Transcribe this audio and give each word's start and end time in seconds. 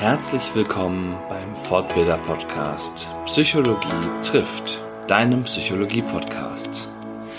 Herzlich 0.00 0.54
willkommen 0.54 1.14
beim 1.28 1.54
Fortbilder 1.66 2.16
Podcast 2.16 3.10
Psychologie 3.26 4.08
trifft, 4.22 4.82
deinem 5.06 5.44
Psychologie 5.44 6.00
Podcast. 6.00 6.88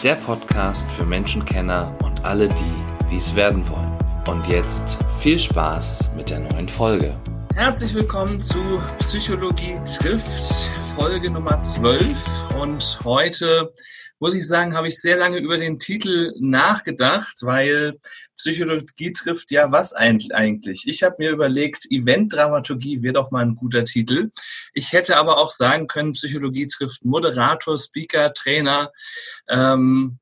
Der 0.04 0.14
Podcast 0.14 0.88
für 0.92 1.04
Menschenkenner 1.04 1.98
und 2.04 2.24
alle, 2.24 2.50
die 2.50 3.08
dies 3.10 3.34
werden 3.34 3.68
wollen. 3.68 3.98
Und 4.28 4.48
jetzt 4.48 5.00
viel 5.18 5.40
Spaß 5.40 6.12
mit 6.16 6.30
der 6.30 6.42
neuen 6.42 6.70
Folge. 6.70 7.18
Herzlich 7.56 7.96
willkommen 7.96 8.40
zu 8.40 8.60
Psychologie 9.00 9.80
trifft, 9.84 10.70
Folge 10.96 11.32
Nummer 11.32 11.60
12. 11.62 12.16
Und 12.62 13.00
heute 13.04 13.74
muss 14.22 14.36
ich 14.36 14.48
sagen, 14.48 14.76
habe 14.76 14.88
ich 14.88 15.02
sehr 15.02 15.18
lange 15.18 15.40
über 15.40 15.58
den 15.58 15.80
Titel 15.80 16.32
nachgedacht, 16.40 17.38
weil 17.42 18.00
Psychologie 18.38 19.14
trifft 19.14 19.50
ja 19.50 19.72
was 19.72 19.94
eigentlich. 19.94 20.84
Ich 20.86 21.02
habe 21.02 21.16
mir 21.18 21.32
überlegt, 21.32 21.88
Eventdramaturgie 21.90 23.02
wäre 23.02 23.16
doch 23.16 23.32
mal 23.32 23.44
ein 23.44 23.56
guter 23.56 23.84
Titel. 23.84 24.30
Ich 24.74 24.94
hätte 24.94 25.18
aber 25.18 25.40
auch 25.40 25.50
sagen 25.50 25.88
können, 25.88 26.14
Psychologie 26.14 26.68
trifft 26.68 27.04
Moderator, 27.04 27.80
Speaker, 27.80 28.32
Trainer, 28.36 28.92
ähm, 29.50 30.20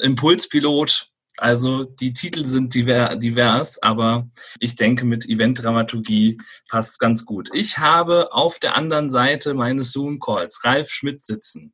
Impulspilot. 0.00 1.08
Also 1.36 1.82
die 1.82 2.12
Titel 2.12 2.44
sind 2.44 2.74
divers, 2.74 3.82
aber 3.82 4.28
ich 4.60 4.76
denke, 4.76 5.04
mit 5.04 5.28
Eventdramaturgie 5.28 6.38
passt 6.68 6.92
es 6.92 6.98
ganz 6.98 7.24
gut. 7.24 7.50
Ich 7.54 7.78
habe 7.78 8.32
auf 8.32 8.60
der 8.60 8.76
anderen 8.76 9.10
Seite 9.10 9.54
meines 9.54 9.90
Zoom-Calls 9.90 10.62
Ralf 10.62 10.90
Schmidt 10.90 11.24
sitzen 11.24 11.72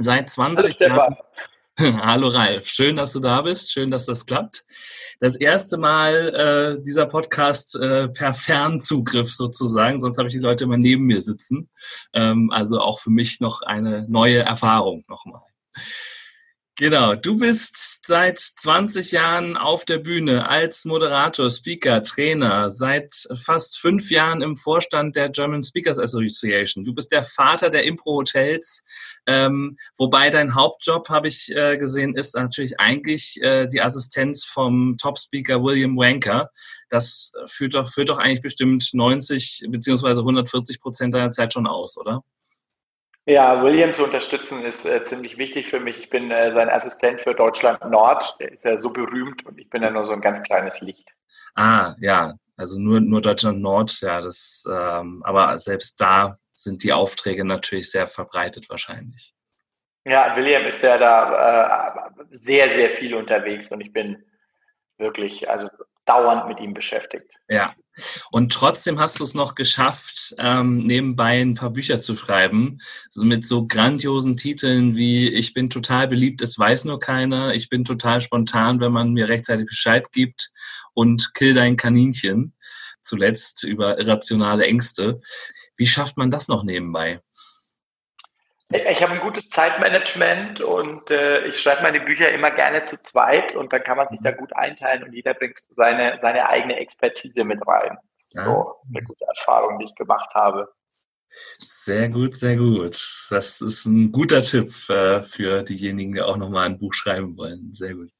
seit 0.00 0.28
20 0.28 0.76
Hallo, 0.80 0.96
Jahren. 0.96 1.16
Hallo 2.02 2.28
Ralf, 2.28 2.66
schön, 2.66 2.96
dass 2.96 3.12
du 3.12 3.20
da 3.20 3.42
bist, 3.42 3.70
schön, 3.70 3.90
dass 3.90 4.06
das 4.06 4.26
klappt. 4.26 4.64
Das 5.20 5.36
erste 5.36 5.76
Mal 5.76 6.78
äh, 6.78 6.82
dieser 6.82 7.06
Podcast 7.06 7.76
äh, 7.76 8.08
per 8.08 8.32
Fernzugriff 8.32 9.32
sozusagen, 9.32 9.98
sonst 9.98 10.18
habe 10.18 10.28
ich 10.28 10.34
die 10.34 10.40
Leute 10.40 10.64
immer 10.64 10.78
neben 10.78 11.04
mir 11.04 11.20
sitzen. 11.20 11.70
Ähm, 12.14 12.50
also 12.50 12.80
auch 12.80 12.98
für 12.98 13.10
mich 13.10 13.40
noch 13.40 13.62
eine 13.62 14.06
neue 14.08 14.40
Erfahrung 14.40 15.04
nochmal. 15.08 15.42
Genau, 16.80 17.14
du 17.14 17.36
bist 17.36 18.06
seit 18.06 18.38
20 18.38 19.12
Jahren 19.12 19.58
auf 19.58 19.84
der 19.84 19.98
Bühne 19.98 20.48
als 20.48 20.86
Moderator, 20.86 21.50
Speaker, 21.50 22.02
Trainer, 22.02 22.70
seit 22.70 23.12
fast 23.34 23.78
fünf 23.78 24.10
Jahren 24.10 24.40
im 24.40 24.56
Vorstand 24.56 25.14
der 25.14 25.28
German 25.28 25.62
Speakers 25.62 25.98
Association. 25.98 26.86
Du 26.86 26.94
bist 26.94 27.12
der 27.12 27.22
Vater 27.22 27.68
der 27.68 27.84
Impro-Hotels, 27.84 28.82
ähm, 29.26 29.76
wobei 29.98 30.30
dein 30.30 30.54
Hauptjob, 30.54 31.10
habe 31.10 31.28
ich 31.28 31.54
äh, 31.54 31.76
gesehen, 31.76 32.14
ist 32.14 32.34
natürlich 32.34 32.80
eigentlich 32.80 33.38
äh, 33.42 33.66
die 33.66 33.82
Assistenz 33.82 34.46
vom 34.46 34.96
Top-Speaker 34.96 35.62
William 35.62 35.98
Wanker. 35.98 36.48
Das 36.88 37.32
führt 37.44 37.74
doch, 37.74 37.92
führt 37.92 38.08
doch 38.08 38.16
eigentlich 38.16 38.40
bestimmt 38.40 38.88
90 38.94 39.66
beziehungsweise 39.68 40.22
140 40.22 40.80
Prozent 40.80 41.14
deiner 41.14 41.28
Zeit 41.28 41.52
schon 41.52 41.66
aus, 41.66 41.98
oder? 41.98 42.24
Ja, 43.26 43.62
William 43.62 43.92
zu 43.92 44.04
unterstützen 44.04 44.62
ist 44.64 44.86
äh, 44.86 45.04
ziemlich 45.04 45.36
wichtig 45.38 45.68
für 45.68 45.78
mich. 45.78 45.98
Ich 45.98 46.10
bin 46.10 46.30
äh, 46.30 46.50
sein 46.50 46.70
Assistent 46.70 47.20
für 47.20 47.34
Deutschland 47.34 47.84
Nord. 47.90 48.36
Der 48.40 48.50
ist 48.50 48.64
ja 48.64 48.76
so 48.76 48.90
berühmt 48.90 49.44
und 49.46 49.58
ich 49.58 49.68
bin 49.68 49.82
ja 49.82 49.90
nur 49.90 50.04
so 50.04 50.12
ein 50.12 50.20
ganz 50.20 50.42
kleines 50.42 50.80
Licht. 50.80 51.10
Ah, 51.54 51.94
ja, 52.00 52.34
also 52.56 52.78
nur, 52.78 53.00
nur 53.00 53.20
Deutschland 53.20 53.60
Nord, 53.60 54.00
ja, 54.00 54.20
das, 54.20 54.64
ähm, 54.70 55.22
aber 55.24 55.58
selbst 55.58 56.00
da 56.00 56.38
sind 56.54 56.82
die 56.82 56.92
Aufträge 56.92 57.44
natürlich 57.44 57.90
sehr 57.90 58.06
verbreitet 58.06 58.68
wahrscheinlich. 58.68 59.34
Ja, 60.04 60.34
William 60.36 60.64
ist 60.64 60.82
ja 60.82 60.96
da 60.96 62.08
äh, 62.08 62.24
sehr, 62.30 62.72
sehr 62.72 62.88
viel 62.88 63.14
unterwegs 63.14 63.70
und 63.70 63.80
ich 63.80 63.92
bin 63.92 64.24
wirklich, 64.98 65.48
also 65.48 65.68
dauernd 66.04 66.48
mit 66.48 66.60
ihm 66.60 66.74
beschäftigt. 66.74 67.38
Ja. 67.48 67.74
Und 68.30 68.52
trotzdem 68.52 68.98
hast 68.98 69.20
du 69.20 69.24
es 69.24 69.34
noch 69.34 69.54
geschafft, 69.54 70.34
ähm, 70.38 70.78
nebenbei 70.78 71.40
ein 71.40 71.54
paar 71.54 71.70
Bücher 71.70 72.00
zu 72.00 72.16
schreiben, 72.16 72.78
so 73.10 73.22
mit 73.22 73.46
so 73.46 73.66
grandiosen 73.66 74.36
Titeln 74.36 74.96
wie 74.96 75.28
Ich 75.28 75.54
bin 75.54 75.70
total 75.70 76.08
beliebt, 76.08 76.42
es 76.42 76.58
weiß 76.58 76.84
nur 76.84 76.98
keiner, 76.98 77.54
ich 77.54 77.68
bin 77.68 77.84
total 77.84 78.20
spontan, 78.20 78.80
wenn 78.80 78.92
man 78.92 79.12
mir 79.12 79.28
rechtzeitig 79.28 79.66
Bescheid 79.66 80.12
gibt 80.12 80.50
und 80.94 81.34
Kill 81.34 81.54
dein 81.54 81.76
Kaninchen. 81.76 82.54
Zuletzt 83.02 83.64
über 83.64 83.98
irrationale 83.98 84.66
Ängste. 84.66 85.20
Wie 85.76 85.86
schafft 85.86 86.18
man 86.18 86.30
das 86.30 86.48
noch 86.48 86.62
nebenbei? 86.62 87.20
Ich 88.72 89.02
habe 89.02 89.14
ein 89.14 89.20
gutes 89.20 89.50
Zeitmanagement 89.50 90.60
und 90.60 91.10
äh, 91.10 91.44
ich 91.46 91.58
schreibe 91.58 91.82
meine 91.82 92.00
Bücher 92.00 92.30
immer 92.30 92.52
gerne 92.52 92.84
zu 92.84 93.00
zweit 93.02 93.56
und 93.56 93.72
dann 93.72 93.82
kann 93.82 93.96
man 93.96 94.08
sich 94.08 94.20
da 94.22 94.30
gut 94.30 94.54
einteilen 94.54 95.02
und 95.02 95.12
jeder 95.12 95.34
bringt 95.34 95.58
seine, 95.70 96.18
seine 96.20 96.48
eigene 96.48 96.76
Expertise 96.76 97.42
mit 97.42 97.66
rein. 97.66 97.98
Ja. 98.32 98.44
So 98.44 98.76
eine 98.88 99.04
gute 99.04 99.24
Erfahrung, 99.24 99.80
die 99.80 99.86
ich 99.86 99.94
gemacht 99.96 100.32
habe. 100.34 100.72
Sehr 101.58 102.08
gut, 102.08 102.36
sehr 102.36 102.56
gut. 102.56 103.26
Das 103.30 103.60
ist 103.60 103.86
ein 103.86 104.12
guter 104.12 104.42
Tipp 104.42 104.72
äh, 104.88 105.22
für 105.22 105.62
diejenigen, 105.64 106.12
die 106.12 106.22
auch 106.22 106.36
nochmal 106.36 106.66
ein 106.66 106.78
Buch 106.78 106.94
schreiben 106.94 107.36
wollen. 107.36 107.74
Sehr 107.74 107.94
gut. 107.94 108.10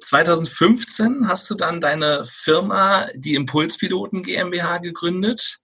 2015 0.00 1.06
äh, 1.24 1.26
hast 1.26 1.50
du 1.50 1.54
dann 1.54 1.82
deine 1.82 2.24
Firma, 2.24 3.08
die 3.14 3.34
Impulspiloten 3.34 4.22
GmbH, 4.22 4.78
gegründet 4.78 5.60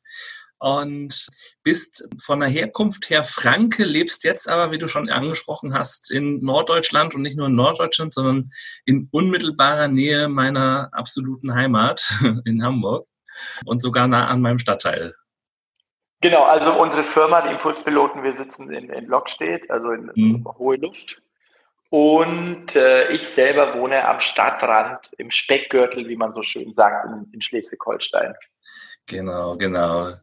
und 0.65 1.29
bist 1.63 2.09
von 2.23 2.41
der 2.41 2.49
Herkunft 2.49 3.11
her 3.11 3.23
Franke, 3.23 3.85
lebst 3.85 4.25
jetzt 4.25 4.49
aber, 4.49 4.71
wie 4.71 4.79
du 4.79 4.89
schon 4.89 5.11
angesprochen 5.11 5.75
hast, 5.75 6.11
in 6.11 6.41
Norddeutschland 6.41 7.15
und 7.15 7.21
nicht 7.21 7.37
nur 7.37 7.49
in 7.49 7.55
Norddeutschland, 7.55 8.15
sondern 8.15 8.51
in 8.87 9.09
unmittelbarer 9.13 9.89
Nähe 9.89 10.29
meiner 10.29 10.89
absoluten 10.93 11.55
Heimat 11.55 12.15
in 12.47 12.65
Hamburg 12.65 13.07
und 13.67 13.83
sogar 13.83 14.09
nah 14.09 14.29
an 14.29 14.41
meinem 14.41 14.59
Stadtteil. 14.59 15.15
Genau, 16.23 16.45
also 16.45 16.73
unsere 16.81 17.03
Firma, 17.03 17.43
die 17.43 17.51
Impulspiloten, 17.51 18.23
wir 18.23 18.33
sitzen 18.33 18.73
in, 18.73 18.89
in 18.89 19.05
Lockstedt, 19.05 19.71
also 19.71 19.91
in 19.91 20.11
mhm. 20.15 20.49
Hohe 20.59 20.77
Luft. 20.77 21.21
Und 21.91 22.75
äh, 22.75 23.11
ich 23.11 23.29
selber 23.29 23.79
wohne 23.79 24.09
am 24.09 24.21
Stadtrand, 24.21 25.11
im 25.19 25.31
Speckgürtel, 25.31 26.09
wie 26.09 26.17
man 26.17 26.33
so 26.33 26.43
schön 26.43 26.73
sagt, 26.73 27.07
in, 27.07 27.31
in 27.35 27.43
Schleswig-Holstein. 27.43 28.35
Genau, 29.07 29.59
genau 29.59 30.15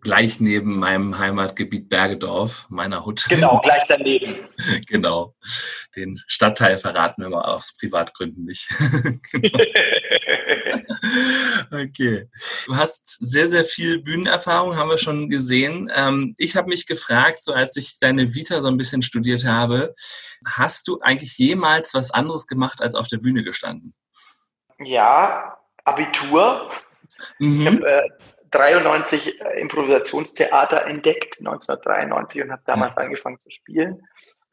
gleich 0.00 0.40
neben 0.40 0.78
meinem 0.78 1.18
Heimatgebiet 1.18 1.88
Bergedorf, 1.88 2.66
meiner 2.68 3.04
Hut. 3.04 3.24
Genau, 3.28 3.58
gleich 3.62 3.84
daneben. 3.88 4.36
genau. 4.86 5.34
Den 5.96 6.20
Stadtteil 6.26 6.78
verraten 6.78 7.22
wir 7.22 7.30
mal 7.30 7.42
aus 7.42 7.74
Privatgründen 7.78 8.44
nicht. 8.44 8.68
genau. 9.32 9.58
okay. 11.72 12.28
Du 12.66 12.76
hast 12.76 13.06
sehr, 13.06 13.48
sehr 13.48 13.64
viel 13.64 14.00
Bühnenerfahrung, 14.00 14.76
haben 14.76 14.90
wir 14.90 14.98
schon 14.98 15.28
gesehen. 15.28 15.90
Ähm, 15.94 16.34
ich 16.38 16.56
habe 16.56 16.68
mich 16.68 16.86
gefragt, 16.86 17.42
so 17.42 17.52
als 17.52 17.76
ich 17.76 17.98
deine 17.98 18.34
Vita 18.34 18.60
so 18.60 18.68
ein 18.68 18.76
bisschen 18.76 19.02
studiert 19.02 19.44
habe, 19.44 19.94
hast 20.44 20.88
du 20.88 21.00
eigentlich 21.00 21.38
jemals 21.38 21.94
was 21.94 22.10
anderes 22.10 22.46
gemacht 22.46 22.80
als 22.80 22.94
auf 22.94 23.08
der 23.08 23.18
Bühne 23.18 23.42
gestanden? 23.42 23.94
Ja, 24.78 25.58
Abitur. 25.84 26.70
Mhm. 27.38 27.60
Ich 27.60 27.66
habe 27.66 27.88
äh, 27.88 28.08
93 28.50 29.40
äh, 29.40 29.60
Improvisationstheater 29.60 30.86
entdeckt, 30.86 31.38
1993, 31.38 32.42
und 32.42 32.52
habe 32.52 32.62
damals 32.64 32.96
mhm. 32.96 33.02
angefangen 33.02 33.40
zu 33.40 33.50
spielen. 33.50 34.06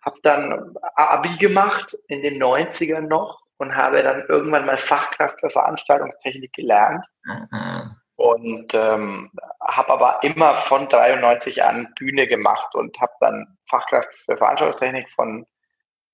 Habe 0.03 0.17
dann 0.21 0.75
Abi 0.95 1.35
gemacht 1.37 1.97
in 2.07 2.21
den 2.21 2.41
90ern 2.41 3.01
noch 3.01 3.41
und 3.57 3.75
habe 3.75 4.03
dann 4.03 4.23
irgendwann 4.27 4.65
mal 4.65 4.77
Fachkraft 4.77 5.39
für 5.39 5.49
Veranstaltungstechnik 5.49 6.53
gelernt. 6.53 7.05
Mhm. 7.23 7.95
Und 8.17 8.73
ähm, 8.73 9.31
habe 9.61 9.91
aber 9.91 10.19
immer 10.21 10.53
von 10.53 10.87
93 10.87 11.63
an 11.63 11.93
Bühne 11.97 12.27
gemacht 12.27 12.73
und 12.75 12.97
habe 13.01 13.11
dann 13.19 13.57
Fachkraft 13.67 14.15
für 14.15 14.37
Veranstaltungstechnik 14.37 15.11
von 15.11 15.45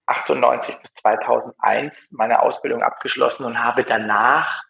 98 0.08 0.78
bis 0.80 0.94
2001 0.96 2.12
meine 2.12 2.42
Ausbildung 2.42 2.82
abgeschlossen 2.82 3.46
und 3.46 3.64
habe 3.64 3.84
danach 3.84 4.64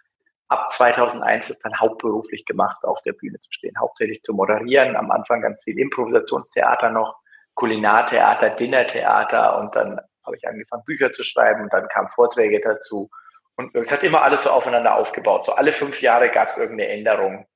ab 0.51 0.71
2001 0.73 1.49
es 1.49 1.59
dann 1.59 1.79
hauptberuflich 1.79 2.45
gemacht, 2.45 2.83
auf 2.83 3.01
der 3.03 3.13
Bühne 3.13 3.39
zu 3.39 3.51
stehen, 3.51 3.73
hauptsächlich 3.79 4.21
zu 4.21 4.33
moderieren. 4.33 4.97
Am 4.97 5.09
Anfang 5.09 5.41
ganz 5.41 5.63
viel 5.63 5.79
Improvisationstheater 5.79 6.89
noch, 6.89 7.15
Kulinartheater, 7.53 8.49
Dinnertheater 8.51 9.57
und 9.59 9.73
dann 9.75 9.99
habe 10.25 10.35
ich 10.35 10.47
angefangen, 10.47 10.83
Bücher 10.85 11.11
zu 11.11 11.23
schreiben 11.23 11.63
und 11.63 11.73
dann 11.73 11.87
kamen 11.87 12.09
Vorträge 12.09 12.59
dazu. 12.59 13.09
Und 13.55 13.73
es 13.75 13.91
hat 13.91 14.03
immer 14.03 14.21
alles 14.21 14.43
so 14.43 14.49
aufeinander 14.49 14.95
aufgebaut. 14.95 15.45
So 15.45 15.53
alle 15.53 15.71
fünf 15.71 16.01
Jahre 16.01 16.29
gab 16.29 16.49
es 16.49 16.57
irgendeine 16.57 16.89
Änderung. 16.89 17.47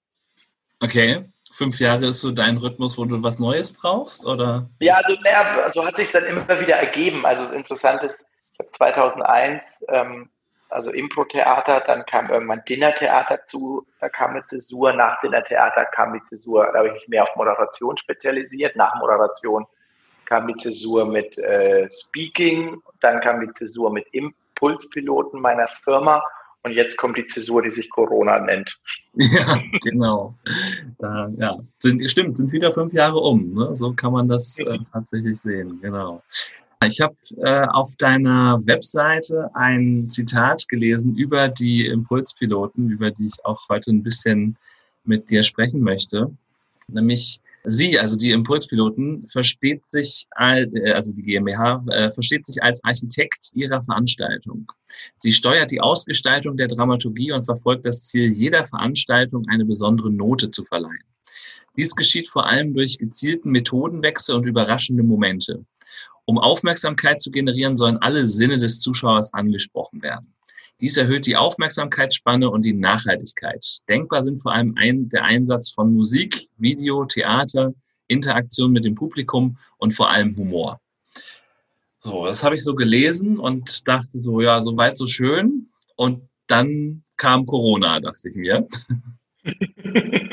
Okay. 0.80 1.26
Fünf 1.52 1.80
Jahre 1.80 2.08
ist 2.08 2.22
so 2.22 2.32
dein 2.32 2.58
Rhythmus, 2.58 2.98
wo 2.98 3.06
du 3.06 3.24
was 3.24 3.40
Neues 3.40 3.72
brauchst, 3.72 4.26
oder? 4.26 4.70
Ja, 4.80 4.96
also 4.96 5.18
naja, 5.22 5.70
so 5.70 5.86
hat 5.86 5.96
sich 5.98 6.12
dann 6.12 6.26
immer 6.26 6.60
wieder 6.60 6.76
ergeben. 6.76 7.26
Also 7.26 7.44
das 7.44 7.54
Interessante 7.54 8.08
ist, 8.08 8.26
ich 8.54 8.60
habe 8.60 8.72
2001 8.72 9.86
ähm, 9.90 10.30
also 10.76 10.92
Impro-Theater, 10.92 11.82
dann 11.88 12.06
kam 12.06 12.30
irgendwann 12.30 12.62
Dinnertheater 12.68 13.46
zu, 13.46 13.88
da 14.02 14.10
kam 14.10 14.32
eine 14.32 14.44
Zäsur, 14.44 14.92
nach 14.92 15.22
Dinnertheater 15.22 15.86
kam 15.86 16.14
die 16.14 16.24
Zäsur, 16.24 16.70
da 16.72 16.80
habe 16.80 16.90
ich 16.90 16.94
mich 16.96 17.08
mehr 17.08 17.24
auf 17.24 17.36
Moderation 17.38 17.96
spezialisiert, 17.96 18.76
nach 18.76 18.94
Moderation 19.00 19.66
kam 20.26 20.48
die 20.48 20.56
Zäsur 20.56 21.06
mit 21.06 21.38
äh, 21.38 21.88
Speaking, 21.90 22.82
dann 23.00 23.22
kam 23.22 23.40
die 23.40 23.52
Zäsur 23.54 23.90
mit 23.90 24.06
Impulspiloten 24.12 25.40
meiner 25.40 25.68
Firma 25.68 26.22
und 26.64 26.74
jetzt 26.74 26.98
kommt 26.98 27.16
die 27.16 27.26
Zäsur, 27.26 27.62
die 27.62 27.70
sich 27.70 27.90
Corona 27.90 28.40
nennt. 28.40 28.78
Ja, 29.18 29.58
genau. 29.82 30.36
Da, 31.00 31.30
ja, 31.38 31.58
sind, 31.80 32.10
stimmt, 32.10 32.36
sind 32.36 32.52
wieder 32.52 32.74
fünf 32.74 32.92
Jahre 32.92 33.20
um. 33.20 33.54
Ne? 33.54 33.74
So 33.74 33.94
kann 33.94 34.12
man 34.12 34.28
das 34.28 34.60
äh, 34.60 34.78
tatsächlich 34.92 35.40
sehen, 35.40 35.80
genau. 35.82 36.22
Ich 36.84 37.02
habe 37.02 37.16
äh, 37.38 37.68
auf 37.68 37.96
deiner 37.98 38.60
Webseite 38.66 39.50
ein 39.56 40.10
Zitat 40.10 40.68
gelesen 40.68 41.16
über 41.16 41.48
die 41.48 41.86
Impulspiloten, 41.86 42.90
über 42.90 43.12
die 43.12 43.26
ich 43.26 43.46
auch 43.46 43.62
heute 43.70 43.92
ein 43.92 44.04
bisschen 44.04 44.58
mit 45.04 45.30
dir 45.30 45.44
sprechen 45.44 45.82
möchte. 45.82 46.32
Nämlich 46.88 47.40
Sie, 47.68 47.98
also 47.98 48.16
die 48.16 48.32
Impulspiloten, 48.32 49.28
versteht 49.28 49.90
sich, 49.90 50.28
äh, 50.38 50.68
also 50.92 51.14
die 51.14 51.24
GmbH, 51.24 51.84
äh, 51.90 52.12
versteht 52.12 52.46
sich 52.46 52.62
als 52.62 52.84
Architekt 52.84 53.52
ihrer 53.56 53.84
Veranstaltung. 53.84 54.72
Sie 55.18 55.34
steuert 55.34 55.72
die 55.72 55.82
Ausgestaltung 55.82 56.58
der 56.58 56.68
Dramaturgie 56.68 57.32
und 57.32 57.44
verfolgt 57.44 57.86
das 57.88 58.04
Ziel, 58.04 58.32
jeder 58.32 58.66
Veranstaltung 58.66 59.48
eine 59.50 59.66
besondere 59.66 60.12
Note 60.12 60.52
zu 60.52 60.64
verleihen. 60.64 61.04
Dies 61.76 61.96
geschieht 61.96 62.30
vor 62.30 62.46
allem 62.46 62.74
durch 62.74 63.00
gezielten 63.00 63.50
Methodenwechsel 63.50 64.36
und 64.36 64.46
überraschende 64.46 65.04
Momente. 65.04 65.66
Um 66.26 66.40
Aufmerksamkeit 66.40 67.22
zu 67.22 67.32
generieren, 67.32 67.76
sollen 67.76 67.98
alle 67.98 68.26
Sinne 68.26 68.58
des 68.58 68.80
Zuschauers 68.80 69.34
angesprochen 69.34 70.02
werden. 70.02 70.34
Dies 70.82 70.98
erhöht 70.98 71.26
die 71.26 71.38
Aufmerksamkeitsspanne 71.38 72.50
und 72.50 72.64
die 72.64 72.74
Nachhaltigkeit. 72.74 73.66
Denkbar 73.88 74.22
sind 74.22 74.42
vor 74.42 74.52
allem 74.52 74.76
ein, 74.78 75.08
der 75.08 75.24
Einsatz 75.24 75.70
von 75.70 75.94
Musik, 75.94 76.50
Video, 76.58 77.06
Theater, 77.06 77.74
Interaktion 78.08 78.72
mit 78.72 78.84
dem 78.84 78.96
Publikum 78.96 79.58
und 79.78 79.92
vor 79.92 80.10
allem 80.10 80.36
Humor. 80.36 80.82
So, 82.00 82.26
das 82.26 82.44
habe 82.44 82.56
ich 82.56 82.64
so 82.64 82.76
gelesen 82.76 83.40
und 83.40 83.88
dachte 83.88 84.20
so, 84.20 84.42
ja, 84.42 84.62
so 84.62 84.76
weit, 84.78 84.98
so 84.98 85.08
schön. 85.08 85.70
Und 85.96 86.28
dann 86.48 87.04
kam 87.18 87.46
Corona, 87.46 88.00
dachte 88.00 88.30
ich 88.30 88.36
mir. 88.36 88.68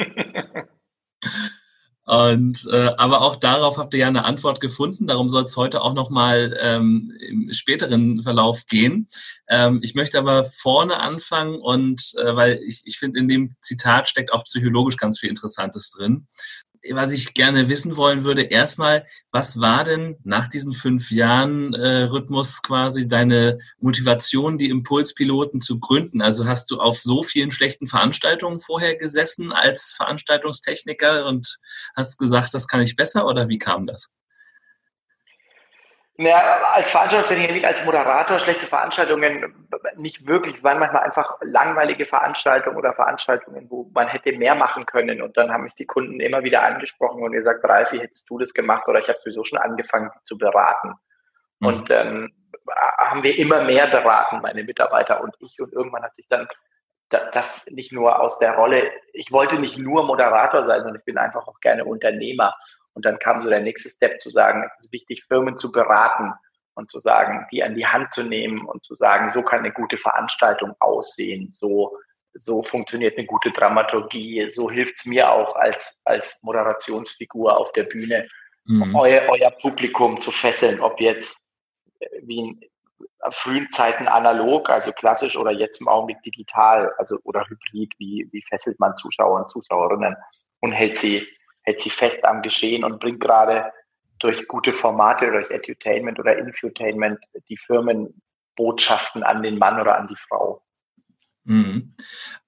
Und 2.12 2.69
äh, 2.70 2.91
aber 2.99 3.23
auch 3.23 3.37
darauf 3.37 3.79
habt 3.79 3.94
ihr 3.94 4.00
ja 4.00 4.06
eine 4.06 4.26
Antwort 4.26 4.61
gefunden. 4.61 5.06
Darum 5.06 5.31
soll 5.31 5.44
es 5.44 5.56
heute 5.56 5.81
auch 5.81 5.94
nochmal 5.94 6.55
ähm, 6.61 7.11
im 7.26 7.50
späteren 7.55 8.23
Verlauf 8.23 8.67
gehen. 8.67 9.09
Ähm, 9.49 9.81
ich 9.82 9.94
möchte 9.94 10.19
aber 10.19 10.44
vorne 10.44 11.00
anfangen 11.00 11.55
und 11.55 12.12
äh, 12.19 12.37
weil 12.37 12.61
ich, 12.67 12.82
ich 12.85 12.99
finde, 12.99 13.19
in 13.19 13.29
dem 13.29 13.56
Zitat 13.62 14.11
steckt 14.11 14.31
auch 14.31 14.44
psychologisch 14.44 14.99
ganz 14.99 15.20
viel 15.20 15.31
Interessantes 15.31 15.91
drin 15.91 16.26
was 16.90 17.12
ich 17.12 17.34
gerne 17.34 17.69
wissen 17.69 17.96
wollen 17.96 18.25
würde, 18.25 18.43
erstmal, 18.43 19.06
was 19.31 19.61
war 19.61 19.84
denn 19.84 20.17
nach 20.25 20.49
diesen 20.49 20.73
fünf 20.73 21.11
Jahren 21.11 21.75
äh, 21.75 22.02
Rhythmus 22.05 22.62
quasi 22.62 23.06
deine 23.06 23.58
Motivation, 23.79 24.58
die 24.58 24.70
Impulspiloten 24.70 25.61
zu 25.61 25.79
gründen? 25.79 26.20
Also 26.23 26.46
hast 26.46 26.70
du 26.70 26.81
auf 26.81 26.99
so 26.99 27.23
vielen 27.23 27.50
schlechten 27.50 27.87
Veranstaltungen 27.87 28.58
vorher 28.58 28.96
gesessen 28.96 29.52
als 29.52 29.93
Veranstaltungstechniker 29.96 31.26
und 31.26 31.58
hast 31.94 32.19
gesagt, 32.19 32.55
das 32.55 32.67
kann 32.67 32.81
ich 32.81 32.96
besser 32.96 33.26
oder 33.26 33.49
wie 33.49 33.58
kam 33.58 33.87
das? 33.87 34.08
Naja, 36.19 36.61
als 36.75 36.91
Veranstaltungstechniker, 36.91 37.55
nicht 37.55 37.67
als 37.67 37.85
Moderator, 37.87 38.38
schlechte 38.38 38.67
Veranstaltungen 38.67 39.67
nicht 39.97 40.26
wirklich. 40.26 40.56
Es 40.56 40.64
waren 40.64 40.79
manchmal 40.79 41.05
einfach 41.05 41.38
langweilige 41.41 42.05
Veranstaltungen 42.05 42.76
oder 42.76 42.93
Veranstaltungen, 42.93 43.70
wo 43.70 43.91
man 43.94 44.09
hätte 44.09 44.37
mehr 44.37 44.55
machen 44.55 44.85
können. 44.85 45.23
Und 45.23 45.38
dann 45.38 45.50
haben 45.50 45.64
mich 45.64 45.75
die 45.75 45.87
Kunden 45.87 46.20
immer 46.20 46.43
wieder 46.43 46.62
angesprochen 46.64 47.23
und 47.23 47.32
gesagt, 47.32 47.64
Ralf, 47.64 47.93
wie 47.93 48.00
hättest 48.00 48.29
du 48.29 48.38
das 48.38 48.53
gemacht? 48.53 48.87
Oder 48.88 49.00
ich 49.00 49.09
habe 49.09 49.19
sowieso 49.19 49.43
schon 49.44 49.59
angefangen, 49.59 50.11
die 50.14 50.23
zu 50.23 50.37
beraten. 50.37 50.94
Mhm. 51.61 51.67
Und 51.67 51.91
ähm, 51.91 52.32
haben 52.99 53.23
wir 53.23 53.38
immer 53.38 53.62
mehr 53.62 53.87
beraten, 53.87 54.41
meine 54.43 54.65
Mitarbeiter 54.65 55.23
und 55.23 55.35
ich. 55.38 55.61
Und 55.61 55.73
irgendwann 55.73 56.03
hat 56.03 56.15
sich 56.15 56.26
dann 56.29 56.47
das 57.08 57.67
nicht 57.70 57.93
nur 57.93 58.20
aus 58.20 58.38
der 58.38 58.55
Rolle, 58.55 58.91
ich 59.12 59.32
wollte 59.32 59.58
nicht 59.58 59.79
nur 59.79 60.05
Moderator 60.05 60.65
sein, 60.65 60.81
sondern 60.81 60.99
ich 60.99 61.05
bin 61.05 61.19
einfach 61.19 61.47
auch 61.47 61.61
gerne 61.61 61.85
Unternehmer. 61.85 62.55
Und 62.94 63.05
dann 63.05 63.19
kam 63.19 63.43
so 63.43 63.49
der 63.49 63.61
nächste 63.61 63.89
Step 63.89 64.21
zu 64.21 64.31
sagen, 64.31 64.69
es 64.71 64.81
ist 64.81 64.93
wichtig, 64.93 65.25
Firmen 65.25 65.56
zu 65.56 65.73
beraten 65.73 66.33
und 66.75 66.91
zu 66.91 66.99
sagen, 67.00 67.47
die 67.50 67.62
an 67.62 67.75
die 67.75 67.87
Hand 67.87 68.12
zu 68.12 68.25
nehmen 68.25 68.67
und 68.67 68.85
zu 68.85 68.94
sagen, 68.94 69.31
so 69.31 69.43
kann 69.43 69.61
eine 69.61 69.73
gute 69.73 69.97
Veranstaltung 69.97 70.75
aussehen, 70.81 71.50
so, 71.50 71.97
so 72.35 72.62
funktioniert 72.62 73.19
eine 73.19 73.27
gute 73.27 73.50
Dramaturgie, 73.50 74.50
so 74.50 74.71
hilft 74.71 74.99
es 74.99 75.05
mir 75.05 75.31
auch 75.31 75.55
als, 75.56 76.00
als 76.05 76.43
Moderationsfigur 76.43 77.59
auf 77.59 77.73
der 77.73 77.85
Bühne, 77.85 78.29
mhm. 78.65 78.94
euer, 78.94 79.23
euer 79.29 79.50
Publikum 79.50 80.21
zu 80.21 80.31
fesseln, 80.31 80.81
ob 80.81 81.00
jetzt 81.00 81.39
äh, 82.00 82.06
wie 82.23 82.39
in 82.39 82.61
frühen 83.31 83.69
Zeiten 83.71 84.09
analog, 84.09 84.69
also 84.69 84.93
klassisch 84.93 85.37
oder 85.37 85.53
jetzt 85.53 85.81
im 85.81 85.89
Augenblick 85.89 86.23
digital, 86.23 86.93
also 86.99 87.19
oder 87.25 87.47
hybrid, 87.49 87.94
wie, 87.99 88.29
wie 88.33 88.43
fesselt 88.43 88.81
man 88.81 88.97
Zuschauer 88.97 89.41
und 89.41 89.50
Zuschauerinnen 89.50 90.17
und 90.61 90.73
hält 90.73 90.97
sie 90.97 91.27
hält 91.62 91.81
sich 91.81 91.93
fest 91.93 92.25
am 92.25 92.43
Geschehen 92.43 92.85
und 92.85 93.00
bringt 93.00 93.20
gerade 93.20 93.73
durch 94.19 94.47
gute 94.47 94.73
Formate, 94.73 95.31
durch 95.31 95.50
Edutainment 95.50 96.19
oder 96.19 96.38
Infutainment 96.38 97.19
die 97.49 97.56
Firmenbotschaften 97.56 99.23
an 99.23 99.43
den 99.43 99.59
Mann 99.59 99.81
oder 99.81 99.99
an 99.99 100.06
die 100.06 100.17
Frau. 100.17 100.62
Mhm. 101.44 101.94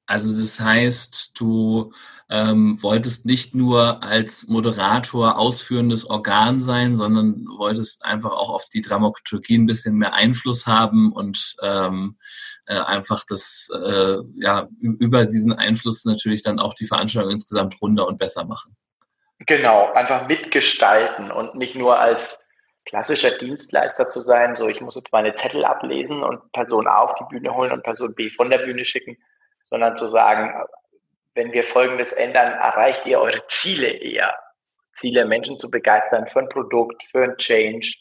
Also 0.06 0.38
das 0.38 0.60
heißt, 0.60 1.32
du 1.34 1.92
ähm, 2.28 2.82
wolltest 2.82 3.26
nicht 3.26 3.54
nur 3.54 4.02
als 4.02 4.46
Moderator 4.48 5.38
ausführendes 5.38 6.04
Organ 6.04 6.60
sein, 6.60 6.94
sondern 6.94 7.46
wolltest 7.58 8.04
einfach 8.04 8.32
auch 8.32 8.50
auf 8.50 8.66
die 8.68 8.82
Dramaturgie 8.82 9.56
ein 9.56 9.66
bisschen 9.66 9.96
mehr 9.96 10.12
Einfluss 10.12 10.66
haben 10.66 11.10
und 11.10 11.56
ähm, 11.62 12.18
äh, 12.66 12.76
einfach 12.76 13.24
das 13.26 13.70
äh, 13.74 14.16
ja 14.36 14.68
über 14.80 15.26
diesen 15.26 15.52
Einfluss 15.52 16.04
natürlich 16.04 16.42
dann 16.42 16.58
auch 16.58 16.74
die 16.74 16.86
Veranstaltung 16.86 17.32
insgesamt 17.32 17.80
runder 17.80 18.06
und 18.06 18.18
besser 18.18 18.44
machen. 18.44 18.76
Genau, 19.46 19.92
einfach 19.92 20.26
mitgestalten 20.28 21.30
und 21.30 21.54
nicht 21.54 21.74
nur 21.74 21.98
als 21.98 22.46
klassischer 22.86 23.30
Dienstleister 23.32 24.08
zu 24.08 24.20
sein, 24.20 24.54
so 24.54 24.68
ich 24.68 24.80
muss 24.80 24.94
jetzt 24.94 25.12
meine 25.12 25.34
Zettel 25.34 25.64
ablesen 25.64 26.22
und 26.22 26.52
Person 26.52 26.86
A 26.86 26.98
auf 26.98 27.14
die 27.14 27.24
Bühne 27.24 27.54
holen 27.54 27.72
und 27.72 27.82
Person 27.82 28.14
B 28.14 28.30
von 28.30 28.50
der 28.50 28.58
Bühne 28.58 28.84
schicken, 28.84 29.16
sondern 29.62 29.96
zu 29.96 30.06
sagen, 30.06 30.54
wenn 31.34 31.52
wir 31.52 31.64
Folgendes 31.64 32.12
ändern, 32.12 32.52
erreicht 32.52 33.06
ihr 33.06 33.20
eure 33.20 33.46
Ziele 33.48 33.88
eher. 33.88 34.38
Ziele, 34.92 35.24
Menschen 35.24 35.58
zu 35.58 35.70
begeistern 35.70 36.28
für 36.28 36.38
ein 36.38 36.48
Produkt, 36.48 37.02
für 37.04 37.24
ein 37.24 37.36
Change, 37.36 37.96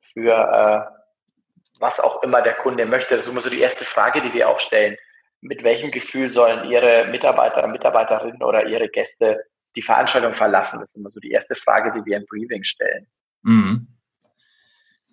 für 0.00 0.32
äh, 0.32 0.96
was 1.80 1.98
auch 1.98 2.22
immer 2.22 2.42
der 2.42 2.54
Kunde 2.54 2.86
möchte. 2.86 3.16
Das 3.16 3.26
ist 3.26 3.32
immer 3.32 3.40
so 3.40 3.50
die 3.50 3.60
erste 3.60 3.84
Frage, 3.84 4.20
die 4.20 4.32
wir 4.32 4.48
auch 4.48 4.60
stellen. 4.60 4.96
Mit 5.40 5.64
welchem 5.64 5.90
Gefühl 5.90 6.28
sollen 6.28 6.70
Ihre 6.70 7.06
Mitarbeiter, 7.06 7.66
Mitarbeiterinnen 7.66 8.42
oder 8.42 8.66
Ihre 8.66 8.88
Gäste 8.88 9.44
die 9.76 9.82
Veranstaltung 9.82 10.32
verlassen? 10.32 10.80
Das 10.80 10.90
ist 10.90 10.96
immer 10.96 11.10
so 11.10 11.20
die 11.20 11.30
erste 11.30 11.54
Frage, 11.54 11.92
die 11.92 12.04
wir 12.04 12.16
im 12.16 12.26
Briefing 12.26 12.64
stellen. 12.64 13.06
Mhm. 13.42 13.86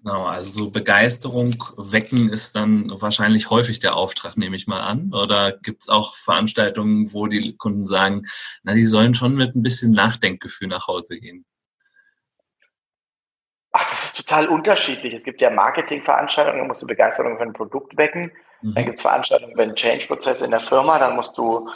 Genau, 0.04 0.26
also 0.26 0.52
so 0.52 0.70
Begeisterung 0.70 1.56
wecken 1.78 2.28
ist 2.28 2.58
dann 2.58 2.90
wahrscheinlich 2.90 3.50
häufig 3.50 3.80
der 3.80 3.96
Auftrag, 3.96 4.36
nehme 4.36 4.58
ich 4.58 4.68
mal 4.68 4.82
an. 4.82 5.14
Oder 5.14 5.54
gibt 5.54 5.84
es 5.84 5.88
auch 5.88 6.16
Veranstaltungen, 6.16 7.14
wo 7.14 7.28
die 7.28 7.56
Kunden 7.56 7.88
sagen, 7.88 8.24
na, 8.64 8.74
die 8.74 8.86
sollen 8.86 9.14
schon 9.14 9.36
mit 9.36 9.56
ein 9.56 9.64
bisschen 9.64 9.92
Nachdenkgefühl 9.92 10.68
nach 10.68 10.88
Hause 10.88 11.20
gehen? 11.20 11.46
Ach, 13.72 13.86
das 13.86 14.04
ist 14.04 14.18
total 14.18 14.50
unterschiedlich. 14.50 15.14
Es 15.14 15.24
gibt 15.24 15.40
ja 15.40 15.50
Marketingveranstaltungen, 15.50 16.60
da 16.60 16.68
musst 16.68 16.82
du 16.82 16.88
Begeisterung 16.88 17.38
für 17.38 17.44
ein 17.44 17.54
Produkt 17.54 17.96
wecken. 17.96 18.32
Mhm. 18.62 18.74
Dann 18.74 18.86
gibt 18.86 18.98
es 18.98 19.02
Veranstaltungen 19.04 19.56
für 19.56 19.64
einen 19.64 19.76
Change-Prozess 19.76 20.42
in 20.42 20.52
der 20.52 20.60
Firma, 20.60 21.00
dann 21.00 21.16
musst 21.16 21.38
du 21.38 21.70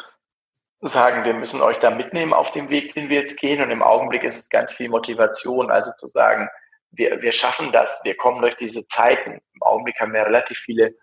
sagen, 0.81 1.25
wir 1.25 1.33
müssen 1.33 1.61
euch 1.61 1.79
da 1.79 1.89
mitnehmen 1.89 2.33
auf 2.33 2.51
dem 2.51 2.69
Weg, 2.69 2.93
den 2.93 3.09
wir 3.09 3.21
jetzt 3.21 3.39
gehen. 3.39 3.61
Und 3.61 3.71
im 3.71 3.81
Augenblick 3.81 4.23
ist 4.23 4.37
es 4.37 4.49
ganz 4.49 4.71
viel 4.71 4.89
Motivation, 4.89 5.71
also 5.71 5.91
zu 5.97 6.07
sagen, 6.07 6.47
wir, 6.91 7.21
wir 7.21 7.31
schaffen 7.31 7.71
das, 7.71 7.99
wir 8.03 8.15
kommen 8.15 8.41
durch 8.41 8.55
diese 8.55 8.87
Zeiten. 8.87 9.31
Im 9.31 9.61
Augenblick 9.61 9.99
haben 9.99 10.13
wir 10.13 10.25
relativ 10.25 10.57
viele 10.57 10.95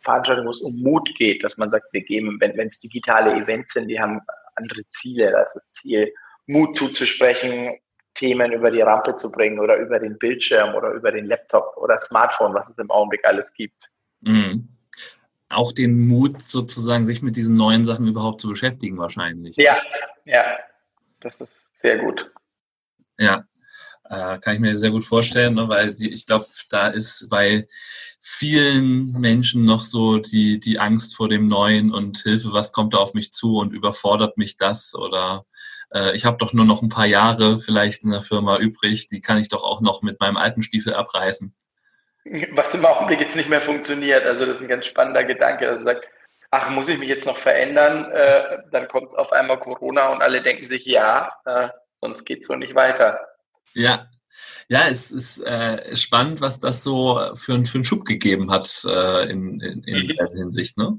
Veranstaltungen, 0.00 0.46
wo 0.46 0.50
es 0.50 0.60
um 0.60 0.74
Mut 0.80 1.08
geht, 1.16 1.42
dass 1.42 1.56
man 1.56 1.70
sagt, 1.70 1.86
wir 1.92 2.02
geben, 2.02 2.38
wenn 2.40 2.66
es 2.66 2.78
digitale 2.78 3.32
Events 3.34 3.72
sind, 3.72 3.88
die 3.88 4.00
haben 4.00 4.20
andere 4.56 4.82
Ziele. 4.90 5.30
Das 5.30 5.54
ist 5.54 5.66
das 5.66 5.72
Ziel, 5.72 6.12
Mut 6.46 6.76
zuzusprechen, 6.76 7.74
Themen 8.14 8.52
über 8.52 8.70
die 8.70 8.82
Rampe 8.82 9.16
zu 9.16 9.32
bringen 9.32 9.58
oder 9.58 9.76
über 9.76 9.98
den 9.98 10.18
Bildschirm 10.18 10.74
oder 10.74 10.90
über 10.90 11.10
den 11.10 11.24
Laptop 11.24 11.76
oder 11.76 11.96
Smartphone, 11.96 12.52
was 12.52 12.68
es 12.68 12.76
im 12.76 12.90
Augenblick 12.90 13.24
alles 13.24 13.54
gibt. 13.54 13.90
Mhm 14.20 14.71
auch 15.52 15.72
den 15.72 16.06
Mut, 16.06 16.46
sozusagen 16.46 17.06
sich 17.06 17.22
mit 17.22 17.36
diesen 17.36 17.56
neuen 17.56 17.84
Sachen 17.84 18.06
überhaupt 18.06 18.40
zu 18.40 18.48
beschäftigen, 18.48 18.98
wahrscheinlich. 18.98 19.56
Ja, 19.56 19.76
ja, 20.24 20.56
das 21.20 21.40
ist 21.40 21.74
sehr 21.74 21.98
gut. 21.98 22.30
Ja, 23.18 23.44
äh, 24.04 24.38
kann 24.38 24.54
ich 24.54 24.60
mir 24.60 24.76
sehr 24.76 24.90
gut 24.90 25.04
vorstellen, 25.04 25.54
ne, 25.54 25.68
weil 25.68 25.94
die, 25.94 26.10
ich 26.10 26.26
glaube, 26.26 26.46
da 26.68 26.88
ist 26.88 27.28
bei 27.28 27.68
vielen 28.20 29.12
Menschen 29.12 29.64
noch 29.64 29.82
so 29.82 30.18
die, 30.18 30.60
die 30.60 30.78
Angst 30.78 31.16
vor 31.16 31.28
dem 31.28 31.48
Neuen 31.48 31.92
und 31.92 32.18
Hilfe, 32.18 32.52
was 32.52 32.72
kommt 32.72 32.94
da 32.94 32.98
auf 32.98 33.14
mich 33.14 33.32
zu 33.32 33.58
und 33.58 33.72
überfordert 33.72 34.36
mich 34.36 34.56
das 34.56 34.94
oder 34.94 35.46
äh, 35.92 36.14
ich 36.14 36.24
habe 36.24 36.38
doch 36.38 36.52
nur 36.52 36.64
noch 36.64 36.82
ein 36.82 36.88
paar 36.88 37.06
Jahre 37.06 37.58
vielleicht 37.58 38.04
in 38.04 38.10
der 38.10 38.22
Firma 38.22 38.58
übrig, 38.58 39.08
die 39.08 39.20
kann 39.20 39.38
ich 39.38 39.48
doch 39.48 39.64
auch 39.64 39.80
noch 39.80 40.02
mit 40.02 40.20
meinem 40.20 40.36
alten 40.36 40.62
Stiefel 40.62 40.94
abreißen 40.94 41.54
was 42.52 42.74
im 42.74 42.84
Augenblick 42.84 43.20
jetzt 43.20 43.36
nicht 43.36 43.48
mehr 43.48 43.60
funktioniert. 43.60 44.24
Also 44.24 44.46
das 44.46 44.56
ist 44.56 44.62
ein 44.62 44.68
ganz 44.68 44.86
spannender 44.86 45.24
Gedanke. 45.24 45.68
Also 45.68 45.82
sagt, 45.82 46.08
ach, 46.50 46.70
muss 46.70 46.88
ich 46.88 46.98
mich 46.98 47.08
jetzt 47.08 47.26
noch 47.26 47.36
verändern? 47.36 48.10
Äh, 48.12 48.58
dann 48.70 48.88
kommt 48.88 49.14
auf 49.16 49.32
einmal 49.32 49.58
Corona 49.58 50.08
und 50.08 50.22
alle 50.22 50.42
denken 50.42 50.64
sich, 50.64 50.84
ja, 50.86 51.32
äh, 51.44 51.68
sonst 51.92 52.24
geht 52.24 52.42
es 52.42 52.46
so 52.46 52.54
nicht 52.54 52.74
weiter. 52.74 53.20
Ja, 53.74 54.08
ja, 54.68 54.88
es 54.88 55.10
ist 55.10 55.40
äh, 55.40 55.94
spannend, 55.94 56.40
was 56.40 56.60
das 56.60 56.82
so 56.82 57.34
für, 57.34 57.64
für 57.64 57.74
einen 57.74 57.84
Schub 57.84 58.04
gegeben 58.04 58.50
hat 58.50 58.84
äh, 58.86 59.30
in, 59.30 59.60
in, 59.60 59.82
in 59.84 60.06
mhm. 60.06 60.16
der 60.16 60.28
Hinsicht, 60.30 60.78
ne? 60.78 60.98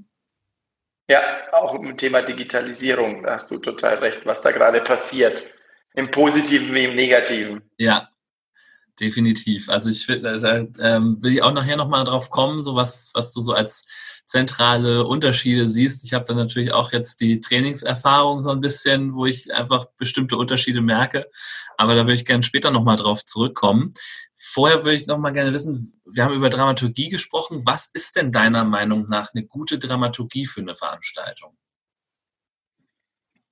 Ja, 1.10 1.22
auch 1.52 1.76
im 1.76 1.98
Thema 1.98 2.22
Digitalisierung, 2.22 3.24
da 3.24 3.34
hast 3.34 3.52
du 3.52 3.58
total 3.58 3.96
recht, 3.96 4.26
was 4.26 4.42
da 4.42 4.52
gerade 4.52 4.80
passiert. 4.80 5.52
Im 5.96 6.10
Positiven 6.10 6.74
wie 6.74 6.86
im 6.86 6.96
Negativen. 6.96 7.62
Ja, 7.78 8.10
definitiv. 9.00 9.70
Also 9.70 9.90
ich 9.90 10.08
will, 10.08 10.26
äh, 10.26 11.00
will 11.00 11.34
ich 11.34 11.44
auch 11.44 11.54
nachher 11.54 11.78
nochmal 11.78 12.06
drauf 12.06 12.30
kommen, 12.30 12.64
so 12.64 12.76
was, 12.76 13.12
was 13.14 13.34
du 13.34 13.42
so 13.42 13.54
als 13.54 13.86
zentrale 14.26 15.06
Unterschiede 15.06 15.68
siehst. 15.68 16.04
Ich 16.04 16.14
habe 16.14 16.26
dann 16.26 16.38
natürlich 16.38 16.72
auch 16.72 16.92
jetzt 16.92 17.22
die 17.22 17.40
Trainingserfahrung 17.40 18.42
so 18.42 18.52
ein 18.52 18.62
bisschen, 18.62 19.14
wo 19.16 19.26
ich 19.26 19.54
einfach 19.54 19.86
bestimmte 19.98 20.38
Unterschiede 20.38 20.82
merke. 20.82 21.30
Aber 21.78 21.96
da 21.96 22.02
würde 22.02 22.14
ich 22.14 22.26
gerne 22.26 22.44
später 22.44 22.72
nochmal 22.72 22.96
drauf 22.96 23.26
zurückkommen. 23.26 23.94
Vorher 24.36 24.84
würde 24.84 24.98
ich 24.98 25.08
nochmal 25.08 25.34
gerne 25.34 25.54
wissen, 25.54 26.02
wir 26.06 26.24
haben 26.24 26.34
über 26.34 26.50
Dramaturgie 26.50 27.10
gesprochen. 27.10 27.64
Was 27.66 27.90
ist 27.94 28.16
denn 28.16 28.32
deiner 28.32 28.64
Meinung 28.64 29.08
nach 29.10 29.34
eine 29.34 29.46
gute 29.46 29.80
Dramaturgie 29.80 30.46
für 30.46 30.62
eine 30.62 30.76
Veranstaltung? 30.76 31.58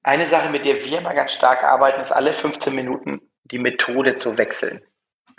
Eine 0.04 0.28
Sache, 0.28 0.50
mit 0.50 0.66
der 0.66 0.84
wir 0.84 0.98
immer 0.98 1.14
ganz 1.14 1.34
stark 1.34 1.64
arbeiten, 1.64 2.02
ist 2.02 2.12
alle 2.12 2.34
15 2.34 2.74
Minuten 2.76 3.22
die 3.44 3.60
Methode 3.60 4.16
zu 4.16 4.38
wechseln. 4.38 4.82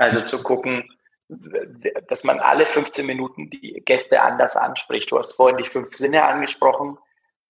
Also 0.03 0.21
zu 0.21 0.43
gucken, 0.43 0.83
dass 1.29 2.25
man 2.25 2.41
alle 2.41 2.67
15 2.67 3.07
Minuten 3.07 3.51
die 3.51 3.81
Gäste 3.85 4.21
anders 4.21 4.57
anspricht. 4.57 5.13
Du 5.13 5.19
hast 5.19 5.35
vorhin 5.35 5.59
die 5.59 5.63
fünf 5.63 5.95
Sinne 5.95 6.25
angesprochen. 6.25 6.99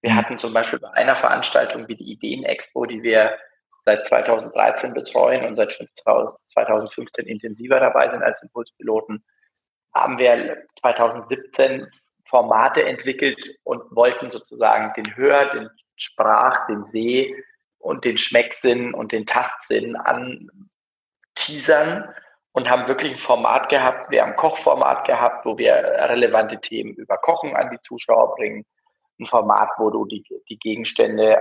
Wir 0.02 0.11
mhm. 0.12 0.16
hatten 0.16 0.37
zum 0.37 0.52
Beispiel 0.52 0.78
bei 0.78 0.90
einer 0.90 1.16
Veranstaltung 1.16 1.88
wie 1.88 1.97
die 1.97 2.12
Ideen-Expo, 2.12 2.85
die 2.85 3.02
wir 3.02 3.38
seit 3.78 4.06
2013 4.06 4.92
betreuen 4.92 5.47
und 5.47 5.54
seit 5.54 5.73
2015 6.47 7.26
intensiver 7.26 7.80
dabei 7.80 8.06
sind 8.06 8.23
als 8.23 8.42
Impulspiloten, 8.42 9.25
haben 9.94 10.18
wir 10.18 10.66
2017 10.78 11.88
Formate 12.26 12.85
entwickelt 12.85 13.56
und 13.64 13.82
wollten 13.97 14.28
sozusagen 14.30 14.92
den 14.92 15.16
Hör-, 15.16 15.54
den 15.54 15.71
Sprach-, 15.97 16.66
den 16.66 16.85
Seh- 16.85 17.35
und 17.78 18.04
den 18.04 18.18
Schmecksinn 18.18 18.92
und 18.92 19.12
den 19.12 19.25
Tastsinn 19.25 19.97
anteasern 21.35 22.14
und 22.52 22.68
haben 22.68 22.87
wirklich 22.87 23.12
ein 23.12 23.18
Format 23.18 23.68
gehabt, 23.68 24.11
wir 24.11 24.23
haben 24.23 24.30
ein 24.30 24.37
Kochformat 24.37 25.06
gehabt, 25.06 25.44
wo 25.47 25.56
wir 25.56 25.75
relevante 25.75 26.61
Themen 26.61 26.94
über 26.94 27.16
Kochen 27.16 27.56
an 27.56 27.71
die 27.71 27.80
Zuschauer 27.80 28.35
bringen. 28.37 28.64
Ein 29.18 29.26
Format, 29.26 29.71
wo 29.78 29.90
du 29.90 30.04
die, 30.04 30.25
die 30.49 30.59
Gegenstände, 30.59 31.40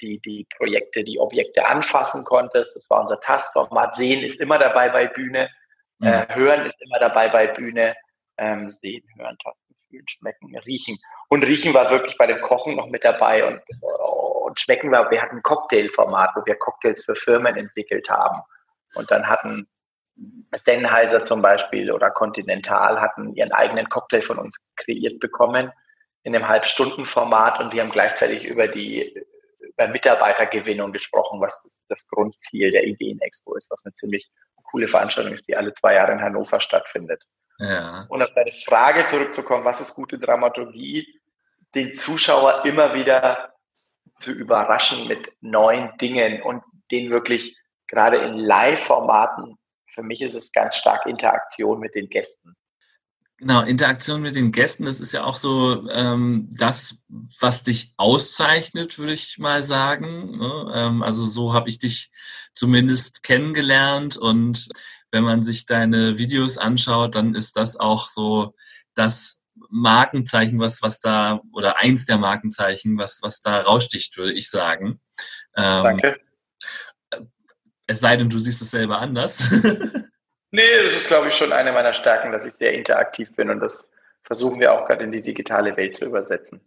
die, 0.00 0.20
die 0.20 0.46
Projekte, 0.56 1.02
die 1.04 1.18
Objekte 1.18 1.66
anfassen 1.66 2.24
konntest. 2.24 2.76
Das 2.76 2.88
war 2.90 3.00
unser 3.00 3.20
Tastformat. 3.20 3.94
Sehen 3.94 4.22
ist 4.22 4.40
immer 4.40 4.58
dabei 4.58 4.88
bei 4.88 5.06
Bühne. 5.06 5.50
Mhm. 5.98 6.06
Äh, 6.06 6.34
hören 6.34 6.66
ist 6.66 6.80
immer 6.80 6.98
dabei 6.98 7.28
bei 7.28 7.48
Bühne. 7.48 7.94
Ähm, 8.38 8.68
sehen, 8.68 9.02
hören, 9.16 9.36
tasten, 9.42 9.74
fühlen, 9.88 10.06
schmecken, 10.08 10.56
riechen. 10.58 10.98
Und 11.28 11.44
riechen 11.44 11.74
war 11.74 11.90
wirklich 11.90 12.18
bei 12.18 12.26
dem 12.26 12.40
Kochen 12.40 12.76
noch 12.76 12.88
mit 12.88 13.02
dabei 13.02 13.46
und, 13.46 13.62
und 13.80 14.60
schmecken 14.60 14.92
war, 14.92 15.10
wir 15.10 15.22
hatten 15.22 15.36
ein 15.36 15.42
Cocktailformat, 15.42 16.32
wo 16.36 16.44
wir 16.44 16.54
Cocktails 16.56 17.04
für 17.04 17.14
Firmen 17.14 17.56
entwickelt 17.56 18.10
haben. 18.10 18.42
Und 18.94 19.10
dann 19.10 19.26
hatten 19.26 19.66
Sennheiser 20.54 21.24
zum 21.24 21.42
Beispiel 21.42 21.92
oder 21.92 22.10
Continental 22.10 23.00
hatten 23.00 23.34
ihren 23.34 23.52
eigenen 23.52 23.88
Cocktail 23.88 24.22
von 24.22 24.38
uns 24.38 24.58
kreiert 24.76 25.20
bekommen 25.20 25.70
in 26.22 26.34
einem 26.34 26.48
Halbstundenformat 26.48 27.60
und 27.60 27.72
wir 27.72 27.82
haben 27.82 27.90
gleichzeitig 27.90 28.46
über 28.46 28.66
die 28.68 29.14
über 29.60 29.88
Mitarbeitergewinnung 29.88 30.92
gesprochen, 30.92 31.40
was 31.40 31.62
das, 31.62 31.80
das 31.88 32.08
Grundziel 32.08 32.70
der 32.72 32.84
Ideen-Expo 32.84 33.54
ist, 33.54 33.70
was 33.70 33.84
eine 33.84 33.92
ziemlich 33.94 34.30
coole 34.64 34.88
Veranstaltung 34.88 35.32
ist, 35.32 35.48
die 35.48 35.56
alle 35.56 35.72
zwei 35.74 35.94
Jahre 35.94 36.12
in 36.12 36.22
Hannover 36.22 36.60
stattfindet. 36.60 37.24
Ja. 37.58 38.06
Und 38.08 38.22
auf 38.22 38.32
deine 38.32 38.52
Frage 38.52 39.06
zurückzukommen, 39.06 39.64
was 39.64 39.80
ist 39.80 39.94
gute 39.94 40.18
Dramaturgie? 40.18 41.20
Den 41.74 41.94
Zuschauer 41.94 42.64
immer 42.64 42.94
wieder 42.94 43.54
zu 44.18 44.32
überraschen 44.32 45.06
mit 45.08 45.30
neuen 45.40 45.96
Dingen 45.98 46.42
und 46.42 46.62
den 46.90 47.10
wirklich 47.10 47.58
gerade 47.86 48.18
in 48.18 48.34
Live-Formaten 48.34 49.58
für 49.96 50.02
mich 50.02 50.20
ist 50.20 50.34
es 50.34 50.52
ganz 50.52 50.76
stark 50.76 51.06
Interaktion 51.06 51.80
mit 51.80 51.94
den 51.94 52.08
Gästen. 52.08 52.54
Genau, 53.38 53.62
Interaktion 53.62 54.22
mit 54.22 54.36
den 54.36 54.52
Gästen, 54.52 54.84
das 54.84 55.00
ist 55.00 55.12
ja 55.12 55.24
auch 55.24 55.36
so 55.36 55.90
ähm, 55.90 56.48
das, 56.52 57.02
was 57.40 57.64
dich 57.64 57.92
auszeichnet, 57.96 58.98
würde 58.98 59.12
ich 59.12 59.38
mal 59.38 59.62
sagen. 59.62 60.38
Ne? 60.38 60.72
Ähm, 60.74 61.02
also 61.02 61.26
so 61.26 61.52
habe 61.52 61.68
ich 61.68 61.78
dich 61.78 62.10
zumindest 62.54 63.22
kennengelernt 63.22 64.16
und 64.16 64.68
wenn 65.10 65.24
man 65.24 65.42
sich 65.42 65.66
deine 65.66 66.18
Videos 66.18 66.56
anschaut, 66.58 67.14
dann 67.14 67.34
ist 67.34 67.56
das 67.56 67.78
auch 67.78 68.08
so 68.08 68.54
das 68.94 69.42
Markenzeichen, 69.70 70.58
was, 70.58 70.82
was 70.82 71.00
da, 71.00 71.40
oder 71.52 71.78
eins 71.78 72.06
der 72.06 72.18
Markenzeichen, 72.18 72.98
was, 72.98 73.20
was 73.22 73.40
da 73.40 73.60
raussticht, 73.60 74.16
würde 74.16 74.32
ich 74.32 74.48
sagen. 74.50 75.00
Ähm, 75.56 75.82
Danke. 75.82 76.20
Es 77.86 78.00
sei 78.00 78.16
denn, 78.16 78.30
du 78.30 78.38
siehst 78.38 78.62
es 78.62 78.70
selber 78.70 78.98
anders. 78.98 79.48
nee, 80.50 80.62
das 80.82 80.92
ist, 80.92 81.06
glaube 81.06 81.28
ich, 81.28 81.34
schon 81.34 81.52
eine 81.52 81.72
meiner 81.72 81.92
Stärken, 81.92 82.32
dass 82.32 82.46
ich 82.46 82.54
sehr 82.54 82.74
interaktiv 82.74 83.34
bin 83.36 83.50
und 83.50 83.60
das 83.60 83.90
versuchen 84.22 84.58
wir 84.60 84.72
auch 84.72 84.86
gerade 84.86 85.04
in 85.04 85.12
die 85.12 85.22
digitale 85.22 85.76
Welt 85.76 85.94
zu 85.94 86.04
übersetzen. 86.04 86.60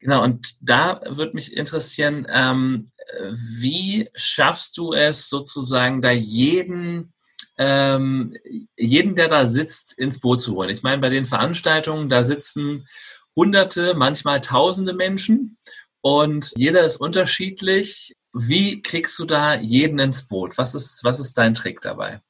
Genau, 0.00 0.24
und 0.24 0.56
da 0.62 1.00
würde 1.06 1.34
mich 1.34 1.56
interessieren, 1.56 2.26
ähm, 2.28 2.90
wie 3.30 4.10
schaffst 4.14 4.76
du 4.76 4.92
es 4.92 5.28
sozusagen, 5.28 6.02
da 6.02 6.10
jeden, 6.10 7.12
ähm, 7.56 8.36
jeden, 8.76 9.14
der 9.14 9.28
da 9.28 9.46
sitzt, 9.46 9.96
ins 9.96 10.18
Boot 10.18 10.40
zu 10.40 10.56
holen? 10.56 10.70
Ich 10.70 10.82
meine, 10.82 11.00
bei 11.00 11.08
den 11.08 11.24
Veranstaltungen, 11.24 12.08
da 12.08 12.24
sitzen 12.24 12.88
Hunderte, 13.36 13.94
manchmal 13.94 14.40
Tausende 14.40 14.92
Menschen 14.92 15.56
und 16.00 16.52
jeder 16.56 16.84
ist 16.84 16.96
unterschiedlich. 16.96 18.16
Wie 18.32 18.82
kriegst 18.82 19.18
du 19.18 19.24
da 19.24 19.54
jeden 19.54 19.98
ins 19.98 20.26
Boot? 20.26 20.58
Was 20.58 20.74
ist, 20.74 21.04
was 21.04 21.20
ist 21.20 21.36
dein 21.36 21.54
Trick 21.54 21.80
dabei? 21.80 22.20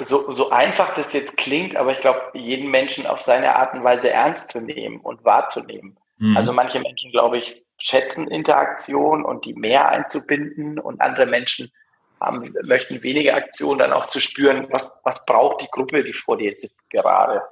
So, 0.00 0.30
so 0.32 0.50
einfach 0.50 0.94
das 0.94 1.12
jetzt 1.12 1.36
klingt, 1.36 1.76
aber 1.76 1.92
ich 1.92 2.00
glaube, 2.00 2.20
jeden 2.34 2.70
Menschen 2.70 3.06
auf 3.06 3.20
seine 3.20 3.56
Art 3.56 3.74
und 3.74 3.84
Weise 3.84 4.10
ernst 4.10 4.50
zu 4.50 4.60
nehmen 4.60 5.00
und 5.00 5.24
wahrzunehmen. 5.24 5.96
Mhm. 6.18 6.36
Also 6.36 6.52
manche 6.52 6.80
Menschen, 6.80 7.12
glaube 7.12 7.38
ich, 7.38 7.64
schätzen 7.78 8.28
Interaktion 8.28 9.24
und 9.24 9.44
die 9.44 9.54
mehr 9.54 9.88
einzubinden 9.88 10.78
und 10.78 11.00
andere 11.00 11.26
Menschen 11.26 11.72
haben, 12.20 12.54
möchten 12.64 13.02
weniger 13.02 13.34
Aktion, 13.34 13.78
dann 13.78 13.92
auch 13.92 14.06
zu 14.06 14.20
spüren, 14.20 14.66
was, 14.70 14.98
was 15.04 15.24
braucht 15.24 15.62
die 15.62 15.70
Gruppe, 15.70 16.02
die 16.04 16.12
vor 16.12 16.38
dir 16.38 16.54
sitzt 16.54 16.88
gerade. 16.90 17.42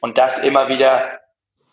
Und 0.00 0.18
das 0.18 0.38
immer 0.38 0.68
wieder 0.68 1.20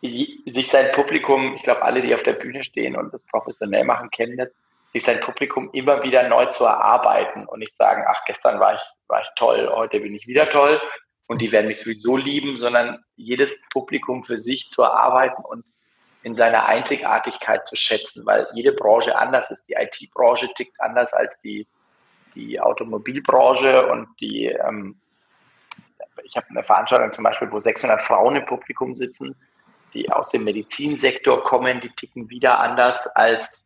sich 0.01 0.69
sein 0.69 0.91
Publikum, 0.91 1.55
ich 1.55 1.63
glaube, 1.63 1.81
alle, 1.81 2.01
die 2.01 2.13
auf 2.13 2.23
der 2.23 2.33
Bühne 2.33 2.63
stehen 2.63 2.95
und 2.95 3.13
das 3.13 3.23
professionell 3.25 3.85
machen, 3.85 4.09
kennen 4.09 4.37
das, 4.37 4.53
sich 4.93 5.03
sein 5.03 5.19
Publikum 5.19 5.71
immer 5.73 6.03
wieder 6.03 6.27
neu 6.29 6.45
zu 6.45 6.63
erarbeiten 6.63 7.47
und 7.47 7.59
nicht 7.59 7.75
sagen, 7.75 8.03
ach, 8.07 8.23
gestern 8.25 8.59
war 8.59 8.75
ich, 8.75 8.81
war 9.07 9.21
ich 9.21 9.27
toll, 9.35 9.67
heute 9.73 9.99
bin 9.99 10.13
ich 10.13 10.27
wieder 10.27 10.47
toll 10.49 10.79
und 11.25 11.41
die 11.41 11.51
werden 11.51 11.67
mich 11.67 11.81
sowieso 11.81 12.15
lieben, 12.15 12.57
sondern 12.57 13.03
jedes 13.15 13.59
Publikum 13.69 14.23
für 14.23 14.37
sich 14.37 14.69
zu 14.69 14.83
erarbeiten 14.83 15.43
und 15.43 15.65
in 16.21 16.35
seiner 16.35 16.67
Einzigartigkeit 16.67 17.65
zu 17.65 17.75
schätzen, 17.75 18.25
weil 18.25 18.47
jede 18.53 18.71
Branche 18.71 19.17
anders 19.17 19.49
ist. 19.49 19.67
Die 19.67 19.73
IT-Branche 19.73 20.47
tickt 20.53 20.79
anders 20.79 21.11
als 21.11 21.39
die, 21.39 21.67
die 22.35 22.61
Automobilbranche 22.61 23.87
und 23.87 24.07
die, 24.21 24.45
ähm, 24.45 25.01
ich 26.23 26.37
habe 26.37 26.47
eine 26.51 26.63
Veranstaltung 26.63 27.11
zum 27.11 27.23
Beispiel, 27.23 27.51
wo 27.51 27.57
600 27.57 28.01
Frauen 28.01 28.35
im 28.35 28.45
Publikum 28.45 28.95
sitzen, 28.95 29.35
die 29.95 30.11
aus 30.11 30.29
dem 30.29 30.43
Medizinsektor 30.43 31.43
kommen, 31.43 31.81
die 31.81 31.89
ticken 31.89 32.29
wieder 32.29 32.59
anders 32.59 33.07
als 33.07 33.62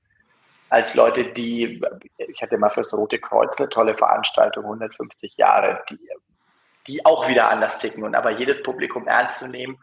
als 0.70 0.96
Leute, 0.96 1.26
die, 1.26 1.82
ich 2.18 2.42
hatte 2.42 2.58
mal 2.58 2.70
fürs 2.70 2.94
Rote 2.94 3.20
Kreuz 3.20 3.58
eine 3.60 3.70
tolle 3.70 3.94
Veranstaltung, 3.94 4.66
150 4.66 5.38
Jahre, 5.38 5.84
die, 5.90 6.00
die 6.88 7.06
auch 7.06 7.28
wieder 7.28 7.50
anders 7.50 7.80
ticken 7.80 8.04
und 8.04 8.16
aber 8.16 8.32
jedes 8.32 8.64
Publikum 8.64 9.08
ernst 9.08 9.40
zu 9.40 9.48
nehmen, 9.48 9.78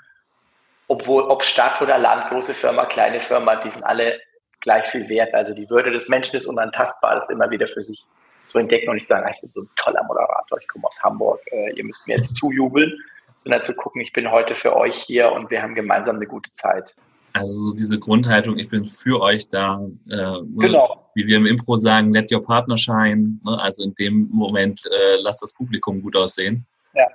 obwohl, 0.89 1.23
ob 1.25 1.43
Stadt 1.43 1.81
oder 1.81 1.99
Land, 1.99 2.29
große 2.29 2.55
Firma, 2.55 2.85
kleine 2.85 3.21
Firma, 3.21 3.57
die 3.57 3.71
sind 3.71 3.85
alle 3.85 4.21
gleich 4.61 4.85
viel 4.85 5.09
wert. 5.09 5.33
Also 5.35 5.55
die 5.55 5.69
Würde 5.71 5.91
des 5.91 6.09
Menschen 6.09 6.37
ist 6.37 6.47
unantastbar, 6.47 7.15
das 7.15 7.29
immer 7.31 7.51
wieder 7.51 7.67
für 7.67 7.81
sich 7.81 8.05
zu 8.47 8.59
entdecken 8.59 8.91
und 8.91 8.97
nicht 8.97 9.09
sagen, 9.09 9.31
ich 9.35 9.41
bin 9.41 9.51
so 9.51 9.63
ein 9.63 9.71
toller 9.77 10.03
Moderator, 10.05 10.59
ich 10.59 10.69
komme 10.69 10.87
aus 10.87 11.03
Hamburg, 11.03 11.41
äh, 11.53 11.73
ihr 11.75 11.85
müsst 11.85 12.07
mir 12.07 12.17
jetzt 12.17 12.37
zujubeln, 12.37 12.93
sondern 13.37 13.63
zu 13.63 13.75
gucken, 13.75 14.01
ich 14.01 14.13
bin 14.13 14.31
heute 14.31 14.55
für 14.55 14.77
euch 14.77 14.97
hier 14.97 15.33
und 15.33 15.51
wir 15.51 15.63
haben 15.63 15.75
gemeinsam 15.75 16.17
eine 16.17 16.27
gute 16.27 16.53
Zeit. 16.53 16.95
Also 17.35 17.53
so 17.53 17.75
diese 17.75 17.99
Grundhaltung, 17.99 18.59
ich 18.59 18.69
bin 18.69 18.85
für 18.85 19.21
euch 19.21 19.49
da. 19.49 19.85
Äh, 20.09 20.17
ne, 20.17 20.47
genau. 20.57 21.11
Wie 21.15 21.27
wir 21.27 21.37
im 21.37 21.47
Impro 21.47 21.77
sagen, 21.77 22.13
let 22.13 22.33
your 22.33 22.45
partner 22.45 22.77
shine. 22.77 23.39
Ne? 23.45 23.61
Also 23.61 23.83
in 23.83 23.95
dem 23.97 24.29
Moment 24.31 24.83
äh, 24.87 25.17
lasst 25.17 25.43
das 25.43 25.53
Publikum 25.53 26.01
gut 26.01 26.17
aussehen. 26.17 26.65
Ja, 26.95 27.09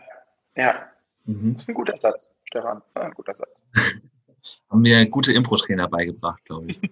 ja. 0.56 0.76
Mhm. 1.26 1.54
Das 1.54 1.64
ist 1.64 1.70
ein 1.70 1.74
guter 1.74 1.98
Satz, 1.98 2.30
Stefan. 2.44 2.82
Ein 2.96 3.12
guter 3.14 3.34
Satz. 3.34 3.64
haben 4.70 4.82
mir 4.82 5.06
gute 5.08 5.34
Impro-Trainer 5.34 5.88
beigebracht, 5.88 6.44
glaube 6.46 6.68
ich. 6.68 6.82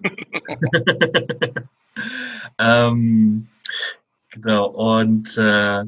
ähm, 2.60 3.48
genau, 4.42 4.68
und 4.68 5.38
äh, 5.38 5.84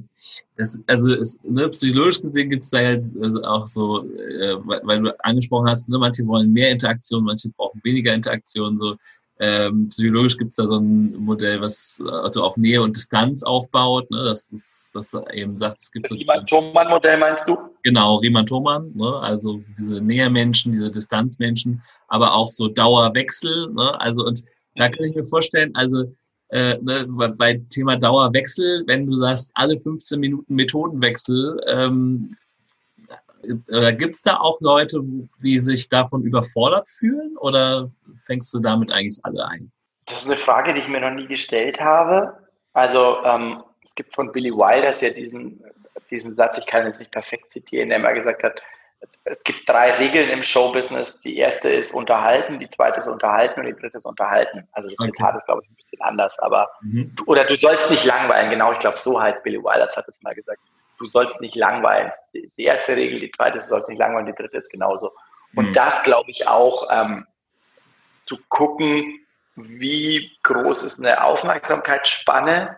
das, 0.58 0.82
also 0.88 1.16
es, 1.16 1.40
ne, 1.44 1.70
psychologisch 1.70 2.22
gesehen 2.22 2.50
gibt 2.50 2.64
es 2.64 2.70
da 2.70 2.82
ja 2.82 3.00
also 3.22 3.42
auch 3.44 3.66
so, 3.66 4.04
äh, 4.04 4.58
weil 4.66 5.02
du 5.02 5.20
angesprochen 5.24 5.70
hast, 5.70 5.88
ne, 5.88 5.98
manche 5.98 6.28
wollen 6.28 6.52
mehr 6.52 6.70
Interaktion, 6.70 7.24
manche 7.24 7.50
brauchen 7.50 7.80
weniger 7.84 8.14
Interaktion. 8.14 8.78
So 8.78 8.98
ähm, 9.40 9.88
psychologisch 9.88 10.38
gibt 10.38 10.50
es 10.50 10.58
da 10.58 10.68
so 10.68 10.78
ein 10.78 11.16
Modell, 11.16 11.62
was 11.62 12.04
also 12.06 12.44
auf 12.44 12.58
Nähe 12.58 12.82
und 12.82 12.98
Distanz 12.98 13.42
aufbaut, 13.42 14.12
ne, 14.12 14.26
das 14.26 14.52
ist, 14.52 14.92
das 14.94 15.18
eben 15.32 15.56
sagt, 15.56 15.78
es 15.80 15.92
gibt 15.92 16.06
das 16.06 16.10
so. 16.10 16.16
Riemann-Thomann-Modell 16.18 17.18
meinst 17.18 17.48
du? 17.48 17.58
Genau, 17.84 18.18
Riemann-Thomann, 18.18 18.92
ne, 18.96 19.16
also 19.22 19.62
diese 19.78 20.02
Nähermenschen, 20.02 20.74
diese 20.74 20.92
Distanzmenschen, 20.92 21.82
aber 22.10 22.34
auch 22.34 22.52
so 22.52 22.68
Dauerwechsel, 22.68 23.72
ne, 23.72 23.98
also 24.02 24.26
und 24.26 24.44
da 24.76 24.90
kann 24.90 25.06
ich 25.06 25.16
mir 25.16 25.24
vorstellen, 25.24 25.74
also 25.74 26.14
äh, 26.50 26.78
ne, 26.82 27.06
bei 27.38 27.62
Thema 27.70 27.96
Dauerwechsel, 27.96 28.84
wenn 28.88 29.06
du 29.06 29.16
sagst, 29.16 29.52
alle 29.54 29.78
15 29.78 30.20
Minuten 30.20 30.56
Methodenwechsel, 30.56 31.62
ähm, 31.68 32.30
äh, 33.70 33.94
gibt 33.94 34.16
es 34.16 34.22
da 34.22 34.38
auch 34.38 34.60
Leute, 34.62 35.02
die 35.44 35.60
sich 35.60 35.90
davon 35.90 36.24
überfordert 36.24 36.90
fühlen 36.90 37.38
oder 37.38 37.90
fängst 38.18 38.54
du 38.54 38.60
damit 38.60 38.92
eigentlich 38.92 39.20
alle 39.24 39.46
ein? 39.48 39.72
Das 40.06 40.22
ist 40.22 40.28
eine 40.28 40.38
Frage, 40.38 40.74
die 40.74 40.82
ich 40.82 40.88
mir 40.88 41.00
noch 41.00 41.12
nie 41.12 41.28
gestellt 41.28 41.80
habe. 41.80 42.34
Also 42.74 43.18
ähm, 43.24 43.64
es 43.84 43.96
gibt 43.96 44.14
von 44.14 44.32
Billy 44.32 44.52
Wilders 44.52 45.02
ja 45.02 45.12
diesen, 45.12 45.64
diesen 46.10 46.34
Satz, 46.34 46.58
ich 46.58 46.66
kann 46.66 46.86
jetzt 46.86 47.00
nicht 47.00 47.12
perfekt 47.12 47.52
zitieren, 47.52 47.90
der 47.90 48.00
mal 48.00 48.14
gesagt 48.14 48.44
hat, 48.44 48.60
es 49.24 49.44
gibt 49.44 49.68
drei 49.68 49.92
Regeln 49.94 50.30
im 50.30 50.44
Showbusiness. 50.44 51.20
Die 51.20 51.38
erste 51.38 51.70
ist 51.70 51.94
unterhalten, 51.94 52.60
die 52.60 52.70
zweite 52.70 53.00
ist 53.00 53.08
unterhalten 53.08 53.60
und 53.60 53.68
die 53.68 53.74
dritte 53.74 53.98
ist 53.98 54.06
unterhalten. 54.06 54.68
Also 54.72 54.90
das 54.90 55.00
okay. 55.00 55.12
Zitat 55.12 55.36
ist, 55.36 55.46
glaube 55.46 55.62
ich, 55.64 55.70
ein 55.70 55.76
bisschen 55.76 56.02
anders, 56.02 56.38
aber 56.40 56.70
mhm. 56.82 57.16
oder 57.26 57.44
du 57.44 57.56
sollst 57.56 57.90
nicht 57.90 58.06
langweilen, 58.06 58.50
genau, 58.50 58.72
ich 58.72 58.80
glaube, 58.80 58.98
so 58.98 59.22
heißt 59.22 59.44
Billy 59.44 59.58
Wilders, 59.58 59.96
hat 59.96 60.08
es 60.08 60.22
mal 60.22 60.34
gesagt. 60.34 60.60
Du 60.98 61.06
sollst 61.06 61.40
nicht 61.40 61.56
langweilen. 61.56 62.12
Die 62.34 62.64
erste 62.64 62.96
Regel, 62.96 63.22
die 63.22 63.32
zweite 63.32 63.58
ist, 63.58 63.68
du 63.68 63.70
sollst 63.70 63.90
nicht 63.90 64.00
langweilen, 64.00 64.26
die 64.26 64.34
dritte 64.34 64.58
ist 64.58 64.70
genauso. 64.70 65.12
Und 65.56 65.70
mhm. 65.70 65.74
das 65.74 66.04
glaube 66.04 66.30
ich 66.32 66.48
auch, 66.48 66.88
ähm, 66.92 67.26
zu 68.26 68.38
gucken, 68.50 69.26
wie 69.56 70.32
groß 70.44 70.84
ist 70.84 71.00
eine 71.00 71.24
Aufmerksamkeitsspanne. 71.24 72.78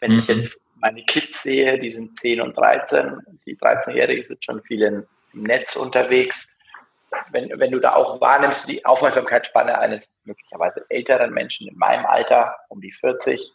Wenn 0.00 0.12
mhm. 0.12 0.18
ich 0.18 0.28
jetzt 0.28 0.60
meine 0.76 1.04
Kids 1.04 1.42
sehe, 1.42 1.78
die 1.78 1.90
sind 1.90 2.18
10 2.18 2.40
und 2.40 2.56
13, 2.56 3.20
die 3.46 3.56
13-Jährige 3.56 4.22
sind 4.22 4.44
schon 4.44 4.62
viel 4.62 4.82
in 4.82 5.06
im 5.32 5.42
Netz 5.42 5.76
unterwegs. 5.76 6.56
Wenn, 7.30 7.50
wenn 7.58 7.72
du 7.72 7.80
da 7.80 7.94
auch 7.94 8.20
wahrnimmst, 8.20 8.68
die 8.68 8.84
Aufmerksamkeitsspanne 8.84 9.78
eines 9.78 10.12
möglicherweise 10.24 10.84
älteren 10.88 11.32
Menschen 11.32 11.66
in 11.66 11.76
meinem 11.76 12.06
Alter, 12.06 12.56
um 12.68 12.80
die 12.80 12.92
40, 12.92 13.52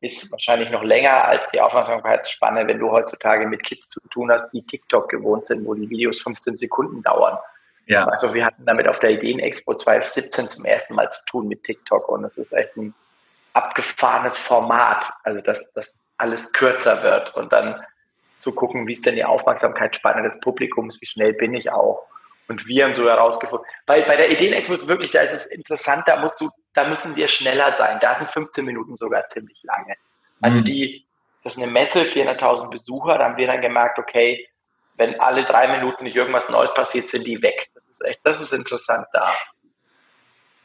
ist 0.00 0.30
wahrscheinlich 0.30 0.70
noch 0.70 0.82
länger 0.82 1.24
als 1.24 1.48
die 1.50 1.60
Aufmerksamkeitsspanne, 1.60 2.66
wenn 2.66 2.78
du 2.78 2.90
heutzutage 2.90 3.46
mit 3.46 3.64
Kids 3.64 3.88
zu 3.88 4.00
tun 4.10 4.30
hast, 4.30 4.50
die 4.52 4.62
TikTok 4.62 5.08
gewohnt 5.08 5.46
sind, 5.46 5.66
wo 5.66 5.74
die 5.74 5.88
Videos 5.88 6.20
15 6.22 6.54
Sekunden 6.54 7.02
dauern. 7.02 7.38
Ja. 7.86 8.04
Also 8.06 8.34
wir 8.34 8.44
hatten 8.44 8.64
damit 8.64 8.86
auf 8.86 8.98
der 8.98 9.10
Ideenexpo 9.10 9.74
2017 9.74 10.48
zum 10.48 10.64
ersten 10.64 10.94
Mal 10.94 11.10
zu 11.10 11.24
tun 11.24 11.48
mit 11.48 11.64
TikTok 11.64 12.08
und 12.08 12.24
es 12.24 12.38
ist 12.38 12.52
echt 12.52 12.76
ein 12.76 12.94
abgefahrenes 13.54 14.38
Format, 14.38 15.12
also 15.24 15.40
dass 15.40 15.72
das 15.72 15.98
alles 16.16 16.52
kürzer 16.52 17.02
wird 17.02 17.34
und 17.34 17.52
dann 17.52 17.84
zu 18.42 18.52
gucken, 18.52 18.86
wie 18.86 18.92
ist 18.92 19.06
denn 19.06 19.14
die 19.14 19.24
Aufmerksamkeitsspanne 19.24 20.22
des 20.22 20.40
Publikums, 20.40 21.00
wie 21.00 21.06
schnell 21.06 21.32
bin 21.32 21.54
ich 21.54 21.70
auch. 21.70 22.02
Und 22.48 22.66
wir 22.66 22.84
haben 22.84 22.94
so 22.94 23.08
herausgefunden, 23.08 23.66
bei, 23.86 24.02
bei 24.02 24.16
der 24.16 24.30
Ideenexpo 24.30 24.74
ist 24.74 24.88
wirklich, 24.88 25.12
da 25.12 25.20
ist 25.20 25.32
es 25.32 25.46
interessant, 25.46 26.02
da 26.06 26.20
musst 26.20 26.40
du, 26.40 26.50
da 26.74 26.86
müssen 26.88 27.16
wir 27.16 27.28
schneller 27.28 27.72
sein. 27.72 27.98
Da 28.00 28.14
sind 28.14 28.28
15 28.28 28.64
Minuten 28.64 28.96
sogar 28.96 29.28
ziemlich 29.28 29.62
lange. 29.62 29.94
Also 30.40 30.60
mhm. 30.60 30.64
die, 30.64 31.06
das 31.42 31.56
ist 31.56 31.62
eine 31.62 31.70
Messe, 31.70 32.02
400.000 32.02 32.68
Besucher, 32.68 33.18
da 33.18 33.24
haben 33.24 33.36
wir 33.36 33.46
dann 33.46 33.60
gemerkt, 33.60 33.98
okay, 33.98 34.46
wenn 34.96 35.18
alle 35.20 35.44
drei 35.44 35.68
Minuten 35.78 36.04
nicht 36.04 36.16
irgendwas 36.16 36.50
Neues 36.50 36.74
passiert, 36.74 37.08
sind 37.08 37.26
die 37.26 37.40
weg. 37.42 37.70
Das 37.74 37.88
ist 37.88 38.04
echt, 38.04 38.20
das 38.24 38.40
ist 38.40 38.52
interessant 38.52 39.06
da. 39.12 39.32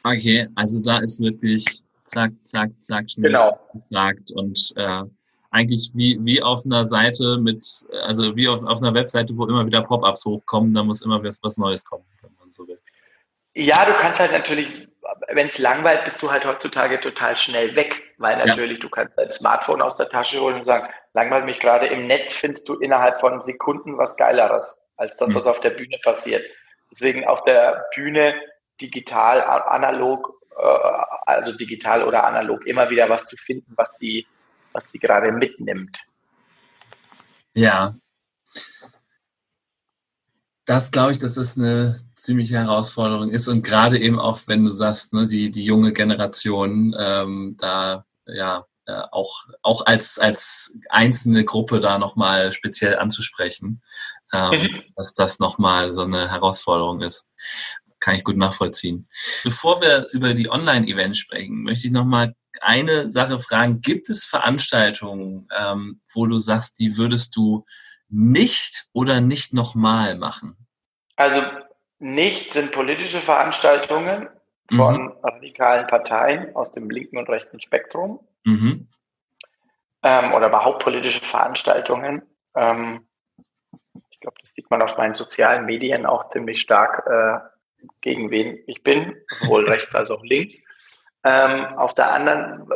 Okay, 0.04 0.48
also 0.56 0.82
da 0.82 1.00
ist 1.00 1.22
wirklich 1.22 1.66
zack, 2.06 2.32
zack, 2.44 2.72
zack, 2.80 3.10
schnell 3.10 3.32
genau. 3.32 3.60
gefragt 3.74 4.32
und 4.34 4.58
äh, 4.76 5.04
eigentlich 5.52 5.92
wie, 5.94 6.18
wie 6.22 6.42
auf 6.42 6.66
einer 6.66 6.86
Seite 6.86 7.38
mit, 7.38 7.86
also 8.04 8.36
wie 8.36 8.48
auf, 8.48 8.64
auf 8.64 8.80
einer 8.80 8.94
Webseite, 8.94 9.38
wo 9.38 9.46
immer 9.46 9.66
wieder 9.66 9.82
Pop-ups 9.82 10.26
hochkommen, 10.26 10.74
da 10.74 10.84
muss 10.84 11.02
immer 11.02 11.24
was, 11.24 11.40
was 11.42 11.58
Neues 11.58 11.86
kommen, 11.86 12.06
wenn 12.22 12.32
man 12.40 12.52
so 12.52 12.68
will. 12.68 12.80
Ja, 13.56 13.86
du 13.86 13.94
kannst 13.94 14.20
halt 14.20 14.34
natürlich, 14.34 14.88
wenn 15.30 15.48
es 15.48 15.58
langweilt, 15.58 16.04
bist 16.04 16.22
du 16.22 16.30
halt 16.30 16.46
heutzutage 16.46 17.00
total 17.00 17.36
schnell 17.36 17.76
weg, 17.76 18.04
weil 18.18 18.38
natürlich 18.38 18.78
ja. 18.78 18.82
du 18.82 18.90
kannst 18.90 19.18
dein 19.18 19.32
Smartphone 19.32 19.82
aus 19.82 19.96
der 19.98 20.10
Tasche 20.10 20.40
holen 20.40 20.58
und 20.58 20.64
sagen, 20.64 20.88
langweilt 21.14 21.46
mich 21.46 21.60
gerade 21.60 21.88
im 21.88 22.06
Netz, 22.06 22.34
findest 22.34 22.70
du 22.70 22.76
innerhalb 22.76 23.20
von 23.20 23.42
Sekunden 23.42 23.98
was 23.98 24.16
Geileres 24.16 24.80
als 24.98 25.16
das, 25.18 25.34
was 25.34 25.46
mhm. 25.46 25.50
auf 25.50 25.60
der 25.60 25.72
Bühne 25.72 25.98
passiert. 26.04 26.46
Deswegen 26.92 27.26
auf 27.26 27.44
der 27.46 27.86
Bühne 27.96 28.36
digital, 28.80 29.42
analog, 29.42 30.34
äh, 30.58 30.64
also 31.26 31.52
digital 31.56 32.04
oder 32.04 32.26
analog 32.26 32.66
immer 32.68 32.90
wieder 32.90 33.10
was 33.10 33.26
zu 33.26 33.38
finden, 33.38 33.74
was 33.76 33.96
die 33.98 34.28
was 34.78 34.90
sie 34.92 35.00
gerade 35.00 35.32
mitnimmt. 35.32 35.98
Ja. 37.54 37.96
Das 40.66 40.92
glaube 40.92 41.14
ich, 41.14 41.18
dass 41.18 41.34
das 41.34 41.58
eine 41.58 42.00
ziemliche 42.14 42.58
Herausforderung 42.58 43.32
ist 43.32 43.48
und 43.48 43.64
gerade 43.64 44.00
eben 44.00 44.20
auch, 44.20 44.42
wenn 44.46 44.64
du 44.64 44.70
sagst, 44.70 45.14
ne, 45.14 45.26
die, 45.26 45.50
die 45.50 45.64
junge 45.64 45.94
Generation 45.94 46.96
ähm, 47.00 47.56
da 47.58 48.06
ja 48.28 48.66
äh, 48.86 49.02
auch, 49.12 49.48
auch 49.64 49.86
als, 49.86 50.20
als 50.20 50.78
einzelne 50.90 51.44
Gruppe 51.44 51.80
da 51.80 51.98
nochmal 51.98 52.52
speziell 52.52 53.00
anzusprechen, 53.00 53.82
ähm, 54.34 54.62
mhm. 54.62 54.84
dass 54.96 55.14
das 55.14 55.40
nochmal 55.40 55.96
so 55.96 56.02
eine 56.02 56.30
Herausforderung 56.30 57.02
ist 57.02 57.26
kann 58.00 58.14
ich 58.14 58.24
gut 58.24 58.38
nachvollziehen. 58.38 59.08
Bevor 59.44 59.82
wir 59.82 60.08
über 60.12 60.36
die 60.36 60.52
Online-Events 60.52 61.18
sprechen, 61.18 61.64
möchte 61.64 61.88
ich 61.88 61.94
nochmal 61.94 62.36
eine 62.62 63.10
Sache 63.10 63.40
fragen. 63.40 63.82
Gibt 63.82 64.10
es 64.10 64.26
Veranstaltungen, 64.26 65.48
ähm, 65.58 66.02
wo 66.14 66.26
du 66.26 66.40
sagst, 66.40 66.80
die 66.80 66.98
würdest 66.98 67.36
du 67.36 67.66
nicht 68.10 68.88
oder 68.94 69.22
nicht 69.22 69.54
nochmal 69.54 70.16
machen? 70.16 70.58
Also 71.16 71.42
nicht 72.00 72.54
sind 72.54 72.72
politische 72.72 73.20
Veranstaltungen 73.20 74.30
von 74.70 75.04
mhm. 75.04 75.14
radikalen 75.24 75.88
Parteien 75.88 76.56
aus 76.56 76.72
dem 76.72 76.90
linken 76.90 77.18
und 77.18 77.30
rechten 77.30 77.60
Spektrum 77.60 78.20
mhm. 78.44 78.88
ähm, 80.04 80.34
oder 80.34 80.48
überhaupt 80.48 80.84
politische 80.84 81.24
Veranstaltungen. 81.24 82.22
Ähm, 82.56 83.08
ich 84.10 84.20
glaube, 84.20 84.38
das 84.42 84.54
sieht 84.54 84.70
man 84.70 84.82
auf 84.82 84.98
meinen 84.98 85.14
sozialen 85.14 85.66
Medien 85.66 86.06
auch 86.06 86.28
ziemlich 86.28 86.62
stark, 86.62 87.06
äh, 87.08 87.40
gegen 88.02 88.32
wen 88.32 88.60
ich 88.68 88.84
bin, 88.84 89.16
sowohl 89.28 89.66
rechts 89.70 89.96
als 89.96 90.12
auch 90.12 90.24
links. 90.24 90.67
Ähm, 91.28 91.78
auf 91.78 91.94
der 91.94 92.12
anderen, 92.12 92.70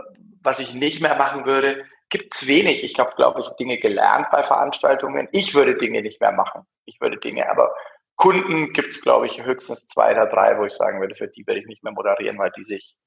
was 0.44 0.60
ich 0.60 0.74
nicht 0.74 1.02
mehr 1.02 1.16
machen 1.16 1.46
würde, 1.46 1.86
gibt 2.10 2.34
es 2.36 2.48
wenig. 2.48 2.84
Ich 2.84 3.00
habe, 3.00 3.16
glaube 3.16 3.40
ich, 3.40 3.50
Dinge 3.52 3.78
gelernt 3.78 4.28
bei 4.30 4.44
Veranstaltungen. 4.44 5.30
Ich 5.32 5.56
würde 5.56 5.78
Dinge 5.78 6.02
nicht 6.02 6.20
mehr 6.20 6.34
machen. 6.34 6.64
Ich 6.86 7.00
würde 7.00 7.18
Dinge, 7.18 7.50
aber 7.50 7.74
Kunden 8.18 8.74
gibt 8.74 8.90
es, 8.90 9.02
glaube 9.02 9.26
ich, 9.26 9.42
höchstens 9.42 9.88
zwei 9.88 10.12
oder 10.12 10.26
drei, 10.26 10.60
wo 10.60 10.66
ich 10.66 10.74
sagen 10.74 11.00
würde, 11.00 11.16
für 11.16 11.30
die 11.30 11.48
werde 11.48 11.62
ich 11.62 11.68
nicht 11.68 11.84
mehr 11.84 11.94
moderieren, 11.94 12.38
weil 12.38 12.52
die 12.52 12.64
sich 12.64 12.98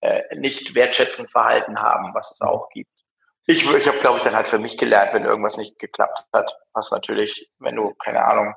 äh, 0.00 0.22
nicht 0.36 0.74
wertschätzend 0.74 1.30
verhalten 1.30 1.80
haben, 1.82 2.14
was 2.14 2.32
es 2.32 2.40
auch 2.40 2.70
gibt. 2.70 2.90
Ich, 3.46 3.70
ich 3.70 3.86
habe, 3.86 3.98
glaube 3.98 4.16
ich, 4.16 4.22
dann 4.22 4.34
halt 4.34 4.48
für 4.48 4.58
mich 4.58 4.78
gelernt, 4.78 5.12
wenn 5.12 5.26
irgendwas 5.26 5.58
nicht 5.58 5.78
geklappt 5.78 6.24
hat, 6.32 6.56
was 6.72 6.90
natürlich, 6.90 7.50
wenn 7.58 7.76
du, 7.76 7.92
keine 8.02 8.24
Ahnung, 8.24 8.54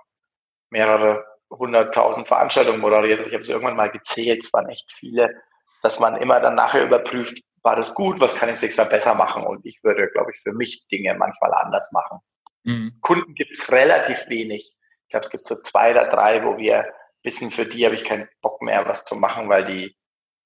mehrere 0.70 1.26
hunderttausend 1.50 2.26
Veranstaltungen 2.28 2.80
moderiert 2.80 3.20
hast, 3.20 3.28
ich 3.28 3.34
habe 3.34 3.44
es 3.44 3.50
irgendwann 3.50 3.76
mal 3.76 3.92
gezählt, 3.92 4.46
es 4.46 4.54
waren 4.54 4.70
echt 4.70 4.90
viele, 4.94 5.36
dass 5.82 6.00
man 6.00 6.18
immer 6.18 6.40
dann 6.40 6.56
nachher 6.56 6.84
überprüft, 6.84 7.42
war 7.64 7.76
das 7.76 7.94
gut, 7.94 8.20
was 8.20 8.36
kann 8.36 8.50
ich 8.50 8.62
nächstes 8.62 8.78
Mal 8.78 8.90
besser 8.90 9.14
machen? 9.16 9.44
Und 9.44 9.66
ich 9.66 9.80
würde, 9.84 10.10
glaube 10.10 10.32
ich, 10.34 10.40
für 10.42 10.54
mich 10.54 10.86
Dinge 10.92 11.14
manchmal 11.16 11.54
anders 11.54 11.92
machen. 11.92 12.20
Mhm. 12.64 12.98
Kunden 13.02 13.34
gibt 13.36 13.52
es 13.52 13.72
relativ 13.72 14.28
wenig. 14.30 14.74
Ich 15.04 15.10
glaube, 15.10 15.26
es 15.26 15.32
gibt 15.32 15.48
so 15.48 15.62
zwei 15.62 15.92
oder 15.92 16.10
drei, 16.10 16.44
wo 16.44 16.58
wir 16.58 16.86
wissen, 17.24 17.52
für 17.52 17.66
die 17.66 17.86
habe 17.86 17.96
ich 17.96 18.04
keinen 18.04 18.28
Bock 18.42 18.62
mehr, 18.62 18.86
was 18.88 19.06
zu 19.06 19.16
machen, 19.16 19.50
weil 19.50 19.66
die, 19.66 19.96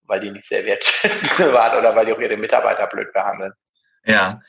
weil 0.03 0.19
die 0.19 0.31
nicht 0.31 0.47
sehr 0.47 0.65
wertschätzend 0.65 1.39
waren 1.53 1.77
oder 1.77 1.95
weil 1.95 2.05
die 2.05 2.13
auch 2.13 2.19
ihre 2.19 2.37
Mitarbeiter 2.37 2.87
blöd 2.87 3.13
behandeln. 3.13 3.53
Ja, 4.03 4.41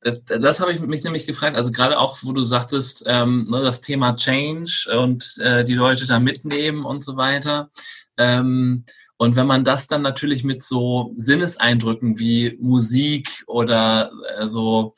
das, 0.00 0.60
habe 0.60 0.72
ich 0.72 0.80
mich 0.80 1.02
nämlich 1.02 1.26
gefragt. 1.26 1.56
Also 1.56 1.72
gerade 1.72 1.98
auch, 1.98 2.18
wo 2.22 2.32
du 2.32 2.44
sagtest, 2.44 3.04
ähm, 3.06 3.46
ne, 3.50 3.62
das 3.62 3.80
Thema 3.80 4.14
Change 4.16 4.88
und 4.98 5.36
äh, 5.40 5.64
die 5.64 5.74
Leute 5.74 6.06
da 6.06 6.20
mitnehmen 6.20 6.84
und 6.84 7.00
so 7.00 7.16
weiter. 7.16 7.70
Ähm, 8.18 8.84
und 9.16 9.36
wenn 9.36 9.46
man 9.46 9.64
das 9.64 9.86
dann 9.86 10.02
natürlich 10.02 10.44
mit 10.44 10.62
so 10.62 11.14
Sinneseindrücken 11.16 12.18
wie 12.18 12.58
Musik 12.60 13.44
oder 13.46 14.10
äh, 14.38 14.46
so, 14.46 14.92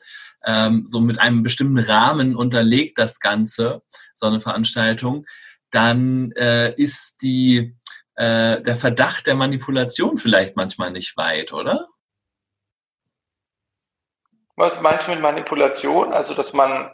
ähm, 0.45 0.85
so 0.85 0.99
mit 0.99 1.19
einem 1.19 1.43
bestimmten 1.43 1.79
Rahmen 1.79 2.35
unterlegt 2.35 2.97
das 2.97 3.19
Ganze, 3.19 3.83
so 4.15 4.25
eine 4.25 4.39
Veranstaltung, 4.39 5.25
dann 5.69 6.31
äh, 6.31 6.73
ist 6.75 7.21
die 7.21 7.75
äh, 8.15 8.61
der 8.61 8.75
Verdacht 8.75 9.27
der 9.27 9.35
Manipulation 9.35 10.17
vielleicht 10.17 10.55
manchmal 10.55 10.91
nicht 10.91 11.15
weit, 11.17 11.53
oder? 11.53 11.87
Was 14.55 14.81
meinst 14.81 15.05
du 15.05 15.11
mit 15.11 15.21
Manipulation? 15.21 16.11
Also, 16.13 16.33
dass 16.33 16.51
man 16.53 16.91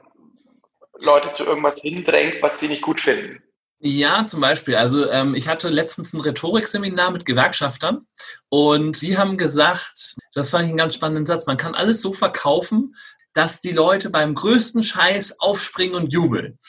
Leute 1.00 1.32
zu 1.32 1.46
irgendwas 1.46 1.80
hindrängt, 1.80 2.44
was 2.44 2.60
sie 2.60 2.68
nicht 2.68 2.82
gut 2.82 3.00
finden? 3.00 3.42
Ja, 3.86 4.26
zum 4.26 4.40
Beispiel. 4.40 4.78
Also 4.78 5.10
ähm, 5.10 5.36
ich 5.36 5.50
hatte 5.50 5.68
letztens 5.68 6.14
ein 6.14 6.22
Rhetorikseminar 6.22 7.12
mit 7.12 7.26
Gewerkschaftern 7.26 8.08
und 8.48 9.02
die 9.02 9.18
haben 9.18 9.38
gesagt, 9.38 10.16
das 10.34 10.52
fand 10.52 10.64
ich 10.64 10.70
einen 10.70 10.78
ganz 10.78 10.96
spannenden 10.96 11.26
Satz, 11.26 11.46
man 11.48 11.58
kann 11.58 11.76
alles 11.76 12.00
so 12.02 12.14
verkaufen, 12.14 12.96
dass 13.34 13.60
die 13.60 13.74
Leute 13.74 14.10
beim 14.10 14.36
größten 14.36 14.84
Scheiß 14.84 15.42
aufspringen 15.42 15.96
und 15.96 16.14
jubeln. 16.14 16.60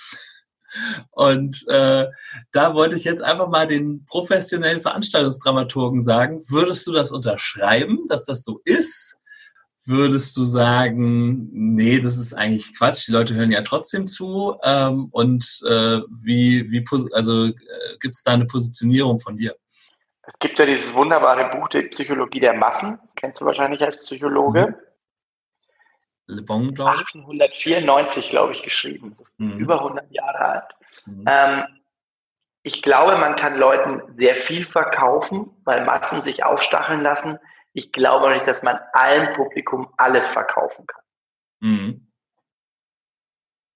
Und 1.13 1.65
äh, 1.69 2.09
da 2.51 2.75
wollte 2.75 2.97
ich 2.97 3.05
jetzt 3.05 3.23
einfach 3.23 3.47
mal 3.47 3.69
den 3.69 4.05
professionellen 4.07 4.81
Veranstaltungsdramaturgen 4.81 6.03
sagen, 6.03 6.41
würdest 6.49 6.85
du 6.85 6.93
das 6.93 7.13
unterschreiben, 7.13 8.09
dass 8.09 8.25
das 8.25 8.43
so 8.43 8.61
ist? 8.65 9.21
Würdest 9.87 10.37
du 10.37 10.45
sagen, 10.45 11.51
nee, 11.53 12.01
das 12.01 12.17
ist 12.17 12.33
eigentlich 12.33 12.77
Quatsch, 12.77 13.07
die 13.07 13.13
Leute 13.13 13.35
hören 13.35 13.53
ja 13.53 13.63
trotzdem 13.63 14.07
zu? 14.07 14.57
Ähm, 14.63 15.09
und 15.11 15.61
äh, 15.69 16.01
wie, 16.23 16.71
wie 16.71 16.85
also 17.13 17.47
äh, 17.47 17.53
gibt 18.01 18.15
es 18.15 18.23
da 18.23 18.33
eine 18.33 18.47
Positionierung 18.47 19.21
von 19.21 19.37
dir? 19.37 19.55
Es 20.23 20.39
gibt 20.39 20.59
ja 20.59 20.65
dieses 20.65 20.95
wunderbare 20.95 21.51
Buch, 21.51 21.69
die 21.69 21.83
Psychologie 21.83 22.41
der 22.41 22.55
Massen, 22.55 22.99
das 23.03 23.15
kennst 23.15 23.41
du 23.41 23.45
wahrscheinlich 23.45 23.83
als 23.83 23.97
Psychologe. 24.05 24.69
Mhm. 24.69 24.75
Le 26.27 26.43
Bon, 26.43 26.75
glaube 26.75 26.93
ich. 26.95 27.15
1894, 27.15 28.31
glaube 28.31 28.53
ich, 28.53 28.63
geschrieben. 28.63 29.11
Das 29.11 29.21
ist 29.21 29.39
mhm. 29.39 29.59
über 29.59 29.81
100 29.81 30.11
Jahre 30.11 30.39
alt. 30.39 30.77
Mhm. 31.05 31.25
Ähm, 31.29 31.65
ich 32.63 32.81
glaube, 32.81 33.19
man 33.19 33.37
kann 33.37 33.59
Leuten 33.59 34.01
sehr 34.17 34.35
viel 34.35 34.65
verkaufen, 34.65 35.51
weil 35.65 35.85
Massen 35.85 36.23
sich 36.23 36.45
aufstacheln 36.45 37.03
lassen. 37.03 37.39
Ich 37.75 37.93
glaube 37.93 38.33
nicht, 38.33 38.47
dass 38.47 38.63
man 38.63 38.79
allen 38.93 39.33
Publikum 39.35 39.93
alles 39.97 40.27
verkaufen 40.27 40.87
kann. 40.87 41.03
Mhm. 41.61 42.13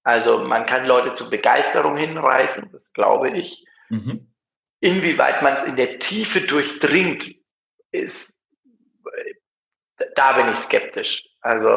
Also 0.05 0.39
man 0.39 0.65
kann 0.65 0.87
Leute 0.87 1.13
zur 1.13 1.29
Begeisterung 1.29 1.97
hinreißen, 1.97 2.71
das 2.73 2.93
glaube 2.93 3.31
ich. 3.31 3.67
Mhm. 3.91 4.33
Inwieweit 4.81 5.43
man 5.43 5.55
es 5.55 5.65
in 5.65 5.77
der 5.77 5.99
Tiefe 5.99 6.41
durchdringt, 6.41 7.35
ist, 7.91 8.41
da 10.15 10.33
bin 10.35 10.49
ich 10.49 10.57
skeptisch. 10.57 11.29
Also 11.41 11.69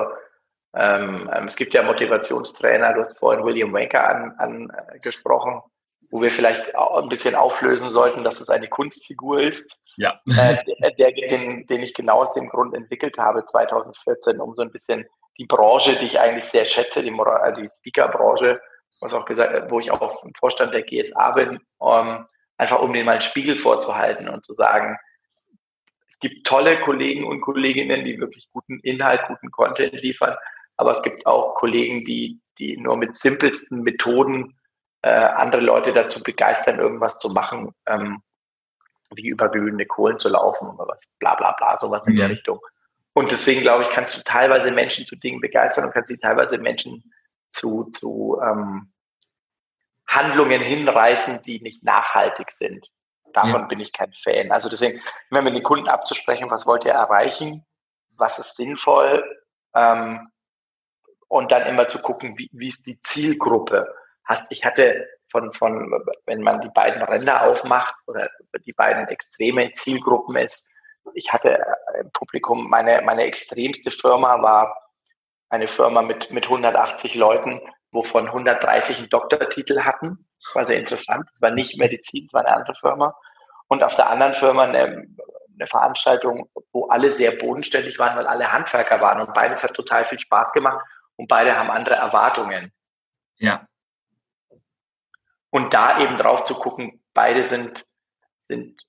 ähm, 0.74 1.30
ähm, 1.34 1.46
es 1.46 1.56
gibt 1.56 1.74
ja 1.74 1.84
Motivationstrainer, 1.84 2.94
du 2.94 3.02
hast 3.02 3.18
vorhin 3.18 3.44
William 3.44 3.74
Waker 3.74 4.38
angesprochen, 4.38 5.54
an, 5.54 5.60
äh, 5.60 5.71
wo 6.12 6.22
wir 6.22 6.30
vielleicht 6.30 6.76
auch 6.76 7.02
ein 7.02 7.10
bisschen 7.10 7.36
auflösen 7.36 7.90
sollten, 7.90 8.24
dass 8.24 8.42
es 8.42 8.50
eine 8.50 8.68
Kunstfigur 8.68 9.42
ist. 9.42 9.80
Ja. 9.96 10.20
Äh, 10.28 10.58
der, 10.82 10.92
der 10.92 11.12
den, 11.12 11.66
den 11.68 11.82
ich 11.82 11.94
genau 11.94 12.22
aus 12.22 12.34
dem 12.34 12.50
Grund 12.50 12.76
entwickelt 12.76 13.18
habe, 13.18 13.46
2014, 13.46 14.40
um 14.40 14.54
so 14.54 14.62
ein 14.62 14.72
bisschen 14.72 15.06
die 15.38 15.46
Branche, 15.46 15.96
die 15.96 16.06
ich 16.06 16.20
eigentlich 16.20 16.44
sehr 16.44 16.66
schätze, 16.66 17.02
die, 17.02 17.12
Moral, 17.12 17.54
die 17.54 17.68
Speaker-Branche, 17.68 18.62
was 19.00 19.14
auch 19.14 19.26
gesagt, 19.26 19.72
wo 19.72 19.80
ich 19.80 19.90
auch 19.90 20.24
im 20.24 20.34
Vorstand 20.34 20.74
der 20.74 20.84
GSA 20.84 21.32
bin, 21.32 21.60
um, 21.78 22.26
einfach 22.58 22.82
um 22.82 22.94
den 22.94 23.06
mal 23.06 23.14
einen 23.14 23.22
Spiegel 23.22 23.56
vorzuhalten 23.56 24.28
und 24.28 24.46
zu 24.46 24.54
sagen, 24.54 24.98
es 26.10 26.20
gibt 26.20 26.46
tolle 26.46 26.82
Kollegen 26.82 27.26
und 27.26 27.42
Kolleginnen, 27.42 28.04
die 28.04 28.20
wirklich 28.20 28.50
guten 28.52 28.80
Inhalt, 28.82 29.22
guten 29.28 29.50
Content 29.50 29.94
liefern, 30.02 30.36
aber 30.76 30.92
es 30.92 31.02
gibt 31.02 31.26
auch 31.26 31.56
Kollegen, 31.56 32.04
die, 32.04 32.40
die 32.60 32.78
nur 32.78 32.98
mit 32.98 33.16
simpelsten 33.16 33.82
Methoden 33.82 34.58
äh, 35.02 35.10
andere 35.10 35.62
Leute 35.62 35.94
dazu 35.94 36.22
begeistern, 36.22 36.80
irgendwas 36.80 37.20
zu 37.20 37.30
machen, 37.30 37.74
ähm, 37.88 38.22
wie 39.14 39.28
über 39.28 39.50
glühende 39.50 39.86
Kohlen 39.86 40.20
zu 40.20 40.30
laufen 40.30 40.70
oder 40.70 40.88
was, 40.88 41.04
bla 41.20 41.36
bla 41.36 41.52
bla, 41.54 41.78
sowas 41.78 42.04
in 42.08 42.16
der 42.16 42.28
mhm. 42.28 42.34
Richtung. 42.34 42.60
Und 43.14 43.32
deswegen 43.32 43.62
glaube 43.62 43.84
ich, 43.84 43.90
kannst 43.90 44.18
du 44.18 44.24
teilweise 44.24 44.72
Menschen 44.72 45.06
zu 45.06 45.16
Dingen 45.16 45.42
begeistern 45.42 45.86
und 45.86 45.94
kannst 45.94 46.10
sie 46.10 46.18
teilweise 46.18 46.58
Menschen 46.58 47.12
zu, 47.50 47.90
zu 47.92 48.40
ähm, 48.42 48.92
Handlungen 50.08 50.62
hinreißen, 50.62 51.42
die 51.42 51.62
nicht 51.62 51.84
nachhaltig 51.84 52.52
sind. 52.52 52.90
Davon 53.34 53.62
ja. 53.62 53.68
bin 53.68 53.80
ich 53.80 53.94
kein 53.94 54.14
Fan. 54.14 54.52
Also 54.52 54.70
deswegen, 54.70 55.02
immer 55.30 55.42
mit 55.42 55.56
den 55.56 55.64
Kunden 55.64 55.88
abzusprechen, 55.88 56.50
was 56.50 56.66
wollt 56.66 56.86
ihr 56.86 56.92
erreichen, 56.92 57.66
was 58.18 58.40
ist 58.40 58.56
sinnvoll, 58.56 59.24
ähm, 59.74 60.30
und 61.28 61.52
dann 61.52 61.66
immer 61.66 61.88
zu 61.88 62.02
gucken, 62.02 62.38
wie, 62.38 62.50
wie 62.52 62.68
ist 62.68 62.86
die 62.86 63.00
Zielgruppe. 63.00 63.94
Hast, 64.32 64.50
ich 64.50 64.64
hatte 64.64 65.08
von, 65.30 65.52
von, 65.52 65.92
wenn 66.26 66.42
man 66.42 66.62
die 66.62 66.70
beiden 66.70 67.02
Ränder 67.02 67.44
aufmacht 67.44 67.96
oder 68.08 68.30
die 68.66 68.74
beiden 68.74 69.08
extreme 69.08 69.72
Zielgruppen 69.74 70.36
ist, 70.38 70.68
ich 71.14 71.34
hatte 71.34 71.62
im 72.00 72.12
Publikum, 72.12 72.70
meine, 72.70 73.02
meine 73.02 73.24
extremste 73.24 73.92
Firma 73.92 74.42
war 74.42 74.76
eine 75.50 75.68
Firma 75.68 76.02
mit, 76.02 76.32
mit 76.32 76.46
180 76.46 77.16
Leuten, 77.16 77.60
wovon 77.92 78.28
130 78.28 79.00
einen 79.00 79.10
Doktortitel 79.10 79.82
hatten. 79.82 80.26
Das 80.42 80.56
war 80.56 80.66
sehr 80.66 80.78
interessant. 80.78 81.28
Das 81.34 81.42
war 81.42 81.52
nicht 81.52 81.78
Medizin, 81.78 82.26
das 82.26 82.34
war 82.34 82.46
eine 82.46 82.56
andere 82.56 82.76
Firma. 82.76 83.14
Und 83.68 83.84
auf 83.84 83.96
der 83.96 84.10
anderen 84.10 84.34
Firma 84.34 84.64
eine, 84.64 85.08
eine 85.56 85.68
Veranstaltung, 85.68 86.50
wo 86.72 86.88
alle 86.88 87.12
sehr 87.12 87.32
bodenständig 87.32 88.00
waren, 88.00 88.18
weil 88.18 88.28
alle 88.28 88.52
Handwerker 88.52 89.02
waren. 89.02 89.22
Und 89.22 89.34
beides 89.34 89.64
hat 89.64 89.74
total 89.74 90.06
viel 90.06 90.20
Spaß 90.20 90.54
gemacht 90.54 90.86
und 91.18 91.28
beide 91.28 91.58
haben 91.58 91.70
andere 91.70 91.96
Erwartungen. 91.96 92.72
Ja. 93.38 93.66
Und 95.52 95.74
da 95.74 96.00
eben 96.00 96.18
drauf 96.18 96.44
zu 96.44 96.56
gucken, 96.56 97.04
beide 97.14 97.44
sind, 97.44 97.86
sind 98.40 98.88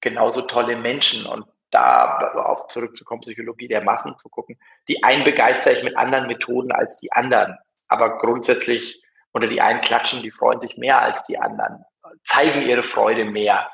genauso 0.00 0.42
tolle 0.42 0.76
Menschen 0.76 1.26
und 1.26 1.46
da 1.70 2.32
auf 2.34 2.66
zurückzukommen, 2.66 3.20
Psychologie 3.20 3.68
der 3.68 3.82
Massen 3.82 4.16
zu 4.16 4.28
gucken. 4.28 4.58
Die 4.88 5.02
einen 5.04 5.24
begeistere 5.24 5.74
ich 5.74 5.84
mit 5.84 5.96
anderen 5.96 6.26
Methoden 6.26 6.72
als 6.72 6.96
die 6.96 7.12
anderen. 7.12 7.56
Aber 7.86 8.18
grundsätzlich, 8.18 9.02
unter 9.32 9.46
die 9.46 9.60
einen 9.60 9.80
klatschen, 9.80 10.22
die 10.22 10.32
freuen 10.32 10.60
sich 10.60 10.76
mehr 10.76 11.00
als 11.00 11.22
die 11.24 11.38
anderen, 11.38 11.84
zeigen 12.24 12.62
ihre 12.62 12.82
Freude 12.82 13.24
mehr. 13.24 13.70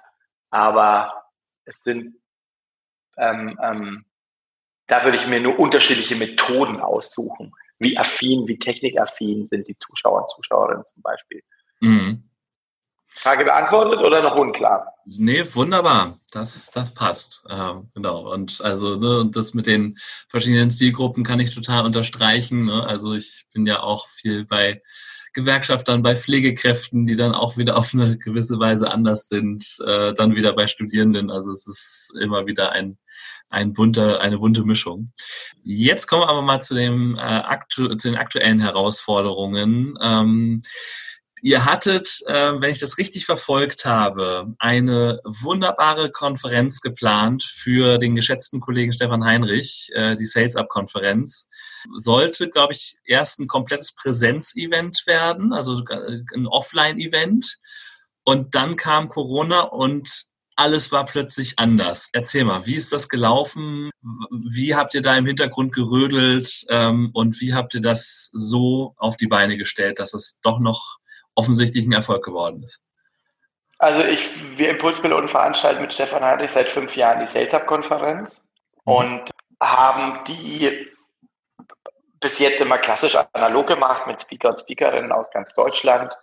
Aber 0.50 1.24
es 1.64 1.80
sind 1.82 2.16
ähm, 3.16 3.58
ähm, 3.62 4.04
da 4.86 5.04
würde 5.04 5.16
ich 5.16 5.26
mir 5.26 5.40
nur 5.40 5.58
unterschiedliche 5.58 6.16
Methoden 6.16 6.80
aussuchen 6.80 7.52
wie 7.78 7.98
affin, 7.98 8.48
wie 8.48 8.58
technikaffin 8.58 9.44
sind 9.44 9.68
die 9.68 9.76
Zuschauer 9.76 10.22
und 10.22 10.30
Zuschauerinnen 10.30 10.86
zum 10.86 11.02
Beispiel. 11.02 11.42
Mhm. 11.80 12.22
Frage 13.08 13.44
beantwortet 13.44 14.00
oder 14.00 14.22
noch 14.22 14.38
unklar? 14.38 14.86
Nee, 15.06 15.42
wunderbar. 15.54 16.18
Das, 16.32 16.70
das 16.70 16.92
passt. 16.92 17.44
Äh, 17.48 17.74
genau. 17.94 18.30
Und 18.32 18.60
also 18.60 18.96
ne, 18.96 19.30
das 19.32 19.54
mit 19.54 19.66
den 19.66 19.96
verschiedenen 20.28 20.70
Stilgruppen 20.70 21.24
kann 21.24 21.40
ich 21.40 21.54
total 21.54 21.86
unterstreichen. 21.86 22.66
Ne? 22.66 22.84
Also 22.86 23.14
ich 23.14 23.46
bin 23.52 23.66
ja 23.66 23.80
auch 23.80 24.08
viel 24.08 24.44
bei 24.44 24.82
Gewerkschaftern, 25.32 26.02
bei 26.02 26.16
Pflegekräften, 26.16 27.06
die 27.06 27.16
dann 27.16 27.34
auch 27.34 27.56
wieder 27.56 27.76
auf 27.76 27.94
eine 27.94 28.18
gewisse 28.18 28.58
Weise 28.58 28.90
anders 28.90 29.28
sind, 29.28 29.78
äh, 29.86 30.12
dann 30.12 30.34
wieder 30.34 30.52
bei 30.54 30.66
Studierenden. 30.66 31.30
Also 31.30 31.52
es 31.52 31.66
ist 31.66 32.14
immer 32.20 32.46
wieder 32.46 32.72
ein, 32.72 32.98
ein 33.48 33.72
bunter, 33.72 34.20
eine 34.20 34.38
bunte 34.38 34.64
Mischung. 34.64 35.12
Jetzt 35.62 36.06
kommen 36.06 36.22
wir 36.22 36.28
aber 36.28 36.42
mal 36.42 36.60
zu, 36.60 36.74
dem, 36.74 37.14
äh, 37.16 37.20
aktu 37.20 37.94
zu 37.96 38.08
den 38.08 38.16
aktuellen 38.16 38.60
Herausforderungen. 38.60 39.98
Ähm, 40.02 40.62
Ihr 41.42 41.66
hattet, 41.66 42.22
äh, 42.26 42.60
wenn 42.60 42.70
ich 42.70 42.78
das 42.78 42.96
richtig 42.96 43.26
verfolgt 43.26 43.84
habe, 43.84 44.54
eine 44.58 45.20
wunderbare 45.24 46.10
Konferenz 46.10 46.80
geplant 46.80 47.42
für 47.42 47.98
den 47.98 48.14
geschätzten 48.14 48.60
Kollegen 48.60 48.92
Stefan 48.92 49.24
Heinrich, 49.24 49.90
äh, 49.92 50.16
die 50.16 50.26
Sales 50.26 50.56
Up 50.56 50.68
Konferenz. 50.68 51.48
Sollte, 51.94 52.48
glaube 52.48 52.72
ich, 52.72 52.96
erst 53.04 53.38
ein 53.38 53.48
komplettes 53.48 53.94
Präsenzevent 53.94 55.06
werden, 55.06 55.52
also 55.52 55.84
äh, 55.84 56.22
ein 56.34 56.46
Offline-Event. 56.46 57.58
Und 58.24 58.54
dann 58.54 58.76
kam 58.76 59.08
Corona 59.08 59.60
und 59.60 60.26
alles 60.56 60.90
war 60.90 61.04
plötzlich 61.04 61.58
anders. 61.58 62.08
Erzähl 62.14 62.44
mal, 62.44 62.64
wie 62.64 62.76
ist 62.76 62.92
das 62.92 63.10
gelaufen? 63.10 63.90
Wie 64.48 64.74
habt 64.74 64.94
ihr 64.94 65.02
da 65.02 65.14
im 65.16 65.26
Hintergrund 65.26 65.74
gerödelt? 65.74 66.64
Ähm, 66.70 67.10
und 67.12 67.42
wie 67.42 67.52
habt 67.52 67.74
ihr 67.74 67.82
das 67.82 68.30
so 68.32 68.94
auf 68.96 69.18
die 69.18 69.26
Beine 69.26 69.58
gestellt, 69.58 69.98
dass 69.98 70.14
es 70.14 70.40
doch 70.40 70.58
noch 70.58 70.96
offensichtlich 71.36 71.86
ein 71.86 71.92
Erfolg 71.92 72.24
geworden 72.24 72.62
ist? 72.62 72.82
Also 73.78 74.02
ich, 74.02 74.58
wir 74.58 74.70
Impulspiloten 74.70 75.28
veranstalten 75.28 75.82
mit 75.82 75.92
Stefan 75.92 76.24
Heinrich 76.24 76.50
seit 76.50 76.70
fünf 76.70 76.96
Jahren 76.96 77.20
die 77.20 77.26
Sales 77.26 77.54
Up 77.54 77.66
Konferenz 77.66 78.40
mhm. 78.84 78.92
und 78.92 79.30
haben 79.60 80.24
die 80.24 80.88
bis 82.20 82.38
jetzt 82.38 82.60
immer 82.60 82.78
klassisch 82.78 83.16
analog 83.34 83.66
gemacht 83.66 84.06
mit 84.06 84.20
Speaker 84.20 84.50
und 84.50 84.60
Speakerinnen 84.60 85.12
aus 85.12 85.30
ganz 85.30 85.54
Deutschland, 85.54 86.16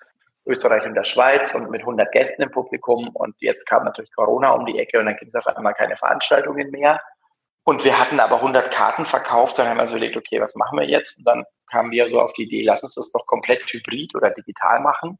Österreich 0.45 0.85
und 0.85 0.95
der 0.95 1.03
Schweiz 1.03 1.53
und 1.53 1.69
mit 1.69 1.81
100 1.81 2.11
Gästen 2.11 2.41
im 2.41 2.51
Publikum. 2.51 3.09
Und 3.09 3.35
jetzt 3.39 3.65
kam 3.65 3.85
natürlich 3.85 4.11
Corona 4.13 4.51
um 4.51 4.65
die 4.65 4.79
Ecke 4.79 4.99
und 4.99 5.05
dann 5.05 5.15
gibt 5.15 5.33
es 5.33 5.35
auf 5.35 5.47
einmal 5.47 5.73
keine 5.73 5.95
Veranstaltungen 5.95 6.71
mehr. 6.71 6.99
Und 7.65 7.83
wir 7.85 7.97
hatten 7.97 8.19
aber 8.19 8.37
100 8.37 8.73
Karten 8.73 9.05
verkauft. 9.05 9.57
Dann 9.57 9.67
haben 9.67 9.77
wir 9.77 9.87
so 9.87 9.95
überlegt, 9.95 10.17
okay, 10.17 10.41
was 10.41 10.55
machen 10.55 10.77
wir 10.77 10.87
jetzt? 10.87 11.17
Und 11.17 11.25
dann 11.25 11.45
kamen 11.67 11.91
wir 11.91 12.07
so 12.07 12.19
auf 12.19 12.33
die 12.33 12.43
Idee, 12.43 12.63
lass 12.63 12.83
uns 12.83 12.95
das 12.95 13.09
doch 13.09 13.25
komplett 13.25 13.63
hybrid 13.71 14.15
oder 14.15 14.31
digital 14.31 14.81
machen. 14.81 15.17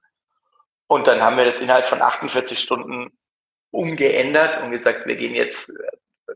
Und 0.88 1.08
dann 1.08 1.22
haben 1.22 1.38
wir 1.38 1.46
das 1.46 1.62
innerhalb 1.62 1.88
von 1.88 2.02
48 2.02 2.60
Stunden 2.60 3.18
umgeändert 3.72 4.62
und 4.62 4.72
gesagt, 4.72 5.08
wir 5.08 5.16
gehen 5.16 5.34
jetzt, 5.34 5.72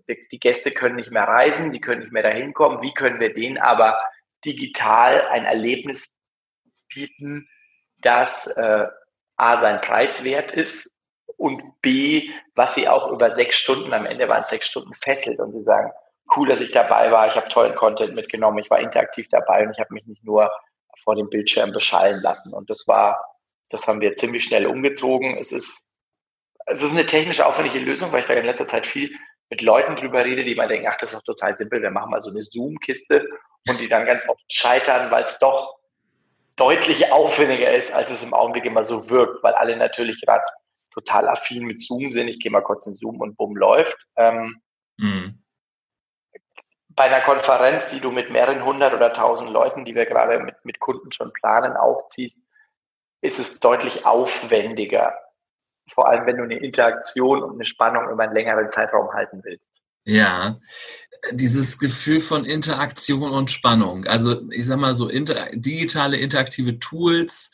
die 0.08 0.40
Gäste 0.40 0.72
können 0.72 0.96
nicht 0.96 1.12
mehr 1.12 1.28
reisen, 1.28 1.72
die 1.72 1.82
können 1.82 2.02
nicht 2.02 2.14
mehr 2.14 2.24
dahin 2.24 2.54
kommen. 2.54 2.82
Wie 2.82 2.94
können 2.94 3.20
wir 3.20 3.34
denen 3.34 3.58
aber 3.58 4.00
digital 4.46 5.28
ein 5.28 5.46
Erlebnis 5.46 6.10
bieten, 6.88 7.48
das 8.00 8.48
äh, 8.48 8.88
A, 9.36 9.60
sein 9.60 9.82
Preis 9.82 10.24
wert 10.24 10.52
ist 10.52 10.92
und 11.38 11.82
B, 11.82 12.30
was 12.56 12.76
sie 12.76 12.90
auch 12.90 13.12
über 13.12 13.32
sechs 13.32 13.58
Stunden, 13.58 13.94
am 13.94 14.06
Ende 14.06 14.28
waren 14.28 14.42
es 14.42 14.50
sechs 14.50 14.68
Stunden 14.68 14.94
fesselt 14.94 15.40
und 15.40 15.54
sie 15.54 15.62
sagen, 15.62 15.92
cool, 16.36 16.48
dass 16.48 16.62
ich 16.62 16.72
dabei 16.72 17.12
war, 17.12 17.28
ich 17.28 17.36
habe 17.36 17.48
tollen 17.48 17.76
Content 17.76 18.16
mitgenommen, 18.16 18.58
ich 18.58 18.70
war 18.70 18.80
interaktiv 18.80 19.28
dabei 19.30 19.66
und 19.66 19.72
ich 19.72 19.80
habe 19.80 19.94
mich 19.94 20.06
nicht 20.08 20.24
nur 20.24 20.52
vor 21.04 21.16
dem 21.16 21.30
Bildschirm 21.30 21.72
beschallen 21.72 22.22
lassen. 22.22 22.54
Und 22.54 22.70
das 22.70 22.88
war, 22.88 23.24
das 23.70 23.88
haben 23.88 24.02
wir 24.02 24.16
ziemlich 24.16 24.44
schnell 24.44 24.66
umgezogen. 24.66 25.38
Es 25.38 25.52
ist, 25.52 25.84
es 26.66 26.82
ist 26.82 26.92
eine 26.92 27.06
technisch 27.06 27.40
aufwendige 27.40 27.80
Lösung, 27.80 28.12
weil 28.12 28.22
ich 28.22 28.28
da 28.28 28.34
in 28.34 28.46
letzter 28.46 28.68
Zeit 28.68 28.88
viel 28.88 29.16
mit 29.50 29.62
Leuten 29.62 29.96
drüber 29.96 30.26
rede, 30.26 30.44
die 30.44 30.56
mal 30.56 30.68
denken, 30.68 30.88
ach, 30.90 30.98
das 30.98 31.14
ist 31.14 31.20
doch 31.20 31.36
total 31.36 31.56
simpel, 31.56 31.82
wir 31.82 31.92
machen 31.92 32.10
mal 32.10 32.20
so 32.20 32.32
eine 32.32 32.42
Zoom-Kiste 32.42 33.26
und 33.70 33.80
die 33.80 33.88
dann 33.88 34.06
ganz 34.06 34.28
oft 34.28 34.44
scheitern, 34.52 35.10
weil 35.12 35.24
es 35.24 35.40
doch 35.40 35.78
deutlich 36.58 37.12
aufwendiger 37.12 37.74
ist, 37.74 37.94
als 37.94 38.12
es 38.12 38.24
im 38.24 38.34
Augenblick 38.34 38.66
immer 38.66 38.84
so 38.84 39.10
wirkt, 39.10 39.44
weil 39.44 39.54
alle 39.54 39.78
natürlich 39.78 40.20
gerade 40.22 40.44
total 40.98 41.30
affin 41.30 41.66
mit 41.66 41.80
Zoom 41.80 42.12
sind. 42.12 42.28
Ich 42.28 42.40
gehe 42.40 42.52
mal 42.52 42.62
kurz 42.62 42.88
in 42.88 42.96
Zoom 42.96 43.22
und 43.22 43.38
bumm 43.38 43.56
läuft. 43.56 43.98
Ähm, 44.16 44.62
mhm. 44.98 45.44
Bei 46.90 47.04
einer 47.04 47.22
Konferenz, 47.22 47.88
die 47.88 48.00
du 48.00 48.12
mit 48.12 48.32
mehreren 48.32 48.66
hundert 48.66 48.94
oder 48.94 49.14
tausend 49.14 49.52
Leuten, 49.52 49.86
die 49.86 49.94
wir 49.94 50.08
gerade 50.08 50.40
mit, 50.40 50.56
mit 50.64 50.80
Kunden 50.80 51.12
schon 51.12 51.32
planen, 51.32 51.78
aufziehst, 51.78 52.38
ist 53.22 53.38
es 53.38 53.60
deutlich 53.60 54.06
aufwendiger. 54.06 55.14
Vor 55.90 56.08
allem, 56.08 56.26
wenn 56.26 56.38
du 56.38 56.44
eine 56.44 56.58
Interaktion 56.58 57.44
und 57.44 57.54
eine 57.54 57.66
Spannung 57.66 58.10
über 58.10 58.24
einen 58.24 58.34
längeren 58.34 58.70
Zeitraum 58.72 59.14
halten 59.14 59.42
willst. 59.44 59.82
Ja, 60.04 60.60
dieses 61.32 61.78
Gefühl 61.80 62.22
von 62.22 62.46
Interaktion 62.46 63.32
und 63.32 63.52
Spannung. 63.52 64.06
Also 64.06 64.50
ich 64.50 64.66
sag 64.66 64.78
mal 64.78 64.96
so 64.96 65.10
inter 65.10 65.50
digitale 65.54 66.18
interaktive 66.18 66.80
Tools. 66.80 67.52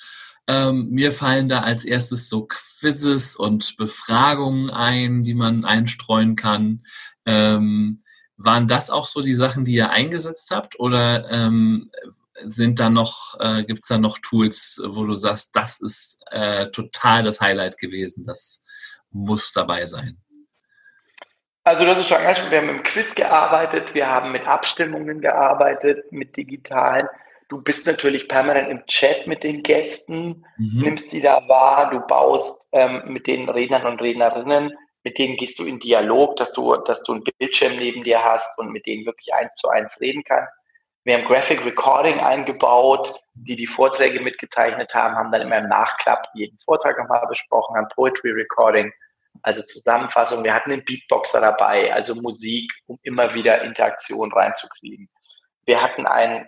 Ähm, 0.47 0.89
mir 0.89 1.11
fallen 1.13 1.47
da 1.47 1.61
als 1.61 1.85
erstes 1.85 2.27
so 2.27 2.45
Quizzes 2.45 3.35
und 3.35 3.77
Befragungen 3.77 4.69
ein, 4.69 5.23
die 5.23 5.33
man 5.33 5.63
einstreuen 5.63 6.35
kann. 6.35 6.81
Ähm, 7.25 7.99
waren 8.35 8.67
das 8.67 8.89
auch 8.89 9.05
so 9.05 9.21
die 9.21 9.35
Sachen, 9.35 9.63
die 9.63 9.73
ihr 9.73 9.91
eingesetzt 9.91 10.51
habt? 10.51 10.79
Oder 10.79 11.31
ähm, 11.31 11.91
sind 12.45 12.79
da 12.79 12.89
noch, 12.89 13.39
äh, 13.39 13.63
gibt 13.63 13.83
es 13.83 13.87
da 13.87 13.97
noch 13.97 14.19
Tools, 14.19 14.81
wo 14.85 15.05
du 15.05 15.15
sagst, 15.15 15.55
das 15.55 15.79
ist 15.79 16.21
äh, 16.31 16.67
total 16.71 17.23
das 17.23 17.39
Highlight 17.39 17.77
gewesen, 17.77 18.25
das 18.25 18.63
muss 19.11 19.53
dabei 19.53 19.85
sein? 19.85 20.17
Also 21.63 21.85
das 21.85 21.99
ist 21.99 22.09
schon 22.09 22.21
ganz 22.21 22.39
schön. 22.39 22.51
Wir 22.51 22.61
haben 22.61 22.69
im 22.69 22.83
Quiz 22.83 23.15
gearbeitet, 23.15 23.93
wir 23.93 24.09
haben 24.09 24.33
mit 24.33 24.45
Abstimmungen 24.45 25.21
gearbeitet, 25.21 26.11
mit 26.11 26.35
digitalen. 26.35 27.07
Du 27.53 27.61
bist 27.61 27.85
natürlich 27.85 28.27
permanent 28.27 28.71
im 28.71 28.83
Chat 28.87 29.27
mit 29.27 29.43
den 29.43 29.61
Gästen, 29.61 30.43
mhm. 30.57 30.81
nimmst 30.81 31.11
sie 31.11 31.21
da 31.21 31.47
wahr, 31.47 31.91
du 31.91 31.99
baust 31.99 32.67
ähm, 32.71 33.03
mit 33.05 33.27
den 33.27 33.47
Rednern 33.47 33.85
und 33.85 34.01
Rednerinnen, 34.01 34.75
mit 35.03 35.19
denen 35.19 35.35
gehst 35.35 35.59
du 35.59 35.63
in 35.63 35.77
Dialog, 35.77 36.35
dass 36.37 36.51
du, 36.51 36.75
dass 36.77 37.03
du 37.03 37.11
einen 37.11 37.23
Bildschirm 37.37 37.75
neben 37.75 38.03
dir 38.03 38.23
hast 38.23 38.57
und 38.57 38.71
mit 38.71 38.87
denen 38.87 39.05
wirklich 39.05 39.35
eins 39.35 39.53
zu 39.53 39.69
eins 39.69 40.01
reden 40.01 40.23
kannst. 40.23 40.51
Wir 41.03 41.15
haben 41.15 41.25
Graphic 41.25 41.63
Recording 41.63 42.19
eingebaut, 42.19 43.21
die 43.35 43.55
die 43.55 43.67
Vorträge 43.67 44.19
mitgezeichnet 44.19 44.95
haben, 44.95 45.13
haben 45.13 45.31
dann 45.31 45.41
immer 45.41 45.59
im 45.59 45.69
Nachklapp 45.69 46.25
jeden 46.33 46.57
Vortrag 46.57 46.97
nochmal 46.97 47.27
besprochen, 47.27 47.75
haben 47.75 47.87
Poetry 47.93 48.31
Recording 48.31 48.91
also 49.43 49.61
Zusammenfassung, 49.61 50.43
wir 50.43 50.55
hatten 50.55 50.71
einen 50.71 50.85
Beatboxer 50.85 51.41
dabei, 51.41 51.93
also 51.93 52.15
Musik, 52.15 52.73
um 52.87 52.97
immer 53.03 53.35
wieder 53.35 53.61
Interaktion 53.61 54.31
reinzukriegen. 54.31 55.07
Wir 55.65 55.81
hatten 55.81 56.05
ein, 56.05 56.47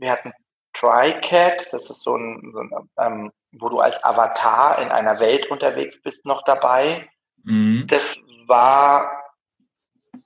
wir 0.00 0.10
hatten 0.10 0.32
TriCat, 0.72 1.72
das 1.72 1.90
ist 1.90 2.02
so 2.02 2.16
ein, 2.16 2.50
so 2.52 2.60
ein 2.60 2.70
ähm, 2.98 3.32
wo 3.52 3.68
du 3.68 3.80
als 3.80 4.02
Avatar 4.04 4.80
in 4.80 4.88
einer 4.88 5.20
Welt 5.20 5.50
unterwegs 5.50 6.00
bist, 6.00 6.24
noch 6.24 6.42
dabei. 6.44 7.08
Mhm. 7.44 7.86
Das 7.88 8.16
war 8.46 9.20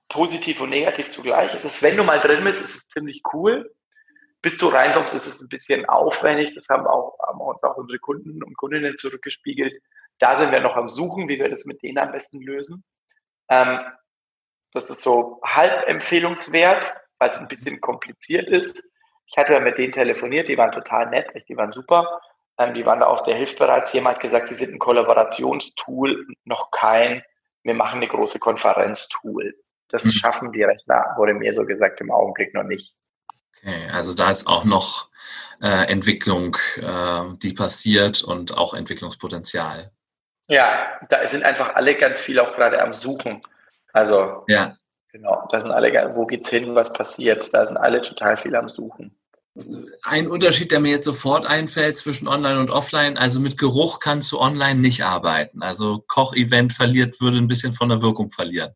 positiv 0.09 0.61
und 0.61 0.71
negativ 0.71 1.11
zugleich. 1.11 1.55
Es 1.55 1.65
ist, 1.65 1.83
wenn 1.83 1.97
du 1.97 2.05
mal 2.05 2.21
drin 2.21 2.45
bist, 2.45 2.63
ist 2.63 2.75
es 2.75 2.89
ziemlich 2.89 3.23
cool. 3.33 3.75
Bis 4.43 4.59
du 4.59 4.69
reinkommst, 4.69 5.15
ist 5.15 5.27
es 5.27 5.41
ein 5.41 5.49
bisschen 5.49 5.87
aufwendig. 5.87 6.55
Das 6.55 6.69
haben, 6.69 6.87
auch, 6.87 7.19
haben 7.27 7.41
uns 7.41 7.63
auch 7.65 7.77
unsere 7.77 7.99
Kunden 7.99 8.43
und 8.43 8.57
Kundinnen 8.57 8.97
zurückgespiegelt. 8.99 9.83
Da 10.19 10.37
sind 10.37 10.53
wir 10.53 10.61
noch 10.61 10.77
am 10.77 10.89
Suchen, 10.89 11.29
wie 11.29 11.39
wir 11.39 11.49
das 11.49 11.65
mit 11.65 11.83
denen 11.83 11.99
am 11.99 12.13
besten 12.13 12.43
lösen. 12.43 12.85
Ähm, 13.49 13.81
das 14.73 14.91
ist 14.91 15.01
so 15.01 15.41
halb 15.43 15.89
empfehlungswert, 15.89 16.95
weil 17.19 17.31
es 17.31 17.39
ein 17.39 17.49
bisschen 17.49 17.81
kompliziert 17.81 18.49
ist. 18.49 18.83
Ich 19.27 19.37
hatte 19.37 19.59
mit 19.61 19.79
denen 19.79 19.93
telefoniert, 19.93 20.49
die 20.49 20.59
waren 20.59 20.73
total 20.73 21.09
nett, 21.11 21.29
die 21.49 21.57
waren 21.57 21.73
super. 21.73 22.21
Ähm, 22.59 22.75
die 22.75 22.87
waren 22.87 23.01
da 23.01 23.07
auch 23.07 23.25
sehr 23.25 23.37
hilfsbereit. 23.37 23.93
Jemand 23.93 24.17
hat 24.17 24.23
gesagt, 24.23 24.49
sie 24.49 24.55
sind 24.55 24.73
ein 24.73 24.79
Kollaborationstool, 24.79 26.27
noch 26.45 26.71
kein, 26.71 27.23
wir 27.63 27.75
machen 27.75 27.97
eine 27.97 28.09
große 28.09 28.39
Konferenztool. 28.39 29.55
Das 29.89 30.05
mhm. 30.05 30.11
schaffen 30.11 30.53
die 30.53 30.63
Rechner, 30.63 31.15
wurde 31.17 31.35
mir 31.35 31.53
so 31.53 31.65
gesagt, 31.65 32.01
im 32.01 32.11
Augenblick 32.11 32.55
noch 32.55 32.63
nicht. 32.63 32.95
Okay, 33.57 33.89
also 33.93 34.15
da 34.15 34.31
ist 34.31 34.47
auch 34.47 34.65
noch 34.65 35.09
äh, 35.61 35.87
Entwicklung, 35.91 36.57
äh, 36.77 37.37
die 37.43 37.55
passiert 37.55 38.23
und 38.23 38.57
auch 38.57 38.75
Entwicklungspotenzial. 38.75 39.91
Ja, 40.49 41.01
da 41.09 41.27
sind 41.27 41.43
einfach 41.43 41.75
alle 41.75 41.95
ganz 41.97 42.21
viel 42.21 42.39
auch 42.39 42.55
gerade 42.55 42.83
am 42.83 42.93
Suchen. 42.93 43.43
Also, 43.93 44.45
ja. 44.47 44.77
Genau, 45.15 45.47
da 45.49 45.61
sind 45.61 45.71
alle, 45.71 46.17
wo 46.17 46.27
geht's 46.27 46.51
hin, 46.51 46.75
was 46.75 46.93
passiert? 46.93 47.55
Da 47.55 47.65
sind 47.65 47.77
alle 47.77 48.01
total 48.01 48.37
viel 48.37 48.55
am 48.57 48.69
Suchen. 48.69 49.17
Ein 50.03 50.27
Unterschied, 50.27 50.73
der 50.73 50.81
mir 50.81 50.91
jetzt 50.91 51.05
sofort 51.05 51.47
einfällt 51.47 51.97
zwischen 51.97 52.27
Online 52.27 52.59
und 52.59 52.71
Offline, 52.71 53.17
also 53.17 53.39
mit 53.39 53.57
Geruch 53.57 54.01
kannst 54.01 54.33
du 54.33 54.41
online 54.41 54.81
nicht 54.81 55.05
arbeiten. 55.05 55.63
Also 55.63 56.03
Kochevent 56.09 56.73
verliert, 56.73 57.21
würde 57.21 57.39
ein 57.39 57.47
bisschen 57.47 57.73
von 57.73 57.89
der 57.89 58.03
Wirkung 58.03 58.33
verlieren. 58.33 58.75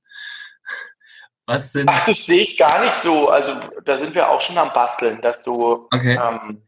Was 1.46 1.72
sind. 1.72 1.88
Ach, 1.88 2.06
das 2.06 2.24
sehe 2.24 2.44
ich 2.44 2.56
gar 2.56 2.84
nicht 2.84 2.94
so. 2.94 3.28
Also 3.28 3.54
da 3.84 3.96
sind 3.96 4.14
wir 4.14 4.30
auch 4.30 4.40
schon 4.40 4.56
am 4.56 4.72
Basteln, 4.72 5.20
dass 5.20 5.42
du. 5.42 5.88
Okay. 5.90 6.16
Ähm, 6.16 6.62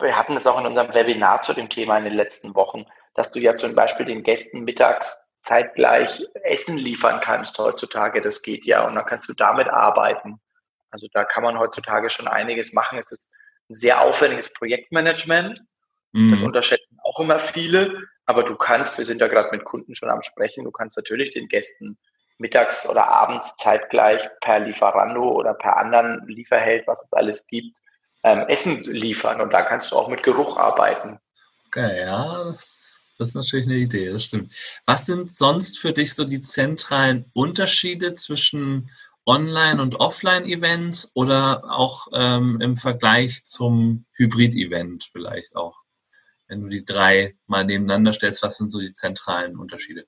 wir 0.00 0.16
hatten 0.16 0.36
es 0.36 0.46
auch 0.46 0.58
in 0.58 0.66
unserem 0.66 0.92
Webinar 0.92 1.42
zu 1.42 1.54
dem 1.54 1.68
Thema 1.68 1.98
in 1.98 2.04
den 2.04 2.14
letzten 2.14 2.54
Wochen 2.56 2.84
dass 3.18 3.32
du 3.32 3.40
ja 3.40 3.56
zum 3.56 3.74
Beispiel 3.74 4.06
den 4.06 4.22
Gästen 4.22 4.62
mittags 4.62 5.20
zeitgleich 5.48 6.26
Essen 6.44 6.76
liefern 6.76 7.20
kannst 7.20 7.58
heutzutage. 7.58 8.20
Das 8.20 8.42
geht 8.42 8.66
ja 8.66 8.86
und 8.86 8.94
dann 8.94 9.06
kannst 9.06 9.28
du 9.28 9.32
damit 9.32 9.68
arbeiten. 9.68 10.40
Also 10.90 11.08
da 11.12 11.24
kann 11.24 11.42
man 11.42 11.58
heutzutage 11.58 12.10
schon 12.10 12.28
einiges 12.28 12.74
machen. 12.74 12.98
Es 12.98 13.10
ist 13.10 13.30
ein 13.70 13.74
sehr 13.74 14.00
aufwendiges 14.02 14.52
Projektmanagement. 14.52 15.60
Mhm. 16.12 16.30
Das 16.30 16.42
unterschätzen 16.42 16.98
auch 17.02 17.18
immer 17.18 17.38
viele. 17.38 18.02
Aber 18.26 18.42
du 18.42 18.56
kannst, 18.56 18.98
wir 18.98 19.06
sind 19.06 19.22
da 19.22 19.28
gerade 19.28 19.50
mit 19.50 19.64
Kunden 19.64 19.94
schon 19.94 20.10
am 20.10 20.20
Sprechen, 20.20 20.64
du 20.64 20.70
kannst 20.70 20.98
natürlich 20.98 21.32
den 21.32 21.48
Gästen 21.48 21.98
mittags 22.36 22.88
oder 22.88 23.08
abends 23.08 23.56
zeitgleich 23.56 24.22
per 24.42 24.60
Lieferando 24.60 25.30
oder 25.32 25.54
per 25.54 25.78
anderen 25.78 26.26
Lieferheld, 26.28 26.86
was 26.86 27.02
es 27.02 27.12
alles 27.14 27.46
gibt, 27.46 27.78
ähm, 28.22 28.40
Essen 28.48 28.84
liefern. 28.84 29.40
Und 29.40 29.52
da 29.52 29.62
kannst 29.62 29.90
du 29.90 29.96
auch 29.96 30.08
mit 30.08 30.22
Geruch 30.22 30.58
arbeiten. 30.58 31.18
Okay, 31.66 32.00
ja, 32.02 32.44
das, 32.44 33.07
das, 33.18 33.30
ist 33.30 33.34
natürlich 33.34 33.66
eine 33.66 33.76
Idee, 33.76 34.10
das 34.10 34.24
stimmt. 34.24 34.52
Was 34.86 35.06
sind 35.06 35.30
sonst 35.30 35.78
für 35.78 35.92
dich 35.92 36.14
so 36.14 36.24
die 36.24 36.42
zentralen 36.42 37.26
Unterschiede 37.32 38.14
zwischen 38.14 38.90
Online- 39.26 39.82
und 39.82 40.00
Offline-Events 40.00 41.12
oder 41.14 41.64
auch 41.70 42.08
ähm, 42.12 42.60
im 42.60 42.76
Vergleich 42.76 43.44
zum 43.44 44.06
Hybrid-Event 44.16 45.08
vielleicht 45.12 45.54
auch? 45.56 45.76
Wenn 46.46 46.62
du 46.62 46.68
die 46.68 46.84
drei 46.84 47.36
mal 47.46 47.64
nebeneinander 47.64 48.12
stellst, 48.12 48.42
was 48.42 48.56
sind 48.56 48.70
so 48.70 48.80
die 48.80 48.94
zentralen 48.94 49.58
Unterschiede? 49.58 50.06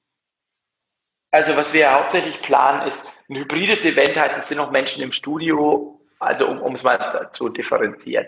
Also 1.30 1.54
was 1.56 1.72
wir 1.72 1.92
hauptsächlich 1.92 2.40
planen, 2.40 2.88
ist 2.88 3.04
ein 3.28 3.36
hybrides 3.36 3.84
Event, 3.84 4.16
heißt 4.16 4.38
es 4.38 4.48
sind 4.48 4.56
noch 4.56 4.70
Menschen 4.70 5.02
im 5.02 5.12
Studio, 5.12 6.00
also 6.18 6.48
um, 6.48 6.60
um 6.60 6.74
es 6.74 6.82
mal 6.82 7.30
zu 7.32 7.50
differenzieren. 7.50 8.26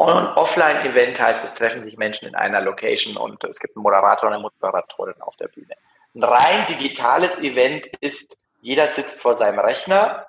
Offline-Event 0.00 1.20
heißt, 1.20 1.44
es 1.44 1.54
treffen 1.54 1.82
sich 1.82 1.96
Menschen 1.98 2.26
in 2.28 2.34
einer 2.34 2.60
Location 2.60 3.16
und 3.16 3.44
es 3.44 3.60
gibt 3.60 3.76
einen 3.76 3.82
Moderator 3.82 4.28
und 4.28 4.34
eine 4.34 4.42
Moderatorin 4.42 5.20
auf 5.20 5.36
der 5.36 5.48
Bühne. 5.48 5.74
Ein 6.14 6.24
rein 6.24 6.66
digitales 6.66 7.38
Event 7.40 7.86
ist, 8.00 8.36
jeder 8.62 8.86
sitzt 8.88 9.20
vor 9.20 9.34
seinem 9.34 9.58
Rechner 9.58 10.26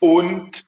und 0.00 0.64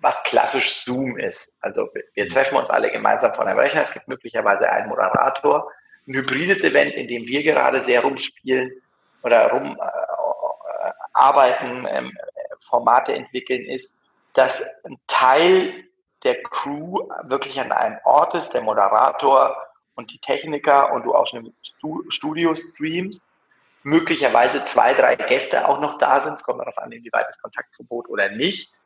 was 0.00 0.22
klassisch 0.24 0.82
Zoom 0.84 1.18
ist. 1.18 1.54
Also 1.60 1.90
wir 2.14 2.26
treffen 2.28 2.56
uns 2.56 2.70
alle 2.70 2.90
gemeinsam 2.90 3.34
vor 3.34 3.46
einem 3.46 3.58
Rechner. 3.58 3.82
Es 3.82 3.92
gibt 3.92 4.08
möglicherweise 4.08 4.70
einen 4.70 4.88
Moderator. 4.88 5.70
Ein 6.08 6.14
hybrides 6.14 6.64
Event, 6.64 6.94
in 6.94 7.06
dem 7.06 7.26
wir 7.26 7.42
gerade 7.42 7.80
sehr 7.80 8.00
rumspielen 8.00 8.72
oder 9.22 9.50
rumarbeiten, 11.12 11.84
äh, 11.86 11.98
ähm, 11.98 12.16
Formate 12.60 13.12
entwickeln, 13.12 13.66
ist, 13.66 13.98
dass 14.32 14.64
ein 14.84 14.98
Teil 15.06 15.84
der 16.22 16.42
Crew 16.42 17.08
wirklich 17.24 17.60
an 17.60 17.72
einem 17.72 17.98
Ort 18.04 18.34
ist, 18.34 18.50
der 18.50 18.62
Moderator 18.62 19.56
und 19.94 20.12
die 20.12 20.18
Techniker 20.18 20.92
und 20.92 21.04
du 21.04 21.14
aus 21.14 21.32
einem 21.32 21.52
Studio 22.08 22.54
streamst 22.54 23.24
möglicherweise 23.82 24.64
zwei, 24.64 24.94
drei 24.94 25.16
Gäste 25.16 25.66
auch 25.66 25.80
noch 25.80 25.98
da 25.98 26.20
sind, 26.20 26.34
es 26.34 26.42
kommt 26.42 26.60
darauf 26.60 26.78
an, 26.78 26.92
inwieweit 26.92 27.28
das 27.28 27.40
Kontaktverbot 27.40 28.08
oder 28.08 28.30
nicht, 28.30 28.80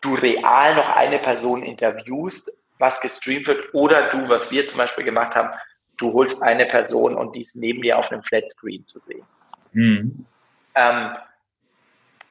du 0.00 0.14
real 0.14 0.74
noch 0.74 0.96
eine 0.96 1.18
Person 1.18 1.62
interviewst, 1.62 2.52
was 2.78 3.00
gestreamt 3.00 3.46
wird, 3.46 3.74
oder 3.74 4.08
du, 4.08 4.28
was 4.28 4.50
wir 4.50 4.66
zum 4.66 4.78
Beispiel 4.78 5.04
gemacht 5.04 5.34
haben, 5.34 5.50
du 5.98 6.14
holst 6.14 6.42
eine 6.42 6.64
Person 6.64 7.14
und 7.14 7.36
die 7.36 7.42
ist 7.42 7.56
neben 7.56 7.82
dir 7.82 7.98
auf 7.98 8.10
einem 8.10 8.22
Flatscreen 8.22 8.86
zu 8.86 8.98
sehen. 9.00 9.24
Mhm. 9.72 10.24
Ähm, 10.74 11.16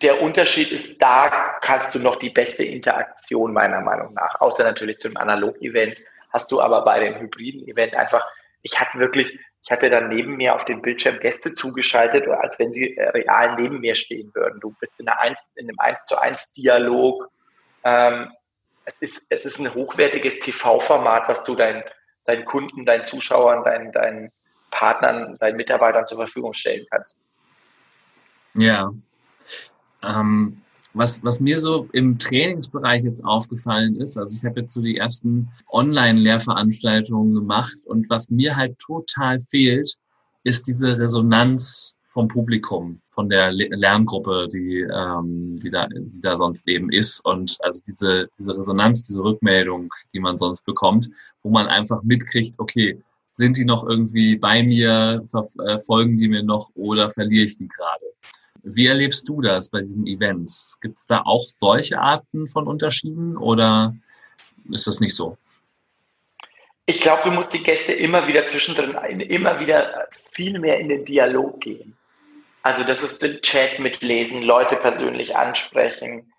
der 0.01 0.21
Unterschied 0.21 0.71
ist, 0.71 1.01
da 1.01 1.57
kannst 1.61 1.93
du 1.93 1.99
noch 1.99 2.15
die 2.15 2.29
beste 2.29 2.63
Interaktion 2.63 3.53
meiner 3.53 3.81
Meinung 3.81 4.13
nach, 4.13 4.39
außer 4.39 4.63
natürlich 4.63 4.99
zum 4.99 5.17
Analog-Event, 5.17 6.01
hast 6.31 6.51
du 6.51 6.61
aber 6.61 6.83
bei 6.83 6.99
dem 6.99 7.19
hybriden 7.19 7.67
Event 7.67 7.95
einfach, 7.95 8.25
ich 8.61 8.79
hatte 8.79 8.99
wirklich, 8.99 9.37
ich 9.61 9.71
hatte 9.71 9.89
dann 9.89 10.09
neben 10.09 10.37
mir 10.37 10.55
auf 10.55 10.63
dem 10.63 10.81
Bildschirm 10.81 11.19
Gäste 11.19 11.53
zugeschaltet, 11.53 12.27
als 12.27 12.57
wenn 12.59 12.71
sie 12.71 12.95
äh, 12.95 13.09
real 13.09 13.55
neben 13.55 13.81
mir 13.81 13.95
stehen 13.95 14.31
würden. 14.33 14.59
Du 14.61 14.73
bist 14.79 14.99
in, 14.99 15.07
einer 15.07 15.19
1, 15.19 15.41
in 15.55 15.67
einem 15.67 15.79
1 15.79 16.05
zu 16.05 16.17
1 16.17 16.53
Dialog. 16.53 17.29
Ähm, 17.83 18.31
es, 18.85 18.97
ist, 18.99 19.25
es 19.29 19.45
ist 19.45 19.59
ein 19.59 19.73
hochwertiges 19.73 20.39
TV-Format, 20.39 21.27
was 21.27 21.43
du 21.43 21.55
deinen, 21.55 21.83
deinen 22.23 22.45
Kunden, 22.45 22.85
deinen 22.85 23.03
Zuschauern, 23.03 23.63
deinen, 23.65 23.91
deinen 23.91 24.31
Partnern, 24.71 25.35
deinen 25.35 25.57
Mitarbeitern 25.57 26.05
zur 26.07 26.19
Verfügung 26.19 26.53
stellen 26.53 26.85
kannst. 26.89 27.25
Ja. 28.53 28.93
Ähm, 30.03 30.61
was, 30.93 31.23
was 31.23 31.39
mir 31.39 31.57
so 31.57 31.87
im 31.93 32.17
Trainingsbereich 32.17 33.03
jetzt 33.03 33.23
aufgefallen 33.23 33.95
ist, 33.97 34.17
also 34.17 34.35
ich 34.35 34.43
habe 34.43 34.61
jetzt 34.61 34.73
so 34.73 34.81
die 34.81 34.97
ersten 34.97 35.49
Online-Lehrveranstaltungen 35.71 37.35
gemacht 37.35 37.77
und 37.85 38.09
was 38.09 38.29
mir 38.29 38.55
halt 38.55 38.79
total 38.79 39.39
fehlt, 39.39 39.95
ist 40.43 40.67
diese 40.67 40.97
Resonanz 40.97 41.95
vom 42.11 42.27
Publikum, 42.27 43.01
von 43.11 43.29
der 43.29 43.51
Lerngruppe, 43.51 44.47
die, 44.51 44.81
ähm, 44.81 45.59
die, 45.61 45.69
da, 45.69 45.87
die 45.87 46.21
da 46.21 46.35
sonst 46.35 46.67
eben 46.67 46.91
ist. 46.91 47.23
Und 47.23 47.55
also 47.61 47.81
diese, 47.85 48.27
diese 48.37 48.57
Resonanz, 48.57 49.03
diese 49.03 49.23
Rückmeldung, 49.23 49.89
die 50.13 50.19
man 50.19 50.35
sonst 50.35 50.65
bekommt, 50.65 51.09
wo 51.43 51.51
man 51.51 51.67
einfach 51.67 52.01
mitkriegt, 52.01 52.55
okay, 52.57 53.01
sind 53.31 53.57
die 53.57 53.65
noch 53.65 53.87
irgendwie 53.87 54.37
bei 54.37 54.63
mir, 54.63 55.23
verfolgen 55.27 56.17
die 56.17 56.27
mir 56.27 56.43
noch 56.43 56.71
oder 56.73 57.09
verliere 57.11 57.45
ich 57.45 57.57
die 57.57 57.67
gerade? 57.67 58.05
Wie 58.63 58.87
erlebst 58.87 59.27
du 59.27 59.41
das 59.41 59.69
bei 59.69 59.81
diesen 59.81 60.05
Events? 60.05 60.77
Gibt 60.81 60.99
es 60.99 61.05
da 61.05 61.21
auch 61.21 61.47
solche 61.47 61.99
Arten 61.99 62.47
von 62.47 62.67
Unterschieden 62.67 63.37
oder 63.37 63.95
ist 64.71 64.87
das 64.87 64.99
nicht 64.99 65.15
so? 65.15 65.37
Ich 66.85 67.01
glaube, 67.01 67.21
du 67.23 67.31
musst 67.31 67.53
die 67.53 67.63
Gäste 67.63 67.93
immer 67.93 68.27
wieder 68.27 68.47
zwischendrin, 68.47 69.19
immer 69.21 69.59
wieder 69.59 70.07
viel 70.31 70.59
mehr 70.59 70.79
in 70.79 70.89
den 70.89 71.05
Dialog 71.05 71.61
gehen. 71.61 71.95
Also 72.63 72.83
das 72.83 73.03
ist 73.03 73.21
den 73.21 73.41
Chat 73.41 73.79
mitlesen, 73.79 74.41
Leute 74.41 74.75
persönlich 74.75 75.35
ansprechen, 75.35 76.33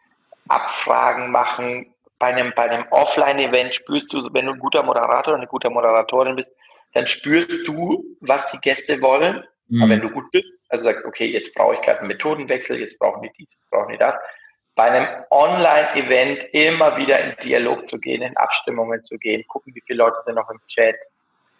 Abfragen 0.48 1.30
machen. 1.30 1.94
Bei 2.18 2.26
einem, 2.26 2.52
bei 2.54 2.68
einem 2.68 2.84
Offline-Event 2.90 3.76
spürst 3.76 4.12
du, 4.12 4.28
wenn 4.32 4.46
du 4.46 4.52
ein 4.52 4.58
guter 4.58 4.82
Moderator 4.82 5.34
und 5.34 5.40
eine 5.40 5.48
gute 5.48 5.70
Moderatorin 5.70 6.36
bist, 6.36 6.52
dann 6.92 7.06
spürst 7.06 7.66
du, 7.66 8.04
was 8.20 8.50
die 8.50 8.58
Gäste 8.58 9.00
wollen 9.00 9.44
Mhm. 9.70 9.82
Aber 9.82 9.90
wenn 9.90 10.00
du 10.00 10.10
gut 10.10 10.30
bist, 10.32 10.52
also 10.68 10.84
sagst, 10.84 11.06
okay, 11.06 11.26
jetzt 11.26 11.54
brauche 11.54 11.74
ich 11.74 11.80
gerade 11.82 12.00
einen 12.00 12.08
Methodenwechsel, 12.08 12.78
jetzt 12.78 12.98
brauchen 12.98 13.22
die 13.22 13.30
dies, 13.38 13.54
jetzt 13.54 13.70
brauchen 13.70 13.92
die 13.92 13.98
das. 13.98 14.16
Bei 14.74 14.84
einem 14.84 15.24
Online-Event 15.30 16.48
immer 16.52 16.96
wieder 16.96 17.20
in 17.20 17.34
Dialog 17.42 17.86
zu 17.86 17.98
gehen, 17.98 18.22
in 18.22 18.36
Abstimmungen 18.36 19.02
zu 19.02 19.16
gehen, 19.18 19.44
gucken, 19.48 19.74
wie 19.74 19.82
viele 19.86 19.98
Leute 19.98 20.16
sind 20.24 20.34
noch 20.34 20.50
im 20.50 20.60
Chat. 20.68 20.96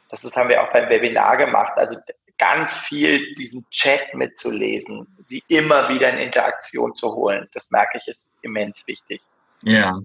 Das 0.09 0.25
ist, 0.25 0.37
haben 0.37 0.49
wir 0.49 0.63
auch 0.63 0.73
beim 0.73 0.89
Webinar 0.89 1.37
gemacht. 1.37 1.73
Also 1.77 1.97
ganz 2.39 2.79
viel 2.79 3.35
diesen 3.35 3.69
Chat 3.71 4.15
mitzulesen, 4.15 5.07
sie 5.25 5.43
immer 5.49 5.89
wieder 5.89 6.11
in 6.11 6.19
Interaktion 6.19 6.95
zu 6.95 7.15
holen. 7.15 7.49
Das 7.53 7.71
merke 7.71 7.99
ich, 7.99 8.09
ist 8.09 8.33
immens 8.43 8.87
wichtig. 8.87 9.21
Ja, 9.63 10.01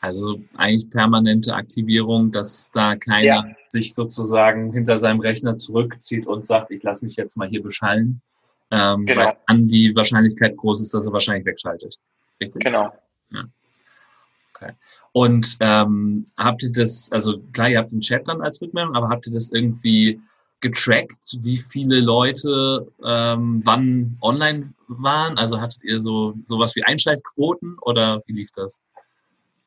also 0.00 0.40
eigentlich 0.56 0.90
permanente 0.90 1.54
Aktivierung, 1.54 2.30
dass 2.30 2.70
da 2.72 2.96
keiner 2.96 3.24
ja. 3.24 3.44
sich 3.68 3.94
sozusagen 3.94 4.72
hinter 4.72 4.98
seinem 4.98 5.20
Rechner 5.20 5.58
zurückzieht 5.58 6.26
und 6.26 6.44
sagt, 6.44 6.70
ich 6.70 6.82
lasse 6.82 7.04
mich 7.04 7.16
jetzt 7.16 7.36
mal 7.36 7.48
hier 7.48 7.62
beschallen. 7.62 8.20
Ähm, 8.70 9.06
genau. 9.06 9.24
Weil 9.24 9.36
dann 9.46 9.66
die 9.66 9.94
Wahrscheinlichkeit 9.96 10.56
groß 10.56 10.80
ist, 10.82 10.94
dass 10.94 11.06
er 11.06 11.12
wahrscheinlich 11.12 11.46
wegschaltet. 11.46 11.96
Richtig? 12.40 12.62
Genau. 12.62 12.92
Ja. 13.30 13.44
Okay. 14.54 14.72
Und 15.12 15.56
ähm, 15.60 16.26
habt 16.36 16.62
ihr 16.62 16.72
das, 16.72 17.10
also 17.12 17.38
klar, 17.52 17.68
ihr 17.68 17.78
habt 17.78 17.92
den 17.92 18.00
Chat 18.00 18.28
dann 18.28 18.40
als 18.40 18.60
Rückmeldung, 18.60 18.94
aber 18.94 19.08
habt 19.08 19.26
ihr 19.26 19.32
das 19.32 19.50
irgendwie 19.50 20.20
getrackt, 20.60 21.38
wie 21.40 21.58
viele 21.58 22.00
Leute 22.00 22.90
ähm, 23.04 23.60
wann 23.64 24.16
online 24.20 24.74
waren? 24.88 25.38
Also 25.38 25.60
hattet 25.60 25.82
ihr 25.84 26.00
so 26.00 26.34
sowas 26.44 26.74
wie 26.74 26.84
Einschaltquoten 26.84 27.78
oder 27.80 28.22
wie 28.26 28.32
lief 28.32 28.50
das? 28.52 28.80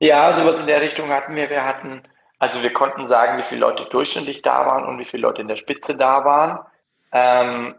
Ja, 0.01 0.33
sowas 0.33 0.59
in 0.59 0.65
der 0.65 0.81
Richtung 0.81 1.09
hatten 1.09 1.35
wir. 1.35 1.51
Wir 1.51 1.63
hatten, 1.63 2.01
also 2.39 2.63
wir 2.63 2.73
konnten 2.73 3.05
sagen, 3.05 3.37
wie 3.37 3.43
viele 3.43 3.61
Leute 3.61 3.85
durchschnittlich 3.85 4.41
da 4.41 4.65
waren 4.65 4.83
und 4.85 4.97
wie 4.97 5.05
viele 5.05 5.21
Leute 5.21 5.43
in 5.43 5.47
der 5.47 5.57
Spitze 5.57 5.95
da 5.95 6.25
waren. 6.25 6.65
Ähm, 7.11 7.75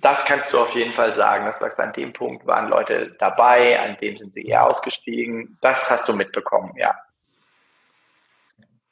das 0.00 0.24
kannst 0.24 0.52
du 0.52 0.60
auf 0.60 0.72
jeden 0.76 0.92
Fall 0.92 1.12
sagen. 1.12 1.46
Das 1.46 1.58
sagst, 1.58 1.80
an 1.80 1.92
dem 1.94 2.12
Punkt 2.12 2.46
waren 2.46 2.68
Leute 2.68 3.16
dabei, 3.18 3.80
an 3.80 3.96
dem 4.00 4.16
sind 4.16 4.34
sie 4.34 4.44
eher 4.44 4.64
ausgestiegen. 4.64 5.58
Das 5.60 5.90
hast 5.90 6.08
du 6.08 6.14
mitbekommen, 6.14 6.72
ja. 6.76 6.94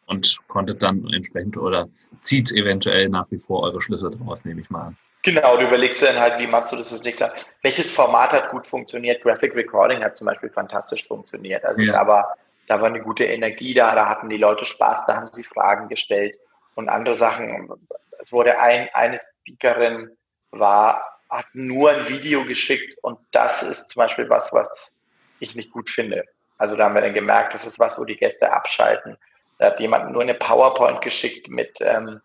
Und 0.07 0.39
konntet 0.49 0.83
dann 0.83 1.07
entsprechend 1.15 1.57
oder 1.57 1.89
zieht 2.19 2.51
eventuell 2.51 3.11
nach 3.11 3.31
wie 3.31 3.39
vor 3.39 3.63
eure 3.63 3.81
Schlüsse 3.81 4.11
draus, 4.11 4.45
nehme 4.45 4.61
ich 4.61 4.71
mal 4.71 4.89
an. 4.89 4.97
Genau, 5.23 5.57
du 5.57 5.67
überlegst 5.67 6.03
dann 6.03 6.19
halt, 6.19 6.41
wie 6.41 6.49
machst 6.49 6.73
du 6.73 6.77
das 6.77 6.91
das 6.91 7.05
nächste 7.05 7.33
Welches 7.63 7.93
Format 7.93 8.33
hat 8.33 8.51
gut 8.51 8.67
funktioniert? 8.67 9.23
Graphic 9.23 9.55
Recording 9.55 10.03
hat 10.03 10.17
zum 10.17 10.27
Beispiel 10.27 10.51
fantastisch 10.51 11.07
funktioniert. 11.07 11.65
Also 11.65 11.83
ja. 11.83 11.93
da, 11.93 12.07
war, 12.07 12.37
da 12.67 12.81
war 12.81 12.89
eine 12.89 13.01
gute 13.01 13.25
Energie 13.25 13.73
da, 13.73 13.95
da 13.95 14.09
hatten 14.09 14.29
die 14.29 14.37
Leute 14.37 14.65
Spaß, 14.65 15.05
da 15.07 15.17
haben 15.17 15.29
sie 15.33 15.45
Fragen 15.45 15.89
gestellt 15.89 16.37
und 16.75 16.89
andere 16.89 17.15
Sachen. 17.15 17.71
Es 18.19 18.33
wurde 18.33 18.59
ein, 18.59 18.89
eine 18.95 19.19
Speakerin 19.19 20.11
war, 20.51 21.21
hat 21.31 21.47
nur 21.53 21.91
ein 21.91 22.09
Video 22.09 22.45
geschickt 22.45 22.99
und 23.03 23.19
das 23.31 23.63
ist 23.63 23.91
zum 23.91 24.01
Beispiel 24.01 24.29
was, 24.29 24.53
was 24.53 24.93
ich 25.39 25.55
nicht 25.55 25.71
gut 25.71 25.89
finde. 25.89 26.25
Also 26.59 26.77
da 26.77 26.85
haben 26.85 26.95
wir 26.95 27.01
dann 27.01 27.15
gemerkt, 27.15 27.55
das 27.55 27.67
ist 27.67 27.79
was, 27.79 27.99
wo 27.99 28.05
die 28.05 28.17
Gäste 28.17 28.53
abschalten. 28.53 29.17
Da 29.59 29.67
hat 29.67 29.81
jemand 29.81 30.11
nur 30.11 30.23
eine 30.23 30.35
PowerPoint 30.35 31.01
geschickt 31.01 31.49
mit 31.49 31.79
ähm, 31.81 32.21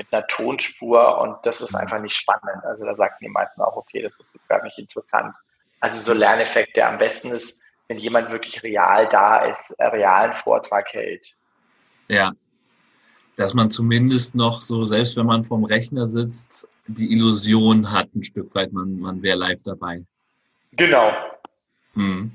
mit 0.00 0.12
einer 0.12 0.26
Tonspur 0.26 1.18
und 1.20 1.36
das 1.44 1.60
ist 1.60 1.74
einfach 1.74 2.00
nicht 2.00 2.16
spannend. 2.16 2.64
Also 2.64 2.84
da 2.86 2.94
sagten 2.96 3.24
die 3.24 3.30
meisten 3.30 3.60
auch, 3.60 3.76
okay, 3.76 4.00
das 4.02 4.18
ist 4.18 4.32
jetzt 4.32 4.48
gar 4.48 4.62
nicht 4.62 4.78
interessant. 4.78 5.36
Also 5.80 6.00
so 6.00 6.18
Lerneffekte 6.18 6.86
am 6.86 6.98
besten 6.98 7.30
ist, 7.30 7.60
wenn 7.88 7.98
jemand 7.98 8.30
wirklich 8.30 8.62
real 8.62 9.06
da 9.08 9.38
ist, 9.38 9.78
einen 9.78 9.90
realen 9.92 10.32
Vortrag 10.32 10.92
hält. 10.92 11.34
Ja, 12.08 12.32
dass 13.36 13.54
man 13.54 13.70
zumindest 13.70 14.34
noch 14.34 14.62
so, 14.62 14.84
selbst 14.86 15.16
wenn 15.16 15.26
man 15.26 15.44
vorm 15.44 15.64
Rechner 15.64 16.08
sitzt, 16.08 16.68
die 16.86 17.12
Illusion 17.12 17.90
hat 17.90 18.14
ein 18.14 18.22
Stück 18.22 18.54
weit, 18.54 18.72
man, 18.72 18.98
man 19.00 19.22
wäre 19.22 19.36
live 19.36 19.62
dabei. 19.64 20.04
Genau. 20.72 21.12
Hm. 21.94 22.32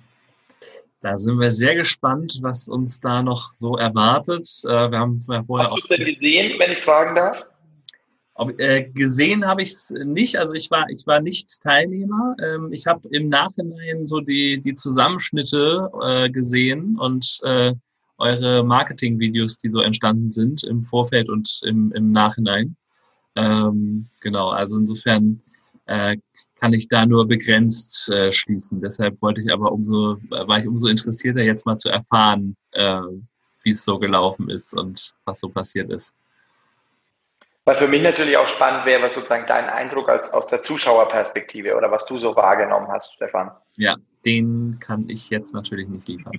Da 1.02 1.18
sind 1.18 1.40
wir 1.40 1.52
sehr 1.52 1.76
gespannt, 1.76 2.40
was 2.42 2.68
uns 2.68 3.00
da 3.00 3.22
noch 3.22 3.54
so 3.54 3.78
erwartet. 3.78 4.48
Äh, 4.66 4.92
wir 4.92 4.98
haben 4.98 5.22
vorher 5.22 5.68
Hast 5.68 5.76
du 5.76 5.80
es 5.80 5.88
denn 5.88 6.16
gesehen, 6.16 6.58
wenn 6.58 6.72
ich 6.72 6.82
fragen 6.82 7.14
darf? 7.14 7.48
Ob, 8.38 8.60
äh, 8.60 8.84
gesehen 8.94 9.46
habe 9.46 9.62
ich 9.62 9.70
es 9.70 9.92
nicht. 9.92 10.38
Also 10.38 10.54
ich 10.54 10.70
war, 10.70 10.90
ich 10.90 11.08
war 11.08 11.22
nicht 11.22 11.62
Teilnehmer. 11.62 12.36
Ähm, 12.44 12.74
ich 12.74 12.86
habe 12.86 13.08
im 13.12 13.30
Nachhinein 13.30 14.06
so 14.06 14.20
die, 14.20 14.60
die 14.60 14.74
Zusammenschnitte 14.74 15.90
äh, 16.04 16.30
gesehen 16.30 16.98
und 17.00 17.40
äh, 17.44 17.74
eure 18.18 18.64
Marketing-Videos, 18.64 19.58
die 19.58 19.70
so 19.70 19.80
entstanden 19.80 20.32
sind 20.32 20.64
im 20.64 20.84
Vorfeld 20.84 21.30
und 21.30 21.62
im, 21.64 21.94
im 21.94 22.12
Nachhinein. 22.12 22.76
Ähm, 23.36 24.10
genau, 24.20 24.50
also 24.50 24.78
insofern 24.78 25.42
äh, 25.86 26.18
kann 26.60 26.74
ich 26.74 26.90
da 26.90 27.06
nur 27.06 27.28
begrenzt 27.28 28.10
äh, 28.10 28.34
schließen. 28.34 28.82
Deshalb 28.82 29.22
wollte 29.22 29.42
ich 29.42 29.52
aber 29.52 29.72
umso, 29.72 30.18
war 30.30 30.60
ich 30.60 30.68
umso 30.68 30.88
interessierter, 30.88 31.42
jetzt 31.42 31.66
mal 31.66 31.78
zu 31.78 31.90
erfahren, 31.90 32.56
äh, 32.72 33.02
wie 33.64 33.72
es 33.72 33.84
so 33.84 33.98
gelaufen 33.98 34.50
ist 34.50 34.74
und 34.74 35.14
was 35.24 35.40
so 35.40 35.50
passiert 35.50 35.90
ist. 35.90 36.14
Was 37.68 37.80
für 37.80 37.88
mich 37.88 38.04
natürlich 38.04 38.38
auch 38.38 38.48
spannend 38.48 38.86
wäre, 38.86 39.02
was 39.02 39.16
sozusagen 39.16 39.48
dein 39.48 39.68
Eindruck 39.68 40.08
als, 40.08 40.32
aus 40.32 40.46
der 40.46 40.62
Zuschauerperspektive 40.62 41.76
oder 41.76 41.90
was 41.90 42.06
du 42.06 42.18
so 42.18 42.36
wahrgenommen 42.36 42.88
hast, 42.90 43.14
Stefan. 43.14 43.50
Ja, 43.76 43.96
den 44.24 44.78
kann 44.80 45.10
ich 45.10 45.32
jetzt 45.32 45.56
natürlich 45.56 45.88
nicht 45.88 46.08
liefern. 46.08 46.34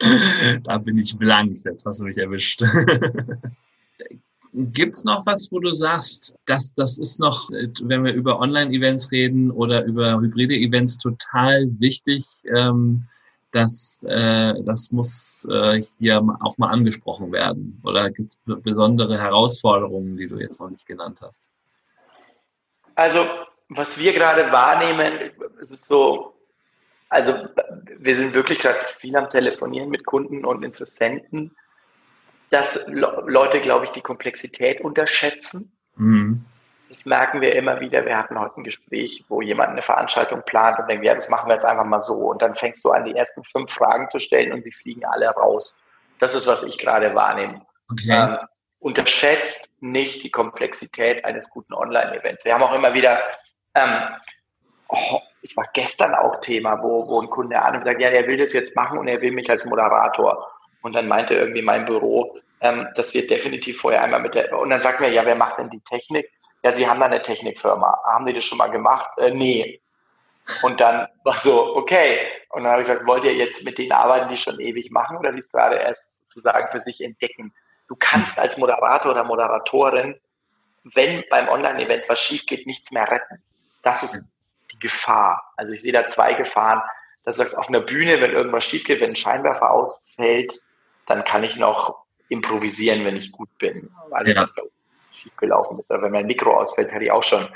da 0.64 0.78
bin 0.78 0.98
ich 0.98 1.16
blank, 1.16 1.56
jetzt 1.64 1.86
hast 1.86 2.00
du 2.00 2.06
mich 2.06 2.18
erwischt. 2.18 2.64
Gibt's 4.54 5.04
noch 5.04 5.24
was, 5.24 5.48
wo 5.52 5.60
du 5.60 5.72
sagst, 5.72 6.34
dass 6.46 6.74
das 6.74 6.98
ist 6.98 7.20
noch, 7.20 7.48
wenn 7.50 8.04
wir 8.04 8.12
über 8.12 8.40
Online-Events 8.40 9.12
reden 9.12 9.52
oder 9.52 9.84
über 9.84 10.20
hybride 10.20 10.56
Events, 10.56 10.98
total 10.98 11.68
wichtig? 11.78 12.26
Ähm, 12.52 13.04
dass 13.52 14.04
äh, 14.08 14.54
das 14.64 14.90
muss 14.90 15.46
äh, 15.50 15.82
hier 15.98 16.22
auch 16.40 16.58
mal 16.58 16.70
angesprochen 16.70 17.32
werden? 17.32 17.80
Oder 17.84 18.10
gibt 18.10 18.30
es 18.30 18.38
besondere 18.44 19.18
Herausforderungen, 19.18 20.16
die 20.16 20.26
du 20.26 20.38
jetzt 20.38 20.60
noch 20.60 20.70
nicht 20.70 20.86
genannt 20.86 21.20
hast? 21.22 21.50
Also, 22.94 23.24
was 23.68 23.98
wir 23.98 24.12
gerade 24.12 24.50
wahrnehmen, 24.52 25.30
ist 25.60 25.84
so, 25.84 26.34
also 27.08 27.34
wir 27.98 28.16
sind 28.16 28.34
wirklich 28.34 28.58
gerade 28.58 28.80
viel 28.80 29.16
am 29.16 29.30
Telefonieren 29.30 29.90
mit 29.90 30.04
Kunden 30.04 30.44
und 30.44 30.64
Interessenten, 30.64 31.54
dass 32.50 32.84
Leute, 32.88 33.60
glaube 33.60 33.86
ich, 33.86 33.92
die 33.92 34.02
Komplexität 34.02 34.80
unterschätzen. 34.82 35.72
Mhm. 35.96 36.44
Das 36.92 37.06
merken 37.06 37.40
wir 37.40 37.56
immer 37.56 37.80
wieder. 37.80 38.04
Wir 38.04 38.18
hatten 38.18 38.38
heute 38.38 38.60
ein 38.60 38.64
Gespräch, 38.64 39.24
wo 39.30 39.40
jemand 39.40 39.70
eine 39.70 39.80
Veranstaltung 39.80 40.42
plant 40.42 40.78
und 40.78 40.88
denkt, 40.88 41.06
ja, 41.06 41.14
das 41.14 41.30
machen 41.30 41.48
wir 41.48 41.54
jetzt 41.54 41.64
einfach 41.64 41.86
mal 41.86 42.00
so. 42.00 42.16
Und 42.16 42.42
dann 42.42 42.54
fängst 42.54 42.84
du 42.84 42.90
an, 42.90 43.06
die 43.06 43.16
ersten 43.16 43.42
fünf 43.44 43.72
Fragen 43.72 44.10
zu 44.10 44.20
stellen 44.20 44.52
und 44.52 44.62
sie 44.62 44.72
fliegen 44.72 45.06
alle 45.06 45.30
raus. 45.30 45.78
Das 46.18 46.34
ist, 46.34 46.46
was 46.46 46.62
ich 46.64 46.76
gerade 46.76 47.14
wahrnehme. 47.14 47.62
Okay. 47.90 48.10
Ähm, 48.10 48.36
unterschätzt 48.78 49.70
nicht 49.80 50.22
die 50.22 50.30
Komplexität 50.30 51.24
eines 51.24 51.48
guten 51.48 51.72
Online-Events. 51.72 52.44
Wir 52.44 52.52
haben 52.52 52.62
auch 52.62 52.74
immer 52.74 52.92
wieder, 52.92 53.22
ähm, 53.74 53.96
oh, 54.88 55.20
es 55.42 55.56
war 55.56 55.70
gestern 55.72 56.14
auch 56.14 56.42
Thema, 56.42 56.82
wo, 56.82 57.08
wo 57.08 57.22
ein 57.22 57.30
Kunde 57.30 57.62
an 57.62 57.74
und 57.74 57.84
sagt, 57.84 58.02
ja, 58.02 58.10
er 58.10 58.26
will 58.26 58.36
das 58.36 58.52
jetzt 58.52 58.76
machen 58.76 58.98
und 58.98 59.08
er 59.08 59.22
will 59.22 59.32
mich 59.32 59.48
als 59.48 59.64
Moderator. 59.64 60.46
Und 60.82 60.94
dann 60.94 61.08
meinte 61.08 61.36
irgendwie 61.36 61.62
mein 61.62 61.86
Büro, 61.86 62.38
ähm, 62.60 62.86
das 62.96 63.14
wird 63.14 63.30
definitiv 63.30 63.80
vorher 63.80 64.02
einmal 64.02 64.20
mit 64.20 64.34
der, 64.34 64.58
und 64.58 64.68
dann 64.68 64.82
sagt 64.82 65.00
mir, 65.00 65.08
ja, 65.08 65.24
wer 65.24 65.36
macht 65.36 65.56
denn 65.56 65.70
die 65.70 65.80
Technik? 65.80 66.30
Ja, 66.62 66.72
Sie 66.72 66.86
haben 66.88 67.00
da 67.00 67.06
eine 67.06 67.22
Technikfirma. 67.22 68.02
Haben 68.04 68.26
Sie 68.26 68.32
das 68.32 68.44
schon 68.44 68.58
mal 68.58 68.68
gemacht? 68.68 69.10
Äh, 69.18 69.30
nee. 69.30 69.80
Und 70.62 70.80
dann 70.80 71.08
war 71.24 71.38
so, 71.38 71.76
okay. 71.76 72.18
Und 72.50 72.64
dann 72.64 72.72
habe 72.72 72.82
ich 72.82 72.88
gesagt, 72.88 73.06
wollt 73.06 73.24
ihr 73.24 73.34
jetzt 73.34 73.64
mit 73.64 73.78
denen 73.78 73.92
arbeiten, 73.92 74.28
die 74.28 74.36
schon 74.36 74.60
ewig 74.60 74.90
machen 74.90 75.16
oder 75.16 75.32
die 75.32 75.38
es 75.38 75.50
gerade 75.50 75.76
erst 75.76 76.20
sozusagen 76.28 76.70
für 76.70 76.80
sich 76.80 77.00
entdecken? 77.00 77.52
Du 77.88 77.96
kannst 77.98 78.38
als 78.38 78.56
Moderator 78.58 79.12
oder 79.12 79.24
Moderatorin, 79.24 80.20
wenn 80.84 81.24
beim 81.30 81.48
Online-Event 81.48 82.08
was 82.08 82.20
schief 82.20 82.46
geht, 82.46 82.66
nichts 82.66 82.90
mehr 82.90 83.10
retten. 83.10 83.42
Das 83.82 84.02
ist 84.02 84.30
die 84.72 84.78
Gefahr. 84.78 85.52
Also 85.56 85.72
ich 85.72 85.82
sehe 85.82 85.92
da 85.92 86.06
zwei 86.08 86.34
Gefahren. 86.34 86.82
Dass 87.24 87.36
du 87.36 87.42
sagst, 87.42 87.56
auf 87.56 87.68
einer 87.68 87.80
Bühne, 87.80 88.20
wenn 88.20 88.32
irgendwas 88.32 88.64
schief 88.64 88.84
geht, 88.84 89.00
wenn 89.00 89.10
ein 89.10 89.16
Scheinwerfer 89.16 89.70
ausfällt, 89.70 90.60
dann 91.06 91.24
kann 91.24 91.44
ich 91.44 91.56
noch 91.56 92.04
improvisieren, 92.28 93.04
wenn 93.04 93.16
ich 93.16 93.30
gut 93.30 93.48
bin. 93.58 93.90
Also 94.10 94.32
ja. 94.32 94.40
was 94.40 94.54
bei 94.54 94.62
uns 94.62 94.72
schief 95.22 95.36
gelaufen 95.36 95.78
ist. 95.78 95.90
Aber 95.90 96.02
wenn 96.02 96.12
mein 96.12 96.26
Mikro 96.26 96.56
ausfällt, 96.56 96.92
hatte 96.92 97.04
ich 97.04 97.12
auch 97.12 97.22
schon. 97.22 97.48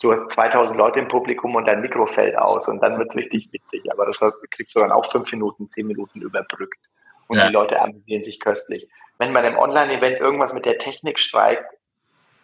Du 0.00 0.12
hast 0.12 0.30
2000 0.30 0.78
Leute 0.78 1.00
im 1.00 1.08
Publikum 1.08 1.56
und 1.56 1.66
dein 1.66 1.80
Mikro 1.80 2.06
fällt 2.06 2.38
aus 2.38 2.68
und 2.68 2.80
dann 2.80 2.98
wird 2.98 3.10
es 3.10 3.16
richtig 3.16 3.52
witzig. 3.52 3.82
Aber 3.90 4.06
das 4.06 4.20
kriegst 4.50 4.74
du 4.76 4.80
dann 4.80 4.92
auch 4.92 5.10
fünf 5.10 5.30
Minuten, 5.32 5.68
zehn 5.70 5.86
Minuten 5.88 6.22
überbrückt. 6.22 6.88
Und 7.26 7.38
ja. 7.38 7.48
die 7.48 7.52
Leute 7.52 7.80
amüsieren 7.80 8.22
sich 8.22 8.38
köstlich 8.38 8.88
wenn 9.18 9.34
bei 9.34 9.40
einem 9.40 9.58
Online-Event 9.58 10.20
irgendwas 10.20 10.52
mit 10.52 10.64
der 10.64 10.78
Technik 10.78 11.18
streikt, 11.18 11.64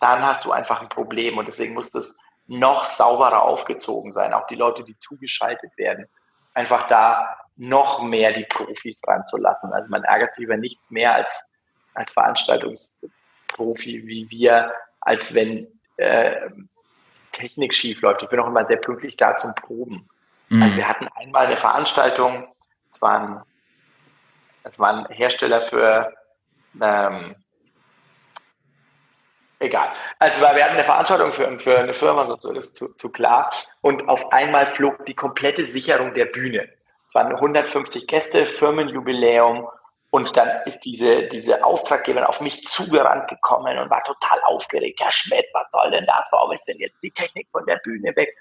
dann 0.01 0.23
hast 0.23 0.45
du 0.45 0.53
einfach 0.53 0.83
ein 0.83 0.89
Problem 0.89 1.39
und 1.39 1.47
deswegen 1.47 1.73
muss 1.75 1.91
das 1.91 2.19
noch 2.47 2.85
sauberer 2.85 3.43
aufgezogen 3.43 4.11
sein. 4.11 4.35
Auch 4.35 4.47
die 4.49 4.57
Leute, 4.57 4.85
die 4.85 4.99
zugeschaltet 4.99 5.79
werden, 5.79 6.07
einfach 6.53 6.87
da 6.89 7.39
noch 7.57 8.03
mehr 8.03 8.33
die 8.33 8.45
Profis 8.45 9.01
dran 9.01 9.25
zu 9.25 9.37
lassen. 9.37 9.73
Also 9.73 9.89
man 9.89 10.05
ärgert 10.05 10.35
sich 10.35 10.45
über 10.45 10.57
nichts 10.57 10.91
mehr 10.91 11.15
als, 11.15 11.45
als 11.95 12.13
Veranstaltungsprofi 13.55 14.07
wie 14.07 14.31
wir, 14.31 14.73
als 15.01 15.35
wenn 15.35 15.67
äh, 15.97 16.51
Technik 17.33 17.75
schief 17.75 18.03
läuft. 18.03 18.23
Ich 18.23 18.29
bin 18.29 18.41
auch 18.41 18.47
immer 18.47 18.65
sehr 18.65 18.77
pünktlich 18.77 19.17
da 19.17 19.35
zum 19.37 19.55
Proben. 19.55 20.09
Mhm. 20.49 20.63
Also 20.63 20.77
wir 20.77 20.89
hatten 20.89 21.09
einmal 21.15 21.47
eine 21.47 21.57
Veranstaltung, 21.57 22.47
es 22.93 23.01
war 23.01 23.21
ein, 23.21 23.43
es 24.63 24.79
war 24.79 24.91
ein 24.91 25.07
Hersteller 25.07 25.61
für 25.61 26.13
ähm, 26.81 27.35
egal. 29.59 29.89
Also 30.19 30.43
wir 30.43 30.65
hatten 30.65 30.75
eine 30.75 30.85
Veranstaltung 30.85 31.33
für, 31.33 31.59
für 31.59 31.79
eine 31.79 31.95
Firma, 31.95 32.25
so 32.25 32.53
ist 32.53 32.77
zu, 32.77 32.89
zu 32.95 33.09
klar. 33.09 33.51
Und 33.81 34.09
auf 34.09 34.33
einmal 34.33 34.67
flog 34.67 35.05
die 35.07 35.15
komplette 35.15 35.65
Sicherung 35.65 36.15
der 36.15 36.27
Bühne. 36.27 36.69
Es 37.07 37.15
waren 37.15 37.33
150 37.33 38.07
Gäste, 38.07 38.47
Firmenjubiläum. 38.47 39.69
Und 40.15 40.37
dann 40.37 40.63
ist 40.65 40.85
diese, 40.85 41.27
diese 41.27 41.65
Auftraggeberin 41.65 42.23
auf 42.23 42.41
mich 42.41 42.63
zugerannt 42.63 43.27
gekommen 43.27 43.77
und 43.79 43.91
war 43.91 44.05
total 44.05 44.41
aufgeregt. 44.45 45.01
Herr 45.01 45.11
Schmidt, 45.11 45.47
was 45.53 45.73
soll 45.73 45.91
denn 45.91 46.07
das? 46.07 46.29
Warum 46.31 46.53
ist 46.53 46.63
denn 46.69 46.79
jetzt 46.79 47.03
die 47.03 47.11
Technik 47.11 47.51
von 47.51 47.67
der 47.67 47.79
Bühne 47.79 48.15
weg? 48.15 48.33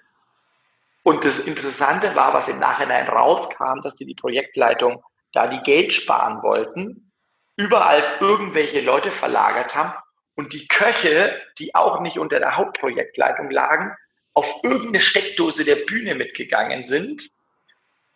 Und 1.01 1.25
das 1.25 1.39
Interessante 1.39 2.15
war, 2.15 2.31
was 2.31 2.47
im 2.47 2.59
Nachhinein 2.59 3.07
rauskam, 3.07 3.81
dass 3.81 3.95
die, 3.95 4.05
die 4.05 4.13
Projektleitung 4.13 5.03
da 5.31 5.47
die 5.47 5.63
Geld 5.63 5.93
sparen 5.93 6.43
wollten 6.43 7.11
überall 7.55 8.03
irgendwelche 8.19 8.81
Leute 8.81 9.09
verlagert 9.09 9.75
haben 9.75 9.95
und 10.35 10.53
die 10.53 10.67
Köche, 10.67 11.41
die 11.57 11.73
auch 11.73 12.01
nicht 12.01 12.19
unter 12.19 12.37
der 12.37 12.55
Hauptprojektleitung 12.55 13.49
lagen, 13.49 13.95
auf 14.35 14.59
irgendeine 14.61 14.99
Steckdose 14.99 15.65
der 15.65 15.77
Bühne 15.77 16.13
mitgegangen 16.13 16.85
sind. 16.85 17.31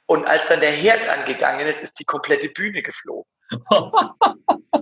Und 0.05 0.27
als 0.27 0.47
dann 0.47 0.59
der 0.59 0.69
Herd 0.69 1.09
angegangen 1.09 1.65
ist, 1.65 1.81
ist 1.81 1.99
die 1.99 2.05
komplette 2.05 2.49
Bühne 2.49 2.83
geflogen. 2.83 3.25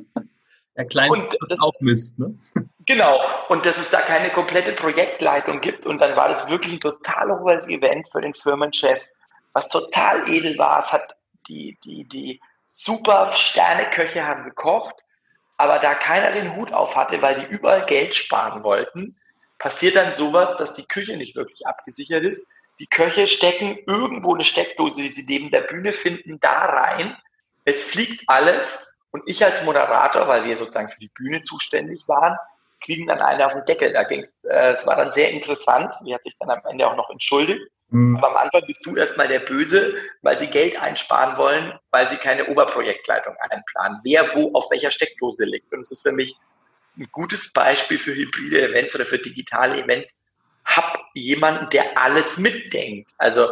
der 0.75 0.85
kleine 0.85 1.11
und 1.11 1.37
das, 1.49 1.59
auch 1.59 1.73
Mist, 1.79 2.19
ne? 2.19 2.37
Genau. 2.85 3.19
Und 3.49 3.65
dass 3.65 3.77
es 3.77 3.89
da 3.89 4.01
keine 4.01 4.29
komplette 4.29 4.73
Projektleitung 4.73 5.61
gibt. 5.61 5.85
Und 5.85 5.99
dann 5.99 6.15
war 6.15 6.29
das 6.29 6.49
wirklich 6.49 6.73
ein 6.73 6.79
total 6.79 7.39
hohes 7.39 7.67
Event 7.67 8.09
für 8.11 8.21
den 8.21 8.33
Firmenchef, 8.33 9.01
was 9.53 9.69
total 9.69 10.29
edel 10.29 10.57
war. 10.57 10.79
Es 10.79 10.93
hat 10.93 11.15
die, 11.47 11.77
die, 11.83 12.07
die 12.07 12.39
super 12.65 13.31
Sterneköche 13.31 14.25
haben 14.25 14.43
gekocht, 14.43 14.95
aber 15.57 15.79
da 15.79 15.95
keiner 15.95 16.31
den 16.31 16.55
Hut 16.55 16.73
auf 16.73 16.95
hatte, 16.95 17.21
weil 17.21 17.35
die 17.39 17.55
überall 17.55 17.85
Geld 17.85 18.13
sparen 18.13 18.63
wollten, 18.63 19.17
passiert 19.57 19.95
dann 19.95 20.13
sowas, 20.13 20.55
dass 20.57 20.73
die 20.73 20.85
Küche 20.85 21.17
nicht 21.17 21.35
wirklich 21.35 21.65
abgesichert 21.65 22.23
ist. 22.23 22.45
Die 22.79 22.87
Köche 22.87 23.25
stecken 23.25 23.79
irgendwo 23.87 24.33
eine 24.33 24.43
Steckdose, 24.43 25.01
die 25.01 25.09
sie 25.09 25.25
neben 25.25 25.49
der 25.49 25.61
Bühne 25.61 25.93
finden, 25.93 26.39
da 26.41 26.65
rein. 26.65 27.15
Es 27.65 27.83
fliegt 27.83 28.23
alles 28.27 28.87
und 29.11 29.23
ich 29.25 29.43
als 29.43 29.63
Moderator, 29.63 30.27
weil 30.27 30.45
wir 30.45 30.55
sozusagen 30.55 30.89
für 30.89 30.99
die 30.99 31.09
Bühne 31.09 31.43
zuständig 31.43 32.07
waren, 32.07 32.37
kriegen 32.81 33.07
dann 33.07 33.21
eine 33.21 33.45
auf 33.45 33.53
den 33.53 33.65
Deckel. 33.65 33.93
Da 33.93 34.03
ging's, 34.03 34.43
äh, 34.43 34.71
es 34.71 34.85
war 34.85 34.95
dann 34.95 35.11
sehr 35.11 35.31
interessant. 35.31 35.93
Die 36.05 36.13
hat 36.13 36.23
sich 36.23 36.35
dann 36.39 36.49
am 36.49 36.61
Ende 36.69 36.87
auch 36.87 36.95
noch 36.95 37.09
entschuldigt. 37.09 37.61
Mhm. 37.89 38.17
Aber 38.17 38.31
am 38.31 38.37
Anfang 38.37 38.61
bist 38.67 38.85
du 38.85 38.95
erstmal 38.95 39.27
der 39.27 39.39
Böse, 39.39 39.95
weil 40.21 40.37
sie 40.39 40.47
Geld 40.47 40.81
einsparen 40.81 41.37
wollen, 41.37 41.77
weil 41.91 42.07
sie 42.07 42.17
keine 42.17 42.45
Oberprojektleitung 42.47 43.35
einplanen. 43.39 43.99
Wer 44.03 44.35
wo 44.35 44.53
auf 44.53 44.69
welcher 44.71 44.91
Steckdose 44.91 45.45
liegt. 45.45 45.71
Und 45.73 45.81
es 45.81 45.91
ist 45.91 46.03
für 46.03 46.11
mich 46.11 46.35
ein 46.97 47.07
gutes 47.11 47.51
Beispiel 47.51 47.97
für 47.97 48.13
hybride 48.13 48.69
Events 48.69 48.95
oder 48.95 49.05
für 49.05 49.19
digitale 49.19 49.83
Events. 49.83 50.15
Hab 50.65 50.99
jemanden, 51.13 51.69
der 51.69 51.97
alles 51.97 52.37
mitdenkt. 52.37 53.11
Also 53.17 53.49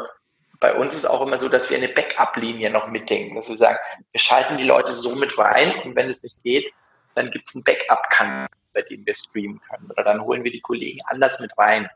bei 0.64 0.74
uns 0.74 0.96
ist 0.96 1.06
auch 1.06 1.22
immer 1.22 1.38
so, 1.38 1.48
dass 1.48 1.70
wir 1.70 1.78
eine 1.78 1.90
Backup-Linie 1.90 2.72
noch 2.72 2.88
mitdenken. 2.88 3.36
Dass 3.36 3.50
wir 3.50 3.56
sagen, 3.56 3.78
wir 4.12 4.20
schalten 4.20 4.58
die 4.58 4.64
Leute 4.64 4.96
so 4.96 5.14
mit 5.14 5.38
rein 5.38 5.72
und 5.84 5.96
wenn 5.96 6.10
es 6.10 6.24
nicht 6.24 6.42
geht, 6.44 6.74
dann 7.14 7.30
gibt 7.30 7.48
es 7.48 7.56
einen 7.56 7.64
Backup-Kanal, 7.64 8.48
bei 8.74 8.82
dem 8.82 9.06
wir 9.06 9.14
streamen 9.14 9.62
können. 9.62 9.92
Oder 9.92 10.04
dann 10.04 10.22
holen 10.22 10.44
wir 10.44 10.52
die 10.52 10.62
Kollegen 10.62 11.00
anders 11.08 11.40
mit 11.40 11.56
rein 11.58 11.88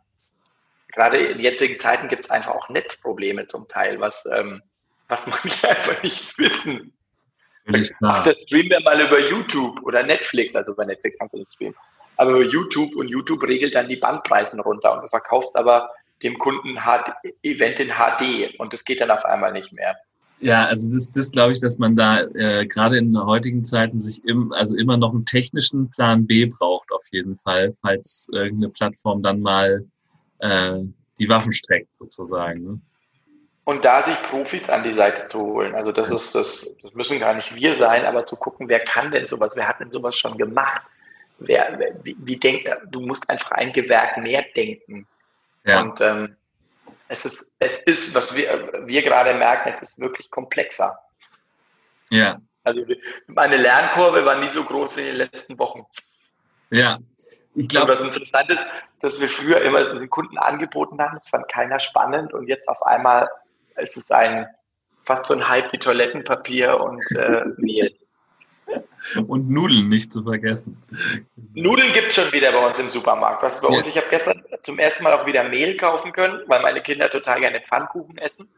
gerade 0.98 1.18
in 1.18 1.40
jetzigen 1.40 1.78
Zeiten 1.80 2.08
gibt 2.08 2.26
es 2.26 2.32
einfach 2.32 2.56
auch 2.56 2.70
Netzprobleme 2.70 3.46
zum 3.46 3.68
Teil, 3.68 4.00
was, 4.00 4.26
ähm, 4.34 4.62
was 5.08 5.28
manche 5.44 5.70
einfach 5.70 6.02
nicht 6.04 6.38
wissen. 6.38 6.94
Ach, 8.02 8.24
das 8.24 8.42
streamen 8.42 8.70
wir 8.70 8.80
mal 8.80 9.00
über 9.00 9.20
YouTube 9.20 9.82
oder 9.84 10.02
Netflix, 10.02 10.56
also 10.56 10.76
bei 10.76 10.86
Netflix 10.86 11.18
kannst 11.20 11.34
du 11.34 11.40
nicht 11.40 11.52
streamen, 11.52 11.76
aber 12.16 12.32
über 12.32 12.44
YouTube 12.44 12.96
und 12.96 13.10
YouTube 13.10 13.44
regelt 13.44 13.76
dann 13.76 13.90
die 13.90 13.98
Bandbreiten 13.98 14.60
runter 14.60 14.94
und 14.94 15.04
du 15.04 15.08
verkaufst 15.10 15.56
aber 15.56 15.92
dem 16.24 16.38
Kunden 16.38 16.80
HD, 16.80 17.12
Event 17.44 17.80
in 17.80 17.90
HD 17.90 18.60
und 18.60 18.74
das 18.74 18.84
geht 18.84 19.02
dann 19.02 19.12
auf 19.12 19.26
einmal 19.26 19.52
nicht 19.52 19.72
mehr. 19.74 19.96
Ja, 20.40 20.66
also 20.66 20.90
das, 20.92 21.12
das 21.12 21.32
glaube 21.32 21.54
ich, 21.54 21.62
dass 21.62 21.80
man 21.80 21.96
da 21.96 22.22
äh, 22.22 22.68
gerade 22.68 22.98
in 22.98 23.18
heutigen 23.18 23.64
Zeiten 23.64 24.00
sich 24.00 24.24
im, 24.26 24.52
also 24.54 24.76
immer 24.76 24.98
noch 24.98 25.14
einen 25.14 25.26
technischen 25.26 25.90
Plan 25.90 26.28
B 26.28 26.46
braucht 26.46 26.92
auf 26.92 27.06
jeden 27.12 27.38
Fall, 27.38 27.74
falls 27.82 28.30
irgendeine 28.32 28.72
Plattform 28.72 29.24
dann 29.24 29.42
mal 29.42 29.86
äh, 30.40 30.80
die 31.20 31.30
Waffen 31.30 31.54
streckt, 31.54 31.98
sozusagen. 31.98 32.64
Ne? 32.64 32.80
Und 33.64 33.84
da 33.84 34.02
sich 34.02 34.22
Profis 34.22 34.70
an 34.70 34.84
die 34.84 34.94
Seite 34.94 35.28
zu 35.28 35.40
holen. 35.40 35.76
Also 35.76 35.92
das 35.92 36.12
ist 36.12 36.36
das, 36.36 36.74
das 36.82 36.94
müssen 36.94 37.20
gar 37.20 37.34
nicht 37.34 37.56
wir 37.56 37.74
sein, 37.74 38.06
aber 38.06 38.26
zu 38.26 38.36
gucken, 38.36 38.70
wer 38.70 38.80
kann 38.80 39.12
denn 39.12 39.26
sowas, 39.26 39.56
wer 39.56 39.68
hat 39.68 39.80
denn 39.80 39.92
sowas 39.92 40.18
schon 40.18 40.38
gemacht? 40.38 40.82
Wer, 41.40 41.76
wer 41.78 42.06
wie, 42.06 42.16
wie 42.20 42.38
denkt, 42.38 42.70
du 42.90 43.02
musst 43.02 43.30
einfach 43.30 43.52
ein 43.52 43.74
Gewerk 43.74 44.18
mehr 44.18 44.46
denken. 44.56 45.08
Ja. 45.68 45.82
Und 45.82 46.02
ähm, 46.02 46.36
es 47.08 47.26
ist, 47.26 47.46
es 47.60 47.78
ist, 47.80 48.16
was 48.16 48.36
wir, 48.36 48.86
wir 48.86 49.04
gerade 49.04 49.34
merken, 49.34 49.70
es 49.70 49.82
ist 49.82 50.00
wirklich 50.00 50.32
komplexer. 50.32 50.98
Ja. 52.10 52.40
Also 52.64 52.82
meine 53.28 53.58
Lernkurve 53.58 54.26
war 54.26 54.38
nie 54.38 54.50
so 54.50 54.64
groß 54.64 54.98
wie 54.98 55.02
in 55.02 55.08
den 55.08 55.18
letzten 55.18 55.60
Wochen. 55.60 55.86
Ja, 56.70 57.00
ich 57.58 57.68
glaube, 57.70 57.94
was 57.94 58.02
interessant 58.02 58.52
ist, 58.52 58.64
dass 59.00 59.20
wir 59.20 59.28
früher 59.28 59.62
immer 59.62 59.84
den 59.84 60.10
Kunden 60.12 60.38
angeboten 60.38 61.02
haben, 61.02 61.16
das 61.16 61.28
fand 61.28 61.52
keiner 61.52 61.80
spannend 61.80 62.32
und 62.32 62.48
jetzt 62.48 62.70
auf 62.70 62.84
einmal 62.84 63.28
ist 63.78 63.98
es 63.98 64.12
ein 64.12 64.48
fast 65.04 65.26
so 65.26 65.34
ein 65.34 65.50
Hype 65.50 65.74
wie 65.74 65.80
Toilettenpapier 65.80 66.80
und 66.80 67.04
äh, 67.18 67.46
Mehl. 67.58 67.96
Und 69.28 69.50
Nudeln 69.50 69.88
nicht 69.90 70.12
zu 70.12 70.24
vergessen. 70.24 70.82
Nudeln 71.54 71.94
gibt 71.94 72.08
es 72.08 72.16
schon 72.16 72.32
wieder 72.32 72.52
bei 72.52 72.68
uns 72.68 72.80
im 72.80 72.90
Supermarkt. 72.90 73.44
Was 73.44 73.62
bei 73.62 73.70
ja. 73.70 73.78
uns, 73.78 73.88
ich 73.88 73.98
habe 73.98 74.08
gestern 74.10 74.44
zum 74.62 74.80
ersten 74.80 75.04
Mal 75.04 75.14
auch 75.14 75.26
wieder 75.26 75.44
Mehl 75.44 75.78
kaufen 75.78 76.12
können, 76.12 76.42
weil 76.48 76.62
meine 76.62 76.82
Kinder 76.82 77.10
total 77.10 77.40
gerne 77.40 77.62
Pfannkuchen 77.62 78.18
essen. 78.18 78.50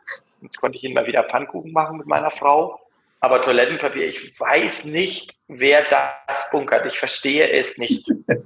Jetzt 0.41 0.59
konnte 0.59 0.77
ich 0.77 0.83
ihnen 0.83 0.93
mal 0.93 1.05
wieder 1.05 1.23
Pfannkuchen 1.23 1.71
machen 1.71 1.97
mit 1.97 2.07
meiner 2.07 2.31
Frau. 2.31 2.79
Aber 3.21 3.41
Toilettenpapier, 3.41 4.07
ich 4.07 4.39
weiß 4.39 4.85
nicht, 4.85 5.37
wer 5.47 5.83
das 5.83 6.49
bunkert. 6.51 6.85
Ich 6.85 6.97
verstehe 6.97 7.49
es 7.49 7.77
nicht. 7.77 8.11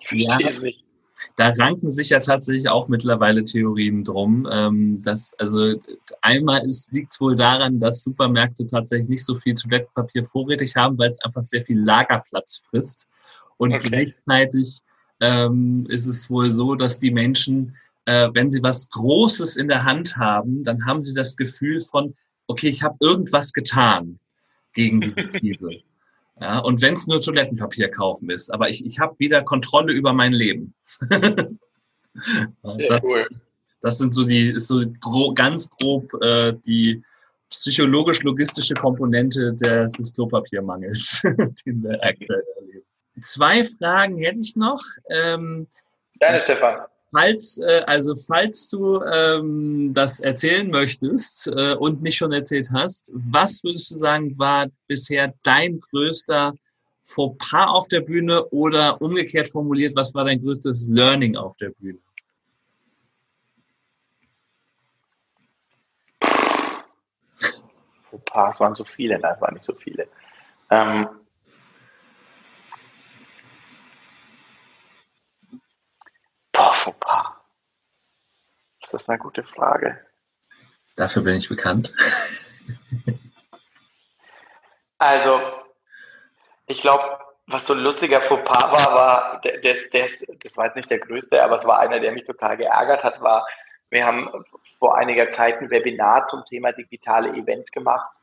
Ich 0.00 0.08
verstehe 0.08 0.40
ja. 0.40 0.46
es 0.46 0.60
nicht 0.60 0.83
da 1.36 1.50
ranken 1.58 1.90
sich 1.90 2.10
ja 2.10 2.20
tatsächlich 2.20 2.68
auch 2.68 2.88
mittlerweile 2.88 3.42
Theorien 3.42 4.04
drum. 4.04 4.48
Ähm, 4.50 5.02
dass, 5.02 5.34
also 5.38 5.74
einmal 6.20 6.62
liegt 6.92 7.12
es 7.12 7.20
wohl 7.20 7.34
daran, 7.34 7.80
dass 7.80 8.04
Supermärkte 8.04 8.66
tatsächlich 8.66 9.08
nicht 9.08 9.24
so 9.24 9.34
viel 9.34 9.54
Toilettenpapier 9.54 10.24
vorrätig 10.24 10.76
haben, 10.76 10.96
weil 10.96 11.10
es 11.10 11.20
einfach 11.22 11.44
sehr 11.44 11.62
viel 11.62 11.80
Lagerplatz 11.80 12.62
frisst. 12.70 13.08
Und 13.56 13.72
okay. 13.72 13.88
gleichzeitig 13.88 14.80
ähm, 15.20 15.86
ist 15.88 16.06
es 16.06 16.30
wohl 16.30 16.50
so, 16.50 16.74
dass 16.76 17.00
die 17.00 17.10
Menschen, 17.10 17.76
äh, 18.04 18.28
wenn 18.32 18.50
sie 18.50 18.62
was 18.62 18.88
Großes 18.90 19.56
in 19.56 19.68
der 19.68 19.84
Hand 19.84 20.16
haben, 20.16 20.62
dann 20.62 20.86
haben 20.86 21.02
sie 21.02 21.14
das 21.14 21.36
Gefühl 21.36 21.80
von, 21.80 22.14
okay, 22.46 22.68
ich 22.68 22.82
habe 22.82 22.96
irgendwas 23.00 23.52
getan 23.52 24.18
gegen 24.72 25.00
die 25.00 25.12
Krise. 25.14 25.70
Ja, 26.40 26.58
und 26.58 26.82
wenn 26.82 26.94
es 26.94 27.06
nur 27.06 27.20
Toilettenpapier 27.20 27.90
kaufen 27.90 28.30
ist, 28.30 28.52
aber 28.52 28.68
ich, 28.68 28.84
ich 28.84 28.98
habe 28.98 29.14
wieder 29.18 29.42
Kontrolle 29.42 29.92
über 29.92 30.12
mein 30.12 30.32
Leben. 30.32 30.74
das, 31.00 33.02
cool. 33.04 33.28
das 33.80 33.98
sind 33.98 34.12
so 34.12 34.24
die, 34.24 34.50
ist 34.50 34.68
so 34.68 34.82
gro 35.00 35.32
ganz 35.32 35.70
grob 35.70 36.12
äh, 36.22 36.54
die 36.66 37.02
psychologisch-logistische 37.50 38.74
Komponente 38.74 39.54
des, 39.54 39.92
des 39.92 40.14
Klopapiermangels, 40.14 41.22
den 41.66 41.84
wir 41.84 42.02
aktuell 42.02 42.42
erleben. 42.56 42.86
Zwei 43.20 43.68
Fragen 43.78 44.18
hätte 44.18 44.40
ich 44.40 44.56
noch. 44.56 44.82
Ähm, 45.08 45.68
Gerne, 46.18 46.40
Stefan. 46.40 46.80
Falls, 47.14 47.58
äh, 47.58 47.82
also 47.86 48.16
falls 48.16 48.68
du 48.68 49.00
ähm, 49.04 49.92
das 49.94 50.18
erzählen 50.18 50.68
möchtest 50.68 51.46
äh, 51.46 51.74
und 51.74 52.02
nicht 52.02 52.16
schon 52.16 52.32
erzählt 52.32 52.70
hast, 52.72 53.12
was 53.14 53.62
würdest 53.62 53.92
du 53.92 53.94
sagen, 53.94 54.36
war 54.36 54.66
bisher 54.88 55.32
dein 55.44 55.78
größter 55.78 56.54
Fauxpas 57.04 57.68
auf 57.68 57.86
der 57.86 58.00
Bühne 58.00 58.44
oder 58.46 59.00
umgekehrt 59.00 59.48
formuliert, 59.48 59.94
was 59.94 60.12
war 60.12 60.24
dein 60.24 60.42
größtes 60.42 60.88
Learning 60.88 61.36
auf 61.36 61.56
der 61.58 61.70
Bühne? 61.70 62.00
Fauxpas 68.10 68.58
waren 68.58 68.74
so 68.74 68.82
viele, 68.82 69.20
nein, 69.20 69.34
es 69.34 69.40
waren 69.40 69.54
nicht 69.54 69.64
so 69.64 69.74
viele. 69.74 70.08
Ähm, 70.70 71.06
Fauxpas? 76.84 77.40
Ist 78.94 79.08
das 79.08 79.08
eine 79.08 79.18
gute 79.18 79.42
Frage? 79.42 79.98
Dafür 80.96 81.22
bin 81.22 81.34
ich 81.34 81.48
bekannt. 81.48 81.92
also, 84.98 85.40
ich 86.66 86.80
glaube, 86.80 87.18
was 87.46 87.66
so 87.66 87.74
ein 87.74 87.80
lustiger 87.80 88.20
Fauxpas 88.20 88.72
war, 88.72 88.94
war, 88.94 89.40
das, 89.62 89.90
das, 89.90 90.24
das 90.42 90.56
war 90.56 90.66
jetzt 90.66 90.76
nicht 90.76 90.90
der 90.90 91.00
größte, 91.00 91.42
aber 91.42 91.58
es 91.58 91.64
war 91.64 91.80
einer, 91.80 92.00
der 92.00 92.12
mich 92.12 92.24
total 92.24 92.56
geärgert 92.56 93.02
hat, 93.02 93.20
war, 93.20 93.46
wir 93.90 94.06
haben 94.06 94.30
vor 94.78 94.96
einiger 94.96 95.30
Zeit 95.30 95.60
ein 95.60 95.70
Webinar 95.70 96.26
zum 96.26 96.44
Thema 96.44 96.72
digitale 96.72 97.30
Events 97.30 97.70
gemacht 97.70 98.16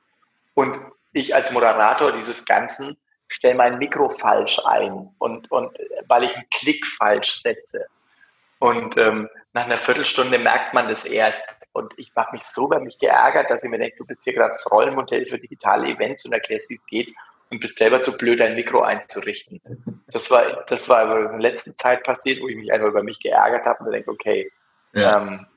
und 0.54 0.80
ich 1.14 1.36
als 1.36 1.52
Moderator 1.52 2.12
dieses 2.14 2.46
Ganzen 2.46 2.98
stelle 3.28 3.56
mein 3.56 3.78
Mikro 3.78 4.10
falsch 4.10 4.60
ein 4.66 5.14
und, 5.20 5.52
und 5.52 5.78
weil 6.08 6.24
ich 6.24 6.36
einen 6.36 6.50
Klick 6.50 6.86
falsch 6.86 7.34
setze. 7.42 7.86
Und 8.62 8.96
ähm, 8.96 9.28
nach 9.54 9.66
einer 9.66 9.76
Viertelstunde 9.76 10.38
merkt 10.38 10.76
man 10.76 10.88
das 10.88 11.04
erst. 11.04 11.44
Und 11.74 11.94
ich 11.98 12.12
habe 12.16 12.34
mich 12.34 12.44
so 12.44 12.68
über 12.68 12.80
mich 12.80 13.00
geärgert, 13.00 13.50
dass 13.50 13.64
ich 13.64 13.72
mir 13.72 13.80
denke, 13.80 13.98
du 13.98 14.06
bist 14.06 14.24
hier 14.24 14.34
gerade 14.34 14.54
das 14.54 14.72
Rollenmodell 14.72 15.26
für 15.26 15.40
digitale 15.40 15.88
Events 15.88 16.26
und 16.26 16.32
erklärst, 16.32 16.70
wie 16.70 16.76
es 16.76 16.86
geht 16.86 17.12
und 17.50 17.60
bist 17.60 17.80
selber 17.80 18.04
zu 18.04 18.16
blöd, 18.16 18.40
dein 18.40 18.54
Mikro 18.54 18.82
einzurichten. 18.82 19.62
Das 20.08 20.30
war, 20.30 20.64
das 20.68 20.88
war 20.90 21.00
also 21.00 21.34
in 21.34 21.42
der 21.42 21.52
letzten 21.52 21.76
Zeit 21.76 22.04
passiert, 22.04 22.40
wo 22.40 22.48
ich 22.50 22.56
mich 22.56 22.72
einfach 22.72 22.90
über 22.90 23.02
mich 23.02 23.20
geärgert 23.20 23.66
habe 23.66 23.84
und 23.84 23.92
denke, 23.92 24.12
okay, 24.12 24.52
ja. 24.94 25.18
ähm, 25.18 25.48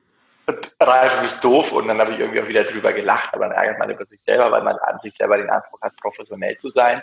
Ralf, 0.80 1.16
du 1.16 1.22
bist 1.22 1.44
doof 1.44 1.72
und 1.72 1.86
dann 1.88 1.98
habe 1.98 2.12
ich 2.12 2.20
irgendwie 2.20 2.40
auch 2.40 2.48
wieder 2.48 2.64
drüber 2.64 2.94
gelacht, 2.94 3.34
aber 3.34 3.48
dann 3.48 3.56
ärgert 3.56 3.78
man 3.78 3.90
über 3.90 4.06
sich 4.06 4.22
selber, 4.22 4.50
weil 4.50 4.62
man 4.62 4.78
an 4.78 4.98
sich 5.00 5.14
selber 5.14 5.36
den 5.36 5.50
Anspruch 5.50 5.82
hat, 5.82 5.94
professionell 5.96 6.56
zu 6.56 6.70
sein. 6.70 7.02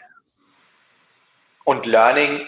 Und 1.64 1.86
Learning 1.86 2.48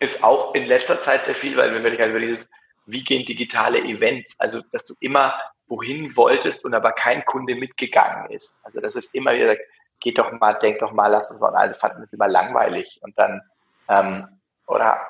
ist 0.00 0.24
auch 0.24 0.56
in 0.56 0.66
letzter 0.66 1.00
Zeit 1.00 1.24
sehr 1.24 1.36
viel, 1.36 1.56
weil 1.56 1.72
wir 1.72 1.84
wirklich 1.84 2.02
also 2.02 2.18
dieses 2.18 2.48
wie 2.86 3.04
gehen 3.04 3.24
digitale 3.24 3.80
Events? 3.84 4.38
Also, 4.38 4.60
dass 4.72 4.84
du 4.84 4.94
immer 5.00 5.38
wohin 5.66 6.16
wolltest 6.16 6.64
und 6.64 6.74
aber 6.74 6.92
kein 6.92 7.24
Kunde 7.24 7.54
mitgegangen 7.54 8.30
ist. 8.30 8.58
Also, 8.62 8.80
das 8.80 8.94
ist 8.94 9.14
immer 9.14 9.34
wieder, 9.34 9.56
geht 10.00 10.18
doch 10.18 10.32
mal, 10.32 10.54
denk 10.54 10.80
doch 10.80 10.92
mal, 10.92 11.08
lass 11.08 11.30
es 11.30 11.40
mal. 11.40 11.54
Alle 11.54 11.74
fanden 11.74 12.00
das 12.00 12.12
immer 12.12 12.28
langweilig. 12.28 13.00
Und 13.02 13.18
dann, 13.18 13.42
ähm, 13.88 14.28
oder 14.66 15.00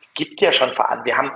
es 0.00 0.12
gibt 0.14 0.40
ja 0.40 0.52
schon 0.52 0.72
Veranstaltungen. 0.72 1.04
Wir 1.04 1.16
haben 1.16 1.32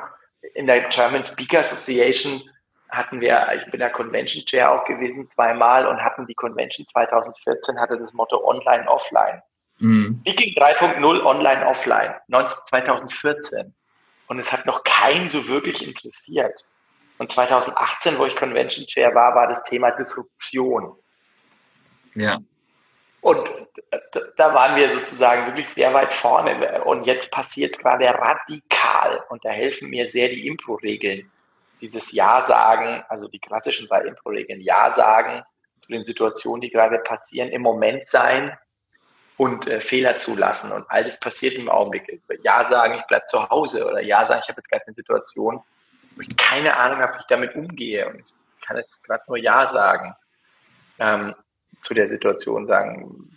in 0.54 0.66
der 0.66 0.82
German 0.88 1.24
Speaker 1.24 1.60
Association 1.60 2.42
hatten 2.90 3.20
wir, 3.20 3.52
ich 3.56 3.70
bin 3.70 3.80
der 3.80 3.90
Convention 3.90 4.44
Chair 4.44 4.72
auch 4.72 4.84
gewesen 4.84 5.28
zweimal 5.28 5.86
und 5.86 6.02
hatten 6.02 6.26
die 6.26 6.34
Convention 6.34 6.86
2014 6.86 7.78
hatte 7.78 7.96
das 7.98 8.12
Motto 8.12 8.44
Online 8.44 8.88
Offline. 8.88 9.42
Mhm. 9.78 10.12
Speaking 10.20 10.54
3.0 10.54 11.24
Online 11.24 11.66
Offline 11.66 12.14
2014. 12.28 13.74
Und 14.30 14.38
es 14.38 14.52
hat 14.52 14.64
noch 14.64 14.84
keinen 14.84 15.28
so 15.28 15.48
wirklich 15.48 15.84
interessiert. 15.84 16.64
Und 17.18 17.32
2018, 17.32 18.16
wo 18.16 18.26
ich 18.26 18.36
Convention 18.36 18.86
Chair 18.86 19.12
war, 19.12 19.34
war 19.34 19.48
das 19.48 19.64
Thema 19.64 19.90
Disruption. 19.90 20.94
Ja. 22.14 22.38
Und 23.22 23.50
da 24.36 24.54
waren 24.54 24.76
wir 24.76 24.88
sozusagen 24.88 25.46
wirklich 25.46 25.68
sehr 25.68 25.92
weit 25.94 26.14
vorne. 26.14 26.84
Und 26.84 27.08
jetzt 27.08 27.32
passiert 27.32 27.76
gerade 27.80 28.06
radikal. 28.06 29.24
Und 29.30 29.44
da 29.44 29.48
helfen 29.48 29.90
mir 29.90 30.06
sehr 30.06 30.28
die 30.28 30.46
Impro-Regeln. 30.46 31.28
Dieses 31.80 32.12
Ja 32.12 32.44
sagen, 32.44 33.02
also 33.08 33.26
die 33.26 33.40
klassischen 33.40 33.88
drei 33.88 34.02
Impro-Regeln. 34.02 34.60
Ja 34.60 34.92
sagen 34.92 35.42
zu 35.80 35.90
den 35.90 36.04
Situationen, 36.04 36.60
die 36.60 36.70
gerade 36.70 37.00
passieren, 37.00 37.48
im 37.48 37.62
Moment 37.62 38.06
sein, 38.06 38.56
und 39.40 39.66
äh, 39.66 39.80
Fehler 39.80 40.18
zulassen. 40.18 40.70
Und 40.70 40.84
all 40.90 41.02
das 41.02 41.18
passiert 41.18 41.54
im 41.54 41.70
Augenblick. 41.70 42.20
Ja 42.42 42.62
sagen, 42.62 42.96
ich 42.98 43.06
bleibe 43.06 43.24
zu 43.24 43.48
Hause 43.48 43.86
oder 43.86 44.02
Ja 44.02 44.22
sagen, 44.22 44.42
ich 44.42 44.50
habe 44.50 44.58
jetzt 44.58 44.68
gerade 44.68 44.86
eine 44.86 44.94
Situation, 44.94 45.62
wo 46.14 46.20
ich 46.20 46.36
keine 46.36 46.76
Ahnung 46.76 46.98
habe, 46.98 47.14
wie 47.14 47.20
ich 47.20 47.26
damit 47.26 47.54
umgehe. 47.54 48.06
Und 48.06 48.20
ich 48.20 48.66
kann 48.66 48.76
jetzt 48.76 49.02
gerade 49.02 49.24
nur 49.28 49.38
Ja 49.38 49.66
sagen 49.66 50.14
ähm, 50.98 51.34
zu 51.80 51.94
der 51.94 52.06
Situation 52.06 52.66
sagen. 52.66 53.34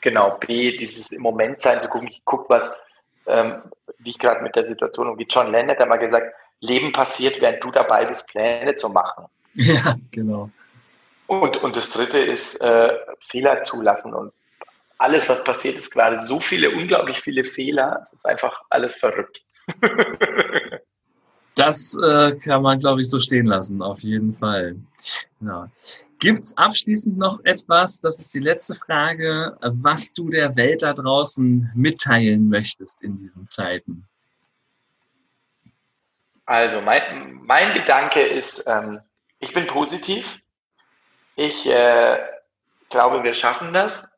Genau, 0.00 0.38
B, 0.38 0.74
dieses 0.74 1.12
im 1.12 1.20
Moment 1.20 1.60
sein, 1.60 1.82
zu 1.82 1.88
gucken, 1.90 2.08
ich 2.08 2.24
gucke, 2.24 2.48
was, 2.48 2.74
ähm, 3.26 3.60
wie 3.98 4.10
ich 4.10 4.18
gerade 4.18 4.40
mit 4.40 4.56
der 4.56 4.64
Situation 4.64 5.06
umgehe. 5.06 5.26
John 5.28 5.52
Lennon 5.52 5.72
hat 5.72 5.82
einmal 5.82 5.98
gesagt, 5.98 6.34
Leben 6.60 6.92
passiert, 6.92 7.42
während 7.42 7.62
du 7.62 7.70
dabei 7.70 8.06
bist, 8.06 8.26
Pläne 8.28 8.74
zu 8.76 8.88
machen. 8.88 9.26
Ja, 9.52 9.96
genau. 10.12 10.48
Und, 11.26 11.62
und 11.62 11.76
das 11.76 11.90
dritte 11.90 12.20
ist 12.20 12.58
äh, 12.62 12.96
Fehler 13.20 13.60
zulassen 13.60 14.14
und 14.14 14.32
alles, 14.98 15.28
was 15.28 15.44
passiert, 15.44 15.76
ist 15.76 15.90
gerade 15.90 16.20
so 16.20 16.40
viele, 16.40 16.70
unglaublich 16.70 17.20
viele 17.20 17.44
Fehler. 17.44 17.98
Es 18.02 18.12
ist 18.12 18.26
einfach 18.26 18.62
alles 18.70 18.94
verrückt. 18.94 19.42
das 21.54 21.98
äh, 22.02 22.36
kann 22.36 22.62
man, 22.62 22.78
glaube 22.78 23.00
ich, 23.00 23.10
so 23.10 23.20
stehen 23.20 23.46
lassen, 23.46 23.82
auf 23.82 24.02
jeden 24.02 24.32
Fall. 24.32 24.76
Genau. 25.40 25.66
Gibt 26.18 26.44
es 26.44 26.56
abschließend 26.56 27.18
noch 27.18 27.44
etwas, 27.44 28.00
das 28.00 28.18
ist 28.18 28.34
die 28.34 28.40
letzte 28.40 28.74
Frage, 28.74 29.58
was 29.60 30.14
du 30.14 30.30
der 30.30 30.56
Welt 30.56 30.82
da 30.82 30.94
draußen 30.94 31.70
mitteilen 31.74 32.48
möchtest 32.48 33.02
in 33.02 33.18
diesen 33.18 33.46
Zeiten? 33.46 34.08
Also, 36.46 36.80
mein, 36.80 37.40
mein 37.42 37.74
Gedanke 37.74 38.20
ist, 38.20 38.66
ähm, 38.66 39.00
ich 39.40 39.52
bin 39.52 39.66
positiv. 39.66 40.40
Ich 41.34 41.66
äh, 41.66 42.18
glaube, 42.88 43.22
wir 43.22 43.34
schaffen 43.34 43.74
das 43.74 44.15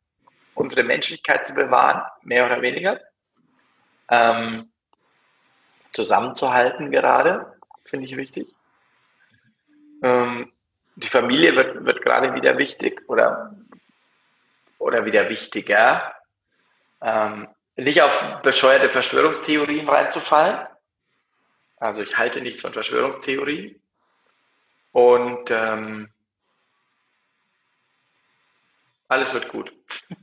unsere 0.59 0.83
Menschlichkeit 0.83 1.47
zu 1.47 1.55
bewahren, 1.55 2.03
mehr 2.23 2.45
oder 2.45 2.61
weniger. 2.61 3.01
Ähm, 4.11 4.71
zusammenzuhalten 5.93 6.91
gerade, 6.91 7.59
finde 7.85 8.07
ich 8.07 8.17
wichtig. 8.17 8.55
Ähm, 10.03 10.53
die 10.97 11.09
Familie 11.09 11.57
wird, 11.57 11.85
wird 11.85 12.03
gerade 12.03 12.35
wieder 12.35 12.59
wichtig 12.59 13.03
oder, 13.09 13.57
oder 14.79 15.05
wieder 15.05 15.29
wichtiger. 15.29 16.13
Ähm, 17.01 17.49
nicht 17.77 18.03
auf 18.03 18.43
bescheuerte 18.43 18.91
Verschwörungstheorien 18.91 19.89
reinzufallen. 19.89 20.67
Also 21.77 22.03
ich 22.03 22.19
halte 22.19 22.41
nichts 22.41 22.63
von 22.63 22.73
Verschwörungstheorien. 22.73 23.81
Und 24.91 25.51
ähm, 25.51 26.11
alles 29.09 29.33
wird 29.35 29.49
gut. 29.49 29.73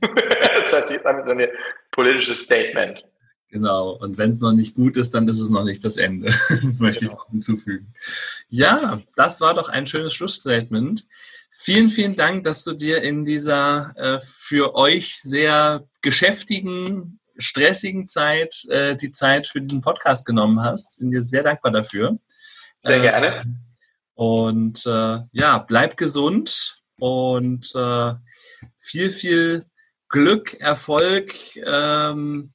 das 0.00 0.72
hat 0.72 0.88
sich 0.88 1.00
so 1.00 1.30
ein 1.30 1.48
politisches 1.90 2.40
Statement. 2.40 3.04
Genau. 3.50 3.90
Und 3.92 4.18
wenn 4.18 4.30
es 4.30 4.40
noch 4.40 4.52
nicht 4.52 4.74
gut 4.74 4.96
ist, 4.96 5.14
dann 5.14 5.28
ist 5.28 5.40
es 5.40 5.50
noch 5.50 5.64
nicht 5.64 5.84
das 5.84 5.96
Ende. 5.96 6.32
Möchte 6.78 7.00
genau. 7.00 7.12
ich 7.12 7.18
noch 7.18 7.30
hinzufügen. 7.30 7.94
Ja, 8.48 9.00
das 9.14 9.40
war 9.40 9.54
doch 9.54 9.68
ein 9.68 9.86
schönes 9.86 10.14
Schlussstatement. 10.14 11.06
Vielen, 11.50 11.88
vielen 11.88 12.16
Dank, 12.16 12.44
dass 12.44 12.64
du 12.64 12.74
dir 12.74 13.02
in 13.02 13.24
dieser 13.24 13.94
äh, 13.96 14.18
für 14.20 14.74
euch 14.74 15.20
sehr 15.22 15.88
geschäftigen, 16.02 17.18
stressigen 17.38 18.08
Zeit 18.08 18.64
äh, 18.68 18.96
die 18.96 19.10
Zeit 19.10 19.46
für 19.46 19.60
diesen 19.60 19.80
Podcast 19.80 20.26
genommen 20.26 20.62
hast. 20.62 20.98
Bin 20.98 21.10
dir 21.10 21.22
sehr 21.22 21.42
dankbar 21.42 21.72
dafür. 21.72 22.18
Sehr 22.80 23.00
gerne. 23.00 23.42
Ähm, 23.42 23.58
und 24.14 24.84
äh, 24.86 25.20
ja, 25.32 25.58
bleib 25.58 25.96
gesund 25.96 26.82
und 26.98 27.72
äh, 27.74 28.14
viel, 28.86 29.10
viel 29.10 29.66
Glück, 30.08 30.54
Erfolg. 30.60 31.32
Ähm, 31.56 32.52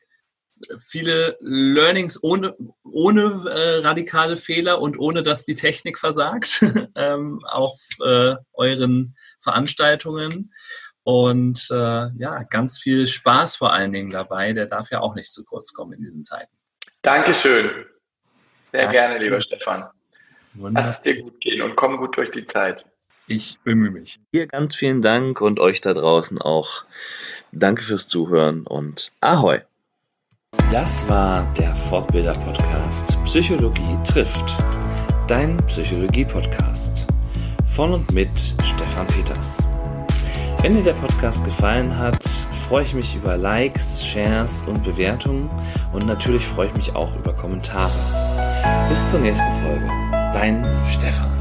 viele 0.77 1.37
Learnings 1.39 2.23
ohne, 2.23 2.55
ohne 2.83 3.43
äh, 3.49 3.79
radikale 3.79 4.37
Fehler 4.37 4.81
und 4.81 4.97
ohne, 4.99 5.23
dass 5.23 5.45
die 5.45 5.55
Technik 5.55 5.99
versagt 5.99 6.63
ähm, 6.95 7.43
auf 7.45 7.79
äh, 8.03 8.35
euren 8.53 9.15
Veranstaltungen. 9.39 10.53
Und 11.03 11.67
äh, 11.71 12.09
ja, 12.17 12.43
ganz 12.49 12.77
viel 12.77 13.07
Spaß 13.07 13.55
vor 13.55 13.73
allen 13.73 13.91
Dingen 13.91 14.11
dabei. 14.11 14.53
Der 14.53 14.67
darf 14.67 14.91
ja 14.91 14.99
auch 14.99 15.15
nicht 15.15 15.31
zu 15.31 15.43
kurz 15.43 15.73
kommen 15.73 15.93
in 15.93 16.01
diesen 16.01 16.23
Zeiten. 16.23 16.55
Dankeschön. 17.01 17.85
Sehr 18.71 18.81
Danke. 18.81 18.93
gerne, 18.93 19.17
lieber 19.17 19.41
Stefan. 19.41 19.89
Wunderbar. 20.53 20.83
Lass 20.83 20.97
es 20.97 21.01
dir 21.01 21.21
gut 21.21 21.39
gehen 21.41 21.61
und 21.61 21.75
komm 21.75 21.97
gut 21.97 22.15
durch 22.17 22.29
die 22.29 22.45
Zeit. 22.45 22.85
Ich 23.31 23.59
bemühe 23.63 23.91
mich. 23.91 24.19
Hier 24.33 24.45
ganz 24.45 24.75
vielen 24.75 25.01
Dank 25.01 25.39
und 25.39 25.61
euch 25.61 25.79
da 25.79 25.93
draußen 25.93 26.41
auch. 26.41 26.83
Danke 27.53 27.81
fürs 27.81 28.05
Zuhören 28.05 28.67
und 28.67 29.13
Ahoi! 29.21 29.61
Das 30.69 31.07
war 31.07 31.45
der 31.53 31.73
Fortbilder-Podcast 31.73 33.17
Psychologie 33.23 33.97
trifft. 34.05 34.57
Dein 35.29 35.55
Psychologie-Podcast. 35.67 37.07
Von 37.73 37.93
und 37.93 38.11
mit 38.11 38.27
Stefan 38.65 39.07
Peters. 39.07 39.59
Wenn 40.61 40.75
dir 40.75 40.83
der 40.83 40.93
Podcast 40.95 41.45
gefallen 41.45 41.97
hat, 41.97 42.27
freue 42.67 42.83
ich 42.83 42.93
mich 42.93 43.15
über 43.15 43.37
Likes, 43.37 44.05
Shares 44.05 44.63
und 44.63 44.83
Bewertungen 44.83 45.49
und 45.93 46.05
natürlich 46.05 46.45
freue 46.45 46.67
ich 46.67 46.73
mich 46.73 46.95
auch 46.97 47.15
über 47.15 47.31
Kommentare. 47.31 48.89
Bis 48.89 49.09
zur 49.09 49.21
nächsten 49.21 49.53
Folge. 49.63 49.87
Dein 50.33 50.65
Stefan. 50.89 51.40